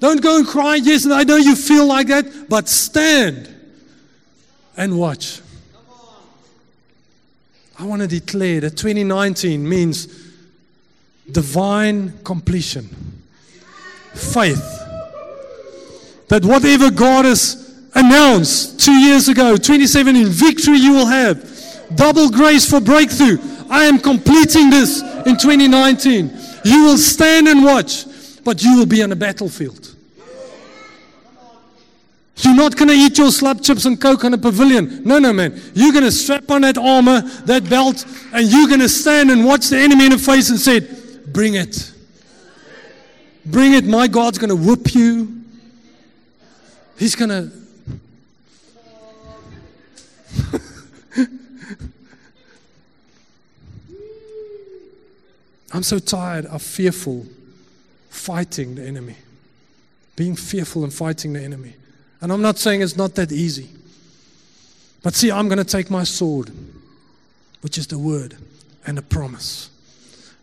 Don't 0.00 0.20
go 0.20 0.36
and 0.36 0.46
cry. 0.46 0.74
Yes, 0.74 1.06
I 1.06 1.22
know 1.22 1.36
you 1.36 1.56
feel 1.56 1.86
like 1.86 2.08
that, 2.08 2.50
but 2.50 2.68
stand 2.68 3.48
and 4.76 4.98
watch. 4.98 5.40
I 7.78 7.84
want 7.84 8.02
to 8.02 8.08
declare 8.08 8.60
that 8.60 8.76
2019 8.76 9.68
means 9.68 10.06
divine 11.30 12.12
completion, 12.22 12.84
faith, 14.14 14.62
that 16.28 16.44
whatever 16.44 16.90
God 16.90 17.24
has 17.24 17.74
announced 17.94 18.80
two 18.80 18.92
years 18.92 19.28
ago, 19.28 19.56
27 19.56 20.14
in 20.14 20.28
victory 20.28 20.78
you 20.78 20.92
will 20.92 21.06
have, 21.06 21.96
double 21.96 22.30
grace 22.30 22.68
for 22.68 22.80
breakthrough. 22.80 23.38
I 23.70 23.84
am 23.84 23.98
completing 23.98 24.70
this 24.70 25.00
in 25.26 25.36
2019. 25.36 26.30
You 26.64 26.84
will 26.84 26.98
stand 26.98 27.48
and 27.48 27.64
watch, 27.64 28.04
but 28.44 28.62
you 28.62 28.78
will 28.78 28.86
be 28.86 29.02
on 29.02 29.10
a 29.10 29.16
battlefield. 29.16 29.93
You're 32.36 32.56
not 32.56 32.76
going 32.76 32.88
to 32.88 32.94
eat 32.94 33.16
your 33.16 33.30
slap 33.30 33.62
chips 33.62 33.84
and 33.84 34.00
coke 34.00 34.24
on 34.24 34.34
a 34.34 34.38
pavilion. 34.38 35.04
No, 35.04 35.18
no, 35.18 35.32
man. 35.32 35.60
You're 35.74 35.92
going 35.92 36.04
to 36.04 36.10
strap 36.10 36.50
on 36.50 36.62
that 36.62 36.76
armor, 36.76 37.20
that 37.20 37.68
belt, 37.70 38.04
and 38.32 38.50
you're 38.50 38.66
going 38.66 38.80
to 38.80 38.88
stand 38.88 39.30
and 39.30 39.44
watch 39.44 39.68
the 39.68 39.78
enemy 39.78 40.06
in 40.06 40.12
the 40.12 40.18
face 40.18 40.50
and 40.50 40.58
say, 40.58 40.80
Bring 41.28 41.54
it. 41.54 41.92
Bring 43.46 43.74
it. 43.74 43.84
My 43.84 44.08
God's 44.08 44.38
going 44.38 44.50
to 44.50 44.56
whoop 44.56 44.94
you. 44.94 45.42
He's 46.98 47.14
going 47.14 47.28
to. 47.30 47.50
I'm 55.72 55.82
so 55.82 55.98
tired 55.98 56.46
of 56.46 56.62
fearful 56.62 57.26
fighting 58.08 58.76
the 58.76 58.84
enemy. 58.84 59.16
Being 60.14 60.36
fearful 60.36 60.84
and 60.84 60.94
fighting 60.94 61.32
the 61.32 61.42
enemy. 61.42 61.74
And 62.24 62.32
I'm 62.32 62.40
not 62.40 62.56
saying 62.56 62.80
it's 62.80 62.96
not 62.96 63.16
that 63.16 63.30
easy. 63.32 63.68
But 65.02 65.14
see, 65.14 65.30
I'm 65.30 65.46
going 65.46 65.58
to 65.58 65.64
take 65.64 65.90
my 65.90 66.04
sword, 66.04 66.50
which 67.60 67.76
is 67.76 67.86
the 67.88 67.98
word 67.98 68.34
and 68.86 68.96
the 68.96 69.02
promise. 69.02 69.68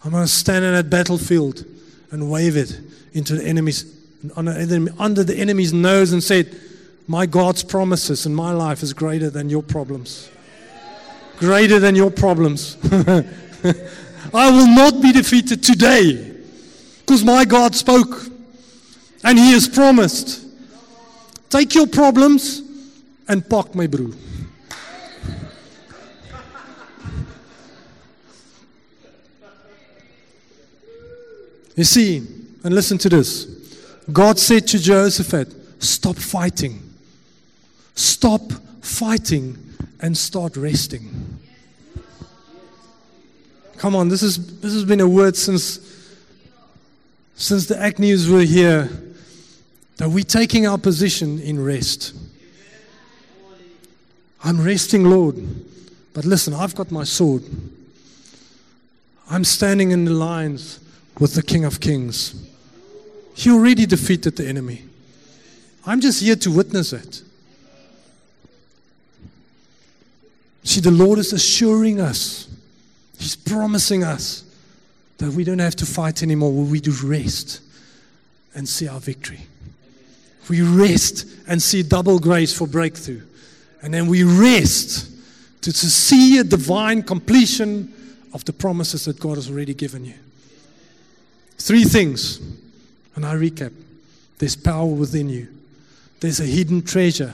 I'm 0.05 0.11
going 0.11 0.23
to 0.23 0.31
stand 0.31 0.63
in 0.63 0.75
that 0.75 0.91
battlefield 0.91 1.65
and 2.11 2.29
wave 2.29 2.55
it 2.55 2.79
into 3.13 3.33
the 3.33 3.43
enemy's 3.43 3.99
under 4.35 5.23
the 5.23 5.35
enemy's 5.35 5.73
nose 5.73 6.13
and 6.13 6.23
say, 6.23 6.45
My 7.07 7.25
God's 7.25 7.63
promises 7.63 8.27
in 8.27 8.35
my 8.35 8.51
life 8.51 8.83
is 8.83 8.93
greater 8.93 9.31
than 9.31 9.49
your 9.49 9.63
problems. 9.63 10.29
Greater 11.37 11.79
than 11.79 11.95
your 11.95 12.11
problems. 12.11 12.77
I 14.35 14.51
will 14.51 14.67
not 14.67 15.01
be 15.01 15.11
defeated 15.13 15.63
today 15.63 16.31
because 16.99 17.25
my 17.25 17.43
God 17.43 17.73
spoke 17.73 18.27
and 19.23 19.39
He 19.39 19.53
has 19.53 19.67
promised. 19.67 20.50
Take 21.51 21.75
your 21.75 21.85
problems 21.85 22.61
and 23.27 23.47
park 23.47 23.75
my 23.75 23.85
broer. 23.85 24.13
You 31.75 31.83
see, 31.83 32.25
and 32.63 32.73
listen 32.73 32.97
to 32.99 33.09
this. 33.09 33.45
God 34.13 34.39
said 34.39 34.65
to 34.67 34.79
Jehoshaphat, 34.79 35.83
Stop 35.83 36.15
fighting. 36.15 36.81
Stop 37.95 38.53
fighting 38.81 39.57
and 39.99 40.17
start 40.17 40.55
resting. 40.55 41.37
Come 43.75 43.97
on, 43.97 44.07
this, 44.07 44.23
is, 44.23 44.61
this 44.61 44.71
has 44.73 44.85
been 44.85 45.01
a 45.01 45.07
word 45.07 45.35
since, 45.35 45.79
since 47.35 47.65
the 47.65 47.77
Agnews 47.77 48.29
were 48.29 48.43
here 48.43 48.89
that 50.01 50.09
we're 50.09 50.23
taking 50.23 50.65
our 50.65 50.79
position 50.79 51.39
in 51.41 51.63
rest. 51.63 52.15
I'm 54.43 54.59
resting, 54.59 55.03
Lord. 55.03 55.35
But 56.15 56.25
listen, 56.25 56.55
I've 56.55 56.73
got 56.73 56.89
my 56.89 57.03
sword. 57.03 57.43
I'm 59.29 59.43
standing 59.43 59.91
in 59.91 60.05
the 60.05 60.11
lines 60.11 60.79
with 61.19 61.35
the 61.35 61.43
King 61.43 61.65
of 61.65 61.79
Kings. 61.79 62.33
He 63.35 63.51
already 63.51 63.85
defeated 63.85 64.37
the 64.37 64.47
enemy. 64.47 64.85
I'm 65.85 66.01
just 66.01 66.23
here 66.23 66.35
to 66.35 66.49
witness 66.49 66.93
it. 66.93 67.21
See, 70.63 70.79
the 70.79 70.89
Lord 70.89 71.19
is 71.19 71.31
assuring 71.31 72.01
us, 72.01 72.47
He's 73.19 73.35
promising 73.35 74.03
us 74.03 74.45
that 75.19 75.29
we 75.31 75.43
don't 75.43 75.59
have 75.59 75.75
to 75.75 75.85
fight 75.85 76.23
anymore. 76.23 76.51
We 76.51 76.79
do 76.79 76.91
rest 77.03 77.61
and 78.55 78.67
see 78.67 78.87
our 78.87 78.99
victory. 78.99 79.41
We 80.49 80.61
rest 80.61 81.25
and 81.47 81.61
see 81.61 81.83
double 81.83 82.19
grace 82.19 82.53
for 82.53 82.67
breakthrough. 82.67 83.21
And 83.81 83.93
then 83.93 84.07
we 84.07 84.23
rest 84.23 85.11
to, 85.61 85.71
to 85.71 85.89
see 85.89 86.37
a 86.39 86.43
divine 86.43 87.03
completion 87.03 87.93
of 88.33 88.45
the 88.45 88.53
promises 88.53 89.05
that 89.05 89.19
God 89.19 89.35
has 89.35 89.49
already 89.49 89.73
given 89.73 90.05
you. 90.05 90.15
Three 91.57 91.83
things, 91.83 92.39
and 93.15 93.25
I 93.25 93.35
recap 93.35 93.73
there's 94.39 94.55
power 94.55 94.87
within 94.87 95.29
you, 95.29 95.47
there's 96.19 96.39
a 96.39 96.45
hidden 96.45 96.81
treasure. 96.81 97.33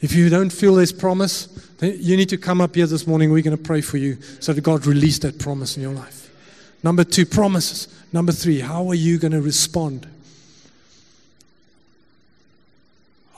If 0.00 0.12
you 0.12 0.28
don't 0.28 0.50
feel 0.50 0.74
this 0.74 0.92
promise, 0.92 1.46
then 1.78 1.96
you 1.98 2.16
need 2.16 2.28
to 2.30 2.36
come 2.36 2.60
up 2.60 2.74
here 2.74 2.86
this 2.86 3.06
morning. 3.06 3.30
We're 3.30 3.42
going 3.42 3.56
to 3.56 3.62
pray 3.62 3.80
for 3.80 3.96
you 3.96 4.20
so 4.40 4.52
that 4.52 4.60
God 4.60 4.86
release 4.86 5.18
that 5.20 5.38
promise 5.38 5.76
in 5.76 5.82
your 5.82 5.92
life. 5.92 6.30
Number 6.82 7.04
two, 7.04 7.24
promises. 7.24 7.88
Number 8.12 8.32
three, 8.32 8.60
how 8.60 8.88
are 8.88 8.94
you 8.94 9.18
going 9.18 9.32
to 9.32 9.40
respond? 9.40 10.06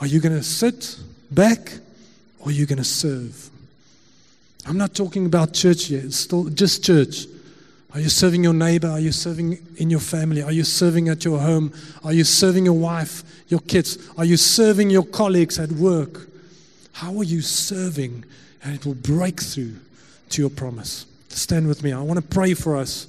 Are 0.00 0.06
you 0.06 0.20
going 0.20 0.36
to 0.36 0.42
sit 0.42 0.98
back 1.30 1.72
or 2.40 2.48
are 2.48 2.52
you 2.52 2.66
going 2.66 2.78
to 2.78 2.84
serve? 2.84 3.50
I'm 4.66 4.76
not 4.76 4.94
talking 4.94 5.26
about 5.26 5.52
church 5.52 5.90
yet, 5.90 6.04
it's 6.04 6.16
still 6.16 6.44
just 6.50 6.84
church. 6.84 7.26
Are 7.94 8.00
you 8.00 8.10
serving 8.10 8.44
your 8.44 8.52
neighbor? 8.52 8.88
Are 8.88 9.00
you 9.00 9.12
serving 9.12 9.58
in 9.76 9.88
your 9.88 10.00
family? 10.00 10.42
Are 10.42 10.52
you 10.52 10.64
serving 10.64 11.08
at 11.08 11.24
your 11.24 11.38
home? 11.38 11.72
Are 12.04 12.12
you 12.12 12.24
serving 12.24 12.66
your 12.66 12.74
wife, 12.74 13.22
your 13.48 13.60
kids? 13.60 13.96
Are 14.18 14.24
you 14.24 14.36
serving 14.36 14.90
your 14.90 15.04
colleagues 15.04 15.58
at 15.58 15.72
work? 15.72 16.28
How 16.92 17.16
are 17.16 17.24
you 17.24 17.40
serving? 17.40 18.24
And 18.62 18.74
it 18.74 18.84
will 18.84 18.96
break 18.96 19.40
through 19.40 19.76
to 20.30 20.42
your 20.42 20.50
promise. 20.50 21.06
Stand 21.30 21.68
with 21.68 21.82
me. 21.82 21.92
I 21.92 22.00
want 22.02 22.20
to 22.20 22.26
pray 22.26 22.52
for 22.52 22.76
us. 22.76 23.06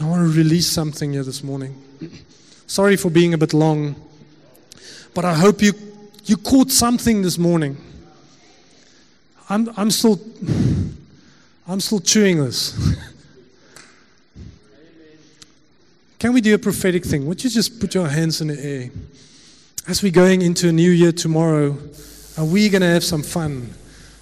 I 0.00 0.04
want 0.08 0.22
to 0.22 0.36
release 0.36 0.66
something 0.66 1.12
here 1.12 1.24
this 1.24 1.42
morning. 1.42 1.80
Sorry 2.66 2.96
for 2.96 3.10
being 3.10 3.34
a 3.34 3.38
bit 3.38 3.52
long, 3.52 3.96
but 5.14 5.24
I 5.24 5.34
hope 5.34 5.60
you, 5.60 5.72
you 6.24 6.36
caught 6.36 6.70
something 6.70 7.22
this 7.22 7.38
morning. 7.38 7.76
I'm, 9.48 9.68
I'm 9.76 9.90
still 9.90 10.20
I'm 11.66 11.80
still 11.80 12.00
chewing 12.00 12.42
this. 12.44 12.76
Can 16.18 16.32
we 16.32 16.40
do 16.40 16.54
a 16.54 16.58
prophetic 16.58 17.04
thing? 17.04 17.26
Would 17.26 17.44
you 17.44 17.50
just 17.50 17.80
put 17.80 17.94
your 17.94 18.08
hands 18.08 18.40
in 18.40 18.48
the 18.48 18.64
air? 18.64 18.90
As 19.88 20.02
we're 20.02 20.12
going 20.12 20.42
into 20.42 20.68
a 20.68 20.72
new 20.72 20.90
year 20.90 21.12
tomorrow, 21.12 21.76
are 22.38 22.44
we 22.44 22.68
going 22.68 22.82
to 22.82 22.88
have 22.88 23.04
some 23.04 23.22
fun? 23.22 23.72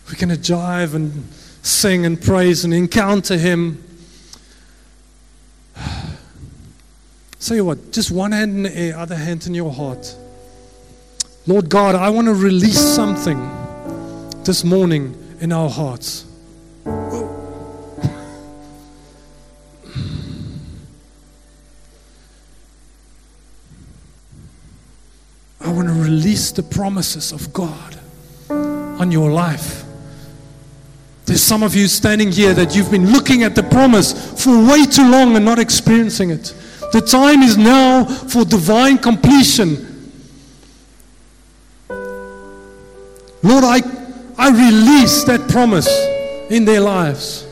We're 0.07 0.18
going 0.18 0.28
to 0.30 0.53
jive 0.53 0.94
and 0.94 1.24
sing 1.62 2.07
and 2.07 2.20
praise 2.20 2.64
and 2.64 2.72
encounter 2.74 3.36
Him. 3.36 3.82
You 7.53 7.64
what, 7.64 7.90
just 7.90 8.12
one 8.12 8.30
hand 8.30 8.53
in 8.53 8.62
the 8.62 8.78
air, 8.78 8.96
other 8.96 9.16
hand 9.16 9.44
in 9.48 9.55
your 9.55 9.72
heart. 9.72 10.14
Lord 11.47 11.70
God, 11.70 11.95
I 11.95 12.11
want 12.11 12.26
to 12.26 12.34
release 12.34 12.78
something 12.78 13.38
this 14.45 14.62
morning 14.62 15.16
in 15.41 15.53
our 15.53 15.70
hearts. 15.70 16.26
I 25.62 25.72
want 25.72 25.88
to 25.88 25.95
release 25.95 26.53
the 26.53 26.62
promises 26.62 27.32
of 27.32 27.53
God 27.55 27.99
on 28.51 29.11
your 29.11 29.30
life. 29.30 29.84
There's 31.24 31.43
some 31.43 31.62
of 31.62 31.74
you 31.74 31.86
standing 31.86 32.30
here 32.30 32.53
that 32.53 32.76
you've 32.76 32.91
been 32.91 33.12
looking 33.12 33.45
at 33.45 33.55
the 33.55 33.62
promise 33.62 34.12
for 34.45 34.51
way 34.66 34.84
too 34.84 35.11
long 35.11 35.36
and 35.36 35.45
not 35.45 35.59
experiencing 35.59 36.30
it. 36.30 36.55
The 36.93 37.01
time 37.01 37.43
is 37.43 37.57
now 37.57 38.05
for 38.05 38.45
divine 38.45 38.99
completion. 38.99 39.89
Lord, 43.43 43.64
I, 43.64 43.80
I 44.36 44.51
release 44.51 45.24
that 45.24 45.49
promise 45.51 45.88
in 46.51 46.64
their 46.64 46.80
lives. 46.80 47.47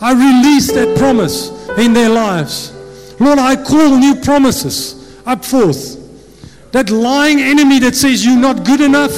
I 0.00 0.12
release 0.12 0.70
that 0.72 0.98
promise 0.98 1.50
in 1.78 1.92
their 1.92 2.10
lives. 2.10 2.72
Lord, 3.18 3.38
I 3.38 3.56
call 3.56 3.96
new 3.96 4.16
promises 4.16 5.22
up 5.24 5.44
forth. 5.44 6.02
That 6.72 6.90
lying 6.90 7.40
enemy 7.40 7.78
that 7.80 7.94
says 7.94 8.24
you're 8.24 8.36
not 8.36 8.64
good 8.64 8.82
enough, 8.82 9.12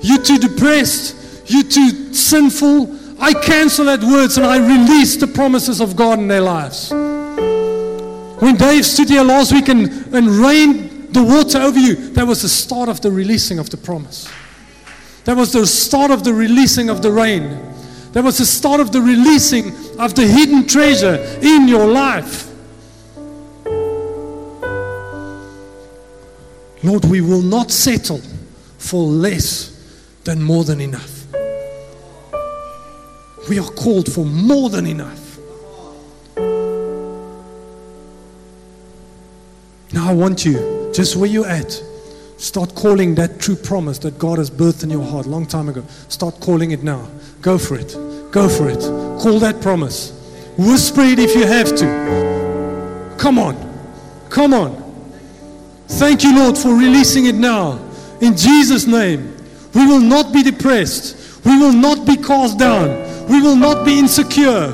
you're 0.00 0.22
too 0.22 0.38
depressed, 0.38 1.50
you're 1.50 1.64
too 1.64 2.14
sinful. 2.14 2.98
I 3.20 3.34
cancel 3.34 3.84
that 3.86 4.02
words 4.02 4.38
and 4.38 4.46
I 4.46 4.56
release 4.56 5.16
the 5.16 5.26
promises 5.26 5.80
of 5.80 5.94
God 5.94 6.18
in 6.18 6.28
their 6.28 6.40
lives. 6.40 6.90
When 6.90 8.56
Dave 8.56 8.84
stood 8.86 9.08
here 9.08 9.22
last 9.22 9.52
week 9.52 9.68
and, 9.68 9.88
and 10.14 10.28
rained 10.28 11.14
the 11.14 11.22
water 11.22 11.58
over 11.58 11.78
you, 11.78 11.94
that 12.14 12.26
was 12.26 12.42
the 12.42 12.48
start 12.48 12.88
of 12.88 13.00
the 13.02 13.10
releasing 13.10 13.58
of 13.58 13.68
the 13.70 13.76
promise. 13.76 14.28
That 15.24 15.36
was 15.36 15.52
the 15.52 15.66
start 15.66 16.10
of 16.10 16.22
the 16.22 16.32
releasing 16.34 16.90
of 16.90 17.00
the 17.02 17.10
rain. 17.10 17.60
That 18.12 18.22
was 18.22 18.38
the 18.38 18.46
start 18.46 18.80
of 18.80 18.92
the 18.92 19.00
releasing 19.00 19.68
of 19.98 20.14
the 20.14 20.26
hidden 20.26 20.66
treasure 20.66 21.16
in 21.42 21.66
your 21.66 21.86
life. 21.86 22.50
Lord, 26.82 27.06
we 27.06 27.22
will 27.22 27.42
not 27.42 27.70
settle 27.70 28.20
for 28.76 29.02
less 29.04 29.70
than 30.24 30.42
more 30.42 30.64
than 30.64 30.80
enough. 30.80 31.24
We 33.48 33.58
are 33.58 33.68
called 33.70 34.12
for 34.12 34.24
more 34.24 34.68
than 34.68 34.86
enough. 34.86 35.38
Now 39.92 40.10
I 40.10 40.12
want 40.12 40.44
you, 40.44 40.90
just 40.94 41.16
where 41.16 41.28
you're 41.28 41.46
at, 41.46 41.82
start 42.36 42.74
calling 42.74 43.14
that 43.16 43.40
true 43.40 43.56
promise 43.56 43.98
that 44.00 44.18
God 44.18 44.38
has 44.38 44.50
birthed 44.50 44.82
in 44.82 44.90
your 44.90 45.04
heart 45.04 45.26
long 45.26 45.46
time 45.46 45.68
ago. 45.68 45.84
Start 46.08 46.40
calling 46.40 46.72
it 46.72 46.82
now. 46.82 47.08
Go 47.40 47.58
for 47.58 47.76
it. 47.76 47.96
Go 48.30 48.48
for 48.48 48.68
it. 48.68 48.80
Call 49.20 49.38
that 49.40 49.60
promise. 49.60 50.12
Whisper 50.56 51.02
it 51.02 51.18
if 51.18 51.34
you 51.34 51.46
have 51.46 51.74
to. 51.76 53.16
Come 53.18 53.38
on. 53.38 53.56
Come 54.30 54.54
on. 54.54 54.82
Thank 55.88 56.24
you, 56.24 56.36
Lord, 56.36 56.56
for 56.58 56.74
releasing 56.74 57.26
it 57.26 57.34
now. 57.34 57.78
In 58.20 58.36
Jesus' 58.36 58.86
name. 58.86 59.36
We 59.74 59.86
will 59.86 60.00
not 60.00 60.32
be 60.32 60.42
depressed. 60.42 61.44
We 61.44 61.58
will 61.58 61.72
not 61.72 62.06
be 62.06 62.16
cast 62.16 62.58
down. 62.58 63.28
We 63.28 63.42
will 63.42 63.56
not 63.56 63.84
be 63.84 63.98
insecure. 63.98 64.72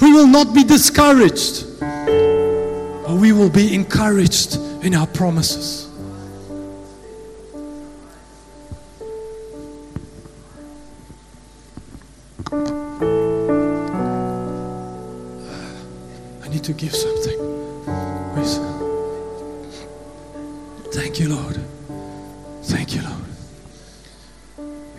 We 0.00 0.12
will 0.12 0.26
not 0.26 0.52
be 0.52 0.64
discouraged. 0.64 1.80
But 1.80 3.16
we 3.16 3.32
will 3.32 3.50
be 3.50 3.74
encouraged 3.74 4.56
in 4.84 4.94
our 4.94 5.06
promises. 5.06 5.85
Uh, 15.46 16.44
I 16.44 16.48
need 16.48 16.64
to 16.64 16.72
give 16.72 16.94
something. 16.94 17.38
Where's- 18.34 18.60
Thank 20.94 21.20
you, 21.20 21.28
Lord. 21.34 21.60
Thank 22.64 22.94
you, 22.94 23.02
Lord. 23.02 23.24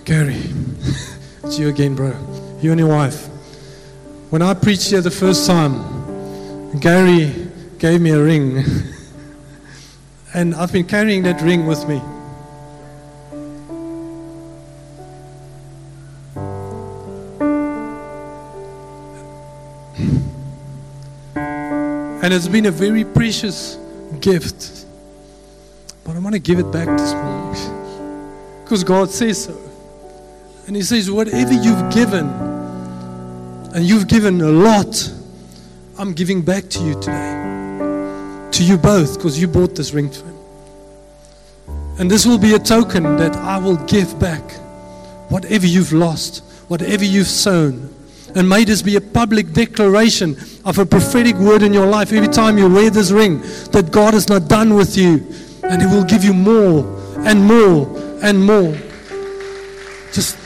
Gary, 0.05 0.35
it's 1.43 1.57
you 1.57 1.69
again, 1.69 1.95
bro. 1.95 2.13
You 2.61 2.71
and 2.71 2.79
your 2.79 2.89
wife. 2.89 3.27
When 4.29 4.41
I 4.41 4.53
preached 4.53 4.89
here 4.91 5.01
the 5.01 5.11
first 5.11 5.47
time, 5.47 6.79
Gary 6.79 7.33
gave 7.79 8.01
me 8.01 8.11
a 8.11 8.21
ring. 8.23 8.63
and 10.33 10.53
I've 10.55 10.71
been 10.71 10.85
carrying 10.85 11.23
that 11.23 11.41
ring 11.41 11.65
with 11.65 11.87
me. 11.87 12.01
And 22.27 22.33
it's 22.33 22.49
been 22.49 22.65
a 22.65 22.71
very 22.71 23.05
precious 23.05 23.77
gift. 24.19 24.85
But 26.03 26.17
I 26.17 26.19
want 26.19 26.33
to 26.33 26.39
give 26.39 26.59
it 26.59 26.69
back 26.73 26.89
this 26.97 27.13
morning. 27.13 28.59
Because 28.65 28.83
God 28.83 29.09
says 29.09 29.45
so. 29.45 29.57
And 30.67 30.75
He 30.75 30.81
says, 30.81 31.09
whatever 31.09 31.53
you've 31.53 31.93
given, 31.93 32.27
and 33.73 33.85
you've 33.85 34.09
given 34.09 34.41
a 34.41 34.49
lot, 34.49 35.09
I'm 35.97 36.11
giving 36.11 36.41
back 36.41 36.67
to 36.71 36.83
you 36.83 36.95
today. 36.99 38.49
To 38.51 38.61
you 38.61 38.77
both, 38.77 39.15
because 39.15 39.39
you 39.39 39.47
bought 39.47 39.73
this 39.73 39.93
ring 39.93 40.09
to 40.09 40.19
Him. 40.19 40.37
And 41.97 42.11
this 42.11 42.25
will 42.25 42.39
be 42.39 42.55
a 42.55 42.59
token 42.59 43.03
that 43.15 43.37
I 43.37 43.57
will 43.57 43.77
give 43.85 44.19
back 44.19 44.51
whatever 45.29 45.65
you've 45.65 45.93
lost, 45.93 46.43
whatever 46.67 47.05
you've 47.05 47.27
sown. 47.27 47.96
And 48.37 48.47
may 48.47 48.65
this 48.65 48.83
be 48.83 48.95
a 48.97 49.01
public 49.01 49.51
declaration 49.51 50.37
of 50.63 50.77
a 50.77 50.85
prophetic 50.85 51.35
word 51.37 51.63
in 51.63 51.73
your 51.73 51.87
life 51.87 52.13
every 52.13 52.27
time 52.27 52.59
you 52.59 52.69
wear 52.71 52.91
this 52.91 53.09
ring 53.09 53.41
that 53.71 53.89
God 53.91 54.13
is 54.13 54.29
not 54.29 54.47
done 54.47 54.75
with 54.75 54.95
you 54.95 55.25
and 55.63 55.81
He 55.81 55.87
will 55.87 56.03
give 56.03 56.23
you 56.23 56.35
more 56.35 56.85
and 57.25 57.43
more 57.43 57.87
and 58.21 58.39
more. 58.45 58.77
Just 60.13 60.37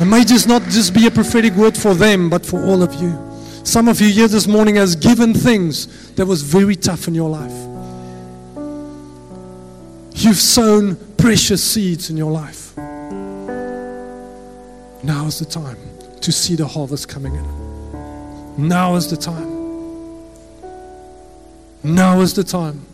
it 0.00 0.06
may 0.06 0.24
just 0.24 0.48
not 0.48 0.62
just 0.64 0.92
be 0.92 1.06
a 1.06 1.10
prophetic 1.12 1.52
word 1.52 1.76
for 1.76 1.94
them, 1.94 2.28
but 2.28 2.44
for 2.44 2.64
all 2.64 2.82
of 2.82 2.92
you. 2.94 3.16
Some 3.62 3.86
of 3.86 4.00
you 4.00 4.08
here 4.08 4.26
this 4.26 4.48
morning 4.48 4.74
has 4.74 4.96
given 4.96 5.34
things 5.34 6.10
that 6.14 6.26
was 6.26 6.42
very 6.42 6.74
tough 6.74 7.06
in 7.06 7.14
your 7.14 7.30
life. 7.30 7.52
You've 10.16 10.36
sown 10.36 10.96
precious 11.16 11.62
seeds 11.62 12.10
in 12.10 12.16
your 12.16 12.32
life. 12.32 12.61
Now 15.02 15.26
is 15.26 15.38
the 15.40 15.44
time 15.44 15.78
to 16.20 16.30
see 16.30 16.54
the 16.54 16.66
harvest 16.66 17.08
coming 17.08 17.34
in. 17.34 18.68
Now 18.68 18.94
is 18.94 19.10
the 19.10 19.16
time. 19.16 19.50
Now 21.82 22.20
is 22.20 22.34
the 22.34 22.44
time. 22.44 22.86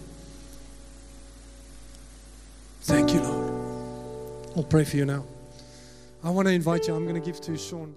Thank 2.83 3.13
you, 3.13 3.21
Lord. 3.21 4.57
I'll 4.57 4.63
pray 4.63 4.85
for 4.85 4.97
you 4.97 5.05
now. 5.05 5.25
I 6.25 6.31
want 6.31 6.49
to 6.49 6.55
invite 6.55 6.89
you. 6.89 6.95
I'm 6.95 7.05
going 7.05 7.21
to 7.21 7.25
give 7.25 7.41
to 7.43 7.57
Sean. 7.59 7.95